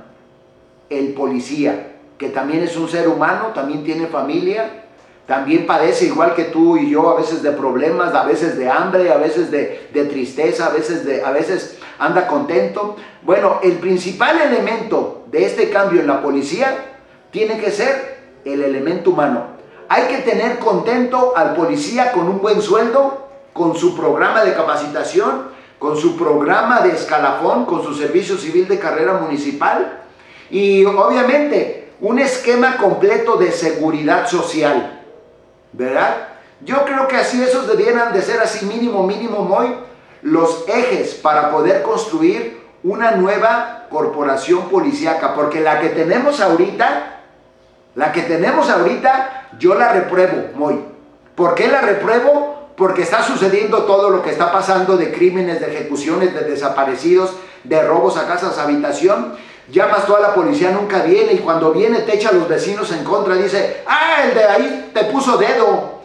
el 0.88 1.14
policía, 1.14 1.96
que 2.16 2.28
también 2.28 2.62
es 2.62 2.76
un 2.76 2.88
ser 2.88 3.08
humano, 3.08 3.48
también 3.54 3.82
tiene 3.82 4.06
familia, 4.06 4.84
también 5.26 5.66
padece 5.66 6.06
igual 6.06 6.34
que 6.34 6.44
tú 6.44 6.76
y 6.76 6.90
yo 6.90 7.10
a 7.10 7.16
veces 7.16 7.42
de 7.42 7.50
problemas, 7.50 8.14
a 8.14 8.24
veces 8.24 8.56
de 8.56 8.70
hambre, 8.70 9.12
a 9.12 9.16
veces 9.16 9.50
de, 9.50 9.90
tristeza, 10.08 10.66
a 10.66 10.70
veces, 10.70 11.04
de, 11.04 11.24
a 11.24 11.32
veces 11.32 11.78
anda 11.98 12.28
contento. 12.28 12.96
Bueno, 13.22 13.58
el 13.64 13.72
principal 13.72 14.40
elemento 14.40 15.24
de 15.26 15.44
este 15.44 15.70
cambio 15.70 16.00
en 16.00 16.06
la 16.06 16.22
policía 16.22 17.00
tiene 17.32 17.58
que 17.58 17.72
ser 17.72 18.18
el 18.44 18.62
elemento 18.62 19.10
humano. 19.10 19.58
Hay 19.88 20.04
que 20.04 20.18
tener 20.18 20.60
contento 20.60 21.34
al 21.36 21.54
policía 21.54 22.12
con 22.12 22.28
un 22.28 22.40
buen 22.40 22.62
sueldo, 22.62 23.27
con 23.58 23.76
su 23.76 23.94
programa 23.94 24.42
de 24.44 24.54
capacitación, 24.54 25.48
con 25.78 25.98
su 25.98 26.16
programa 26.16 26.80
de 26.80 26.90
escalafón, 26.90 27.66
con 27.66 27.82
su 27.82 27.92
servicio 27.94 28.38
civil 28.38 28.66
de 28.66 28.78
carrera 28.78 29.14
municipal 29.14 30.00
y 30.50 30.84
obviamente 30.86 31.92
un 32.00 32.18
esquema 32.18 32.78
completo 32.78 33.36
de 33.36 33.52
seguridad 33.52 34.26
social. 34.26 34.94
¿verdad? 35.72 36.28
Yo 36.60 36.84
creo 36.84 37.06
que 37.06 37.16
así 37.16 37.42
esos 37.42 37.68
debieran 37.68 38.12
de 38.12 38.22
ser 38.22 38.40
así 38.40 38.66
mínimo, 38.66 39.06
mínimo, 39.06 39.44
muy 39.44 39.74
los 40.22 40.64
ejes 40.68 41.14
para 41.14 41.50
poder 41.50 41.82
construir 41.82 42.60
una 42.82 43.12
nueva 43.12 43.86
corporación 43.90 44.68
policíaca, 44.68 45.34
porque 45.34 45.60
la 45.60 45.80
que 45.80 45.90
tenemos 45.90 46.40
ahorita, 46.40 47.20
la 47.94 48.12
que 48.12 48.22
tenemos 48.22 48.68
ahorita, 48.68 49.50
yo 49.58 49.74
la 49.74 49.92
repruebo, 49.92 50.56
muy. 50.56 50.80
¿Por 51.34 51.54
qué 51.54 51.68
la 51.68 51.80
repruebo? 51.80 52.57
Porque 52.78 53.02
está 53.02 53.22
sucediendo 53.22 53.82
todo 53.82 54.08
lo 54.08 54.22
que 54.22 54.30
está 54.30 54.50
pasando 54.50 54.96
de 54.96 55.12
crímenes, 55.12 55.60
de 55.60 55.74
ejecuciones, 55.74 56.32
de 56.32 56.42
desaparecidos, 56.42 57.34
de 57.64 57.82
robos 57.82 58.16
a 58.16 58.26
casas, 58.26 58.56
habitación, 58.56 59.36
Llamas 59.70 60.06
toda 60.06 60.20
la 60.20 60.34
policía, 60.34 60.70
nunca 60.70 61.02
viene 61.02 61.34
y 61.34 61.38
cuando 61.38 61.72
viene 61.72 62.00
te 62.00 62.14
echa 62.14 62.30
a 62.30 62.32
los 62.32 62.48
vecinos 62.48 62.90
en 62.90 63.04
contra. 63.04 63.34
Dice, 63.34 63.82
ah, 63.86 64.24
el 64.24 64.34
de 64.34 64.44
ahí 64.44 64.90
te 64.94 65.04
puso 65.04 65.36
dedo. 65.36 65.98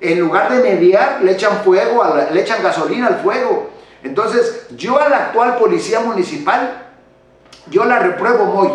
En 0.00 0.20
lugar 0.20 0.52
de 0.52 0.62
mediar, 0.62 1.20
le 1.22 1.32
echan 1.32 1.62
fuego, 1.62 2.04
le 2.32 2.40
echan 2.40 2.62
gasolina 2.62 3.06
al 3.06 3.20
fuego. 3.20 3.70
Entonces, 4.02 4.66
yo 4.70 5.00
a 5.00 5.08
la 5.08 5.16
actual 5.18 5.56
policía 5.56 6.00
municipal, 6.00 6.88
yo 7.70 7.84
la 7.84 8.00
repruebo 8.00 8.46
muy. 8.46 8.70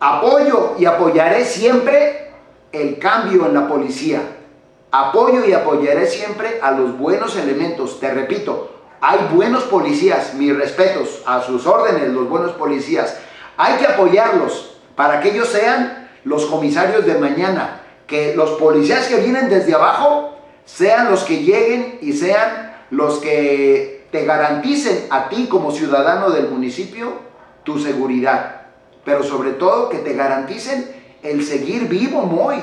Apoyo 0.00 0.74
y 0.78 0.84
apoyaré 0.86 1.44
siempre 1.44 2.32
el 2.72 2.98
cambio 2.98 3.46
en 3.46 3.54
la 3.54 3.68
policía. 3.68 4.20
Apoyo 4.92 5.44
y 5.44 5.52
apoyaré 5.52 6.06
siempre 6.06 6.58
a 6.62 6.72
los 6.72 6.98
buenos 6.98 7.36
elementos. 7.36 8.00
Te 8.00 8.12
repito, 8.12 8.70
hay 9.00 9.18
buenos 9.32 9.64
policías, 9.64 10.34
mis 10.34 10.56
respetos 10.56 11.22
a 11.26 11.42
sus 11.42 11.66
órdenes, 11.66 12.08
los 12.08 12.28
buenos 12.28 12.52
policías. 12.52 13.16
Hay 13.56 13.74
que 13.74 13.86
apoyarlos 13.86 14.78
para 14.96 15.20
que 15.20 15.30
ellos 15.30 15.48
sean 15.48 16.10
los 16.24 16.46
comisarios 16.46 17.06
de 17.06 17.18
mañana. 17.18 17.82
Que 18.06 18.34
los 18.34 18.50
policías 18.58 19.06
que 19.06 19.20
vienen 19.20 19.48
desde 19.48 19.74
abajo 19.74 20.36
sean 20.64 21.10
los 21.10 21.22
que 21.22 21.44
lleguen 21.44 21.98
y 22.02 22.12
sean 22.12 22.74
los 22.90 23.18
que 23.18 24.06
te 24.10 24.24
garanticen 24.24 25.06
a 25.10 25.28
ti 25.28 25.46
como 25.48 25.70
ciudadano 25.70 26.30
del 26.30 26.48
municipio 26.48 27.12
tu 27.62 27.78
seguridad. 27.78 28.62
Pero 29.04 29.22
sobre 29.22 29.52
todo 29.52 29.88
que 29.88 29.98
te 29.98 30.14
garanticen 30.14 30.90
el 31.22 31.44
seguir 31.44 31.88
vivo, 31.88 32.22
Moy, 32.22 32.58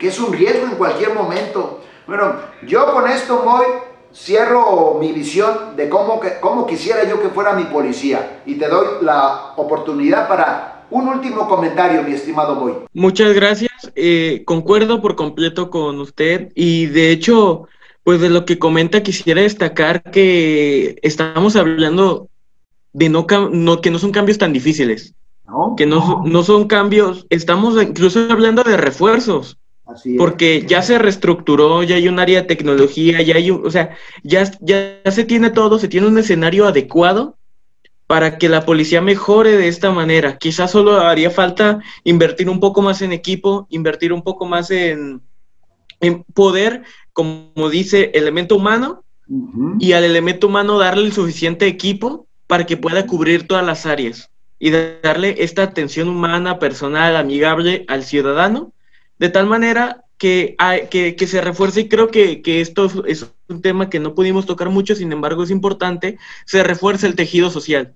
que 0.00 0.08
es 0.08 0.18
un 0.18 0.32
riesgo 0.32 0.66
en 0.66 0.76
cualquier 0.76 1.14
momento. 1.14 1.82
Bueno, 2.06 2.34
yo 2.66 2.90
con 2.92 3.08
esto, 3.08 3.42
Moy, 3.44 3.66
cierro 4.12 4.96
mi 4.98 5.12
visión 5.12 5.76
de 5.76 5.88
cómo, 5.88 6.20
cómo 6.40 6.66
quisiera 6.66 7.08
yo 7.08 7.22
que 7.22 7.28
fuera 7.28 7.52
mi 7.52 7.64
policía 7.64 8.40
y 8.46 8.54
te 8.54 8.66
doy 8.66 8.86
la 9.02 9.52
oportunidad 9.56 10.26
para 10.26 10.86
un 10.90 11.06
último 11.06 11.46
comentario, 11.46 12.02
mi 12.02 12.14
estimado 12.14 12.56
Boy. 12.56 12.72
Muchas 12.94 13.34
gracias, 13.34 13.92
eh, 13.94 14.42
concuerdo 14.46 15.00
por 15.00 15.14
completo 15.14 15.70
con 15.70 16.00
usted 16.00 16.50
y 16.54 16.86
de 16.86 17.12
hecho, 17.12 17.68
pues 18.02 18.20
de 18.20 18.30
lo 18.30 18.44
que 18.46 18.58
comenta 18.58 19.02
quisiera 19.02 19.42
destacar 19.42 20.02
que 20.10 20.98
estamos 21.02 21.54
hablando 21.54 22.28
de 22.94 23.08
no, 23.10 23.26
no 23.52 23.80
que 23.80 23.90
no 23.90 23.98
son 23.98 24.10
cambios 24.10 24.38
tan 24.38 24.52
difíciles. 24.52 25.14
que 25.76 25.84
no, 25.84 26.22
no 26.24 26.42
son 26.42 26.66
cambios, 26.66 27.26
estamos 27.28 27.80
incluso 27.80 28.26
hablando 28.30 28.64
de 28.64 28.76
refuerzos. 28.76 29.59
Porque 30.18 30.64
ya 30.66 30.82
se 30.82 30.98
reestructuró, 30.98 31.82
ya 31.82 31.96
hay 31.96 32.08
un 32.08 32.18
área 32.18 32.42
de 32.42 32.46
tecnología, 32.46 33.22
ya 33.22 33.36
hay, 33.36 33.50
o 33.50 33.70
sea, 33.70 33.96
ya, 34.22 34.50
ya 34.60 35.00
se 35.10 35.24
tiene 35.24 35.50
todo, 35.50 35.78
se 35.78 35.88
tiene 35.88 36.06
un 36.06 36.18
escenario 36.18 36.66
adecuado 36.66 37.36
para 38.06 38.38
que 38.38 38.48
la 38.48 38.64
policía 38.64 39.00
mejore 39.00 39.56
de 39.56 39.68
esta 39.68 39.92
manera. 39.92 40.36
Quizás 40.38 40.72
solo 40.72 41.00
haría 41.00 41.30
falta 41.30 41.80
invertir 42.04 42.48
un 42.48 42.58
poco 42.58 42.82
más 42.82 43.02
en 43.02 43.12
equipo, 43.12 43.66
invertir 43.70 44.12
un 44.12 44.22
poco 44.22 44.46
más 44.46 44.70
en, 44.70 45.22
en 46.00 46.24
poder, 46.24 46.82
como 47.12 47.70
dice, 47.70 48.10
elemento 48.14 48.56
humano, 48.56 49.04
y 49.78 49.92
al 49.92 50.02
elemento 50.02 50.48
humano 50.48 50.76
darle 50.76 51.06
el 51.06 51.12
suficiente 51.12 51.68
equipo 51.68 52.26
para 52.48 52.66
que 52.66 52.76
pueda 52.76 53.06
cubrir 53.06 53.46
todas 53.46 53.64
las 53.64 53.86
áreas 53.86 54.28
y 54.58 54.70
darle 54.72 55.36
esta 55.38 55.62
atención 55.62 56.08
humana, 56.08 56.58
personal, 56.58 57.14
amigable 57.14 57.84
al 57.86 58.02
ciudadano 58.02 58.72
de 59.20 59.28
tal 59.28 59.46
manera 59.46 60.06
que, 60.16 60.56
que, 60.90 61.26
se 61.26 61.42
refuerce, 61.42 61.82
y 61.82 61.88
creo 61.88 62.08
que, 62.08 62.40
esto 62.44 62.90
es 63.06 63.26
un 63.48 63.60
tema 63.60 63.90
que 63.90 64.00
no 64.00 64.14
pudimos 64.14 64.46
tocar 64.46 64.70
mucho, 64.70 64.94
sin 64.94 65.12
embargo 65.12 65.42
es 65.42 65.50
importante, 65.50 66.18
se 66.46 66.62
refuerza 66.62 67.06
el 67.06 67.16
tejido 67.16 67.50
social. 67.50 67.94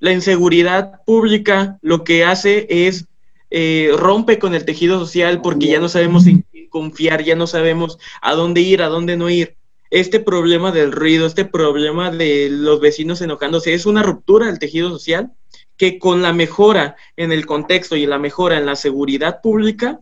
La 0.00 0.12
inseguridad 0.12 1.00
pública 1.06 1.78
lo 1.80 2.02
que 2.02 2.24
hace 2.24 2.66
es 2.68 3.06
eh, 3.50 3.90
rompe 3.96 4.40
con 4.40 4.52
el 4.52 4.64
tejido 4.64 4.98
social 4.98 5.40
porque 5.42 5.68
ya 5.68 5.78
no 5.78 5.88
sabemos 5.88 6.26
en 6.26 6.44
confiar, 6.70 7.22
ya 7.22 7.36
no 7.36 7.46
sabemos 7.46 7.98
a 8.20 8.34
dónde 8.34 8.60
ir, 8.60 8.82
a 8.82 8.88
dónde 8.88 9.16
no 9.16 9.30
ir. 9.30 9.56
Este 9.90 10.18
problema 10.18 10.72
del 10.72 10.90
ruido, 10.90 11.24
este 11.24 11.44
problema 11.44 12.10
de 12.10 12.48
los 12.50 12.80
vecinos 12.80 13.20
enojándose, 13.20 13.74
es 13.74 13.86
una 13.86 14.02
ruptura 14.02 14.46
del 14.46 14.58
tejido 14.58 14.90
social 14.90 15.30
que 15.76 16.00
con 16.00 16.20
la 16.20 16.32
mejora 16.32 16.96
en 17.16 17.30
el 17.30 17.46
contexto 17.46 17.94
y 17.94 18.06
la 18.06 18.18
mejora 18.18 18.58
en 18.58 18.66
la 18.66 18.74
seguridad 18.74 19.40
pública 19.40 20.00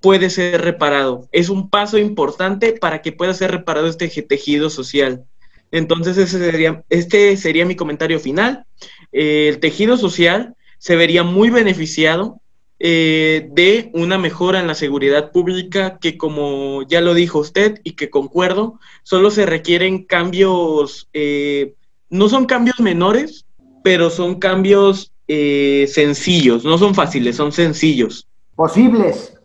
puede 0.00 0.30
ser 0.30 0.62
reparado. 0.62 1.28
Es 1.32 1.48
un 1.48 1.70
paso 1.70 1.98
importante 1.98 2.72
para 2.72 3.02
que 3.02 3.12
pueda 3.12 3.34
ser 3.34 3.50
reparado 3.50 3.86
este 3.86 4.08
tejido 4.22 4.70
social. 4.70 5.24
Entonces, 5.70 6.16
ese 6.16 6.38
sería, 6.38 6.84
este 6.88 7.36
sería 7.36 7.66
mi 7.66 7.76
comentario 7.76 8.20
final. 8.20 8.64
Eh, 9.12 9.48
el 9.48 9.60
tejido 9.60 9.96
social 9.96 10.54
se 10.78 10.96
vería 10.96 11.24
muy 11.24 11.50
beneficiado 11.50 12.40
eh, 12.78 13.48
de 13.52 13.90
una 13.92 14.18
mejora 14.18 14.60
en 14.60 14.68
la 14.68 14.74
seguridad 14.74 15.32
pública 15.32 15.98
que, 15.98 16.16
como 16.16 16.82
ya 16.88 17.00
lo 17.00 17.12
dijo 17.12 17.40
usted 17.40 17.80
y 17.84 17.92
que 17.92 18.08
concuerdo, 18.08 18.78
solo 19.02 19.30
se 19.30 19.46
requieren 19.46 20.04
cambios, 20.04 21.08
eh, 21.12 21.74
no 22.08 22.28
son 22.28 22.46
cambios 22.46 22.80
menores, 22.80 23.44
pero 23.82 24.10
son 24.10 24.38
cambios 24.38 25.12
sencillos, 25.30 26.64
no 26.64 26.78
son 26.78 26.94
fáciles, 26.94 27.36
son 27.36 27.52
sencillos. 27.52 28.26
Posibles. 28.56 29.37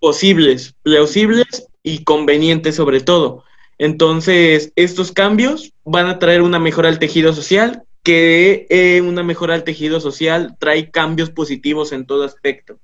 Posibles, 0.00 0.74
plausibles 0.82 1.68
y 1.82 2.04
convenientes 2.04 2.74
sobre 2.74 3.00
todo. 3.00 3.44
Entonces, 3.78 4.72
estos 4.76 5.10
cambios 5.10 5.72
van 5.84 6.06
a 6.06 6.18
traer 6.18 6.42
una 6.42 6.58
mejora 6.58 6.90
al 6.90 6.98
tejido 6.98 7.32
social, 7.32 7.84
que 8.02 8.66
eh, 8.68 9.00
una 9.00 9.22
mejora 9.22 9.54
al 9.54 9.64
tejido 9.64 10.00
social 10.00 10.54
trae 10.58 10.90
cambios 10.90 11.30
positivos 11.30 11.92
en 11.92 12.04
todo 12.04 12.24
aspecto. 12.24 12.78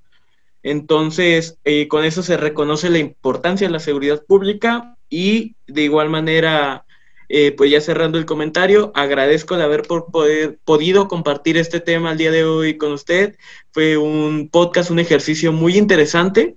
Entonces, 0.63 1.59
eh, 1.65 1.87
con 1.89 2.05
eso 2.05 2.23
se 2.23 2.37
reconoce 2.37 2.91
la 2.91 2.99
importancia 2.99 3.67
de 3.67 3.73
la 3.73 3.79
seguridad 3.79 4.25
pública 4.25 4.97
y 5.11 5.55
de 5.67 5.83
igual 5.83 6.09
manera, 6.11 6.87
eh, 7.29 7.53
pues 7.53 7.71
ya 7.71 7.81
cerrando 7.81 8.19
el 8.19 8.25
comentario, 8.25 8.91
agradezco 8.95 9.57
de 9.57 9.65
haber 9.65 9.83
por 9.83 10.11
poder, 10.11 10.59
podido 10.65 11.09
compartir 11.09 11.57
este 11.57 11.81
tema 11.81 12.13
el 12.13 12.19
día 12.19 12.31
de 12.31 12.45
hoy 12.45 12.79
con 12.79 12.93
usted. 12.93 13.37
Fue 13.71 13.97
un 13.99 14.49
podcast, 14.51 14.91
un 14.91 14.99
ejercicio 14.99 15.53
muy 15.53 15.77
interesante 15.77 16.57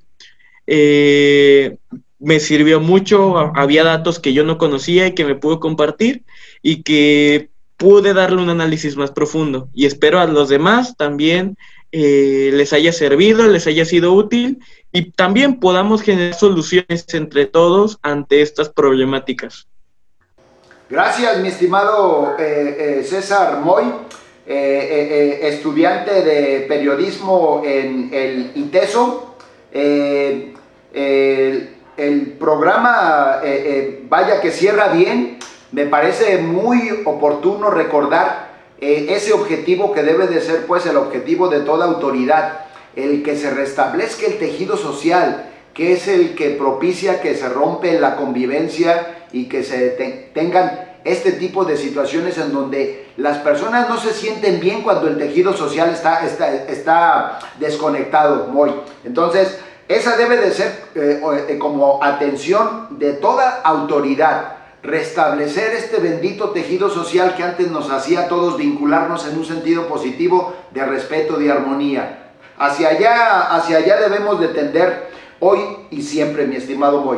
me 2.20 2.40
sirvió 2.40 2.80
mucho, 2.80 3.38
había 3.56 3.84
datos 3.84 4.20
que 4.20 4.34
yo 4.34 4.44
no 4.44 4.58
conocía 4.58 5.08
y 5.08 5.16
que 5.16 5.26
me 5.26 5.36
pudo 5.36 5.60
compartir 5.60 6.24
y 6.62 6.84
que 6.84 7.50
pude 7.78 8.14
darle 8.14 8.42
un 8.42 8.50
análisis 8.50 8.98
más 8.98 9.12
profundo 9.12 9.70
y 9.74 9.86
espero 9.86 10.20
a 10.20 10.26
los 10.26 10.50
demás 10.50 10.98
también 10.98 11.58
eh, 11.92 12.52
les 12.54 12.72
haya 12.74 12.92
servido, 12.92 13.48
les 13.48 13.66
haya 13.66 13.84
sido 13.86 14.14
útil 14.14 14.60
y 14.92 15.12
también 15.12 15.60
podamos 15.60 16.04
generar 16.04 16.36
soluciones 16.36 17.06
entre 17.14 17.48
todos 17.48 17.98
ante 18.04 18.44
estas 18.44 18.70
problemáticas. 18.70 19.68
Gracias, 20.88 21.40
mi 21.40 21.48
estimado 21.48 22.36
eh, 22.38 23.00
eh, 23.00 23.04
César 23.04 23.62
Moy, 23.62 23.86
estudiante 24.46 26.22
de 26.24 26.66
periodismo 26.68 27.62
en 27.64 28.10
el 28.12 28.52
ITESO 28.56 29.38
el 30.94 32.38
programa, 32.40 33.40
eh, 33.44 33.64
eh, 33.66 34.06
vaya 34.10 34.42
que 34.42 34.52
cierra 34.52 34.88
bien, 34.90 35.38
me 35.72 35.86
parece 35.86 36.38
muy 36.38 37.02
oportuno 37.06 37.70
recordar 37.70 38.50
eh, 38.80 39.08
ese 39.10 39.34
objetivo 39.34 39.92
que 39.92 40.04
debe 40.04 40.28
de 40.28 40.42
ser 40.42 40.66
pues 40.66 40.86
el 40.86 40.98
objetivo 40.98 41.50
de 41.50 41.60
toda 41.60 41.86
autoridad, 41.86 42.62
el 42.96 43.22
que 43.22 43.36
se 43.36 43.52
restablezca 43.52 44.26
el 44.26 44.40
tejido 44.40 44.78
social, 44.78 45.50
que 45.74 45.94
es 45.94 46.08
el 46.08 46.36
que 46.36 46.52
propicia 46.52 47.22
que 47.22 47.36
se 47.36 47.50
rompe 47.50 48.00
la 48.00 48.16
convivencia 48.16 49.26
y 49.32 49.46
que 49.48 49.64
se 49.64 49.90
tengan 50.34 50.90
este 51.04 51.34
tipo 51.34 51.66
de 51.66 51.78
situaciones 51.78 52.38
en 52.38 52.52
donde 52.52 53.08
las 53.18 53.38
personas 53.40 53.90
no 53.90 53.98
se 53.98 54.14
sienten 54.14 54.60
bien 54.60 54.82
cuando 54.82 55.08
el 55.08 55.18
tejido 55.18 55.54
social 55.54 55.90
está, 55.90 56.26
está, 56.26 57.40
desconectado 57.60 58.48
muy. 58.48 58.72
Entonces, 59.06 59.60
esa 59.90 60.16
debe 60.16 60.38
de 60.38 60.52
ser 60.52 60.84
eh, 60.94 61.20
eh, 61.50 61.58
como 61.58 62.04
atención 62.04 62.88
de 62.92 63.14
toda 63.14 63.62
autoridad, 63.64 64.58
restablecer 64.84 65.74
este 65.74 65.98
bendito 65.98 66.52
tejido 66.52 66.92
social 66.92 67.36
que 67.36 67.42
antes 67.42 67.72
nos 67.72 67.90
hacía 67.90 68.22
a 68.22 68.28
todos 68.28 68.56
vincularnos 68.56 69.28
en 69.28 69.40
un 69.40 69.46
sentido 69.46 69.88
positivo 69.88 70.54
de 70.70 70.86
respeto, 70.86 71.38
de 71.38 71.52
armonía. 71.52 72.34
Hacia 72.60 72.90
allá, 72.90 73.56
hacia 73.56 73.78
allá 73.78 74.00
debemos 74.00 74.40
de 74.40 74.50
tender 74.50 75.10
hoy 75.40 75.60
y 75.90 76.04
siempre, 76.04 76.46
mi 76.46 76.58
estimado 76.58 77.02
Boy. 77.02 77.18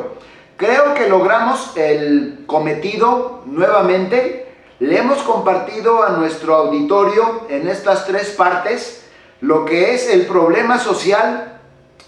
Creo 0.56 0.94
que 0.94 1.10
logramos 1.10 1.76
el 1.76 2.46
cometido 2.48 3.42
nuevamente. 3.48 4.48
Le 4.80 4.98
hemos 4.98 5.18
compartido 5.24 6.04
a 6.04 6.12
nuestro 6.12 6.56
auditorio 6.56 7.48
en 7.50 7.68
estas 7.68 8.06
tres 8.06 8.30
partes 8.30 9.06
lo 9.42 9.66
que 9.66 9.94
es 9.94 10.10
el 10.10 10.26
problema 10.26 10.80
social 10.80 11.61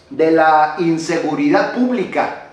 de 0.10 0.32
la 0.32 0.76
inseguridad 0.80 1.74
pública. 1.74 2.48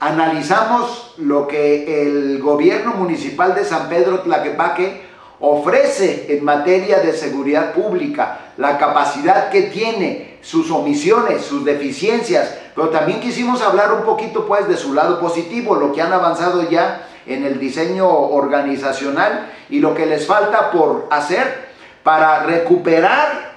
Analizamos 0.00 1.14
lo 1.18 1.48
que 1.48 2.02
el 2.02 2.38
gobierno 2.40 2.92
municipal 2.94 3.54
de 3.54 3.64
San 3.64 3.88
Pedro 3.88 4.20
Tlaquepaque 4.20 5.06
ofrece 5.40 6.26
en 6.30 6.44
materia 6.44 6.98
de 7.00 7.12
seguridad 7.12 7.72
pública, 7.72 8.52
la 8.56 8.78
capacidad 8.78 9.50
que 9.50 9.62
tiene, 9.62 10.38
sus 10.42 10.70
omisiones, 10.70 11.42
sus 11.44 11.64
deficiencias, 11.64 12.56
pero 12.74 12.90
también 12.90 13.20
quisimos 13.20 13.62
hablar 13.62 13.92
un 13.92 14.02
poquito 14.02 14.46
pues 14.46 14.68
de 14.68 14.76
su 14.76 14.94
lado 14.94 15.18
positivo, 15.20 15.74
lo 15.74 15.92
que 15.92 16.02
han 16.02 16.12
avanzado 16.12 16.68
ya 16.70 17.08
en 17.26 17.44
el 17.44 17.58
diseño 17.58 18.08
organizacional 18.08 19.50
y 19.68 19.80
lo 19.80 19.94
que 19.94 20.06
les 20.06 20.26
falta 20.26 20.70
por 20.70 21.08
hacer 21.10 21.66
para 22.02 22.44
recuperar 22.44 23.56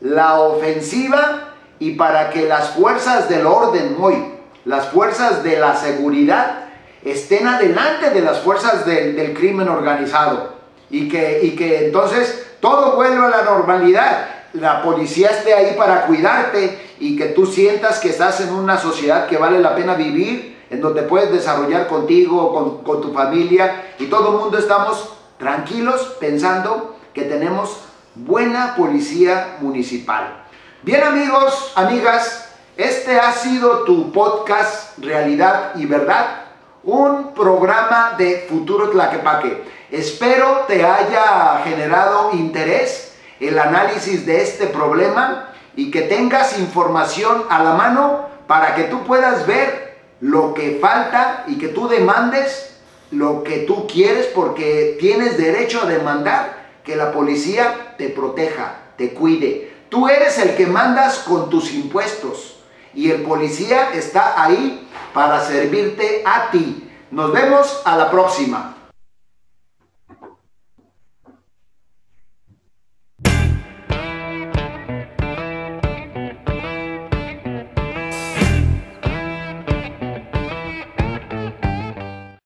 la 0.00 0.40
ofensiva 0.40 1.53
y 1.78 1.92
para 1.92 2.30
que 2.30 2.46
las 2.48 2.70
fuerzas 2.70 3.28
del 3.28 3.46
orden 3.46 3.96
hoy, 4.00 4.16
las 4.64 4.88
fuerzas 4.88 5.42
de 5.42 5.58
la 5.58 5.76
seguridad, 5.76 6.64
estén 7.04 7.46
adelante 7.46 8.10
de 8.10 8.20
las 8.22 8.40
fuerzas 8.40 8.86
del, 8.86 9.34
crimen 9.34 9.68
organizado 9.68 10.54
y 10.90 11.08
que, 11.08 11.40
y 11.42 11.50
que 11.50 11.86
entonces 11.86 12.46
todo 12.60 12.96
vuelva 12.96 13.26
a 13.26 13.30
la 13.30 13.42
normalidad. 13.42 14.28
La 14.54 14.82
policía 14.82 15.28
esté 15.30 15.52
ahí 15.52 15.74
para 15.76 16.06
cuidarte 16.06 16.94
y 17.00 17.16
que 17.16 17.26
tú 17.26 17.46
sientas 17.46 17.98
que 17.98 18.08
estás 18.08 18.40
en 18.40 18.50
una 18.50 18.78
sociedad 18.78 19.26
que 19.26 19.36
vale 19.36 19.58
la 19.58 19.74
pena 19.74 19.94
vivir, 19.94 20.62
en 20.70 20.80
donde 20.80 21.02
puedes 21.02 21.30
desarrollar 21.30 21.88
contigo, 21.88 22.54
con, 22.54 22.82
con 22.82 23.02
tu 23.02 23.12
familia 23.12 23.94
y 23.98 24.06
todo 24.06 24.32
el 24.32 24.38
mundo 24.38 24.56
estamos 24.58 25.12
tranquilos 25.38 26.16
pensando 26.20 26.96
que 27.12 27.22
tenemos 27.22 27.80
buena 28.14 28.74
policía 28.76 29.56
municipal. 29.60 30.43
Bien 30.84 31.02
amigos, 31.02 31.72
amigas, 31.76 32.46
este 32.76 33.18
ha 33.18 33.32
sido 33.32 33.84
tu 33.84 34.12
podcast 34.12 34.98
Realidad 34.98 35.76
y 35.76 35.86
Verdad, 35.86 36.44
un 36.82 37.32
programa 37.32 38.16
de 38.18 38.44
Futuro 38.50 38.90
Tlaquepaque. 38.90 39.64
Espero 39.90 40.66
te 40.68 40.84
haya 40.84 41.62
generado 41.64 42.32
interés 42.34 43.14
el 43.40 43.58
análisis 43.58 44.26
de 44.26 44.42
este 44.42 44.66
problema 44.66 45.54
y 45.74 45.90
que 45.90 46.02
tengas 46.02 46.58
información 46.58 47.44
a 47.48 47.64
la 47.64 47.72
mano 47.72 48.28
para 48.46 48.74
que 48.74 48.82
tú 48.84 49.04
puedas 49.04 49.46
ver 49.46 49.96
lo 50.20 50.52
que 50.52 50.80
falta 50.82 51.44
y 51.46 51.56
que 51.56 51.68
tú 51.68 51.88
demandes 51.88 52.76
lo 53.10 53.42
que 53.42 53.60
tú 53.60 53.86
quieres 53.86 54.26
porque 54.26 54.98
tienes 55.00 55.38
derecho 55.38 55.80
a 55.80 55.86
demandar 55.86 56.66
que 56.84 56.94
la 56.94 57.10
policía 57.10 57.94
te 57.96 58.10
proteja, 58.10 58.74
te 58.98 59.14
cuide, 59.14 59.73
Tú 59.94 60.08
eres 60.08 60.36
el 60.38 60.56
que 60.56 60.66
mandas 60.66 61.18
con 61.20 61.48
tus 61.48 61.72
impuestos 61.72 62.56
y 62.94 63.12
el 63.12 63.22
policía 63.22 63.94
está 63.94 64.42
ahí 64.42 64.88
para 65.12 65.40
servirte 65.40 66.24
a 66.26 66.50
ti. 66.50 66.90
Nos 67.12 67.32
vemos 67.32 67.80
a 67.84 67.96
la 67.96 68.10
próxima. 68.10 68.74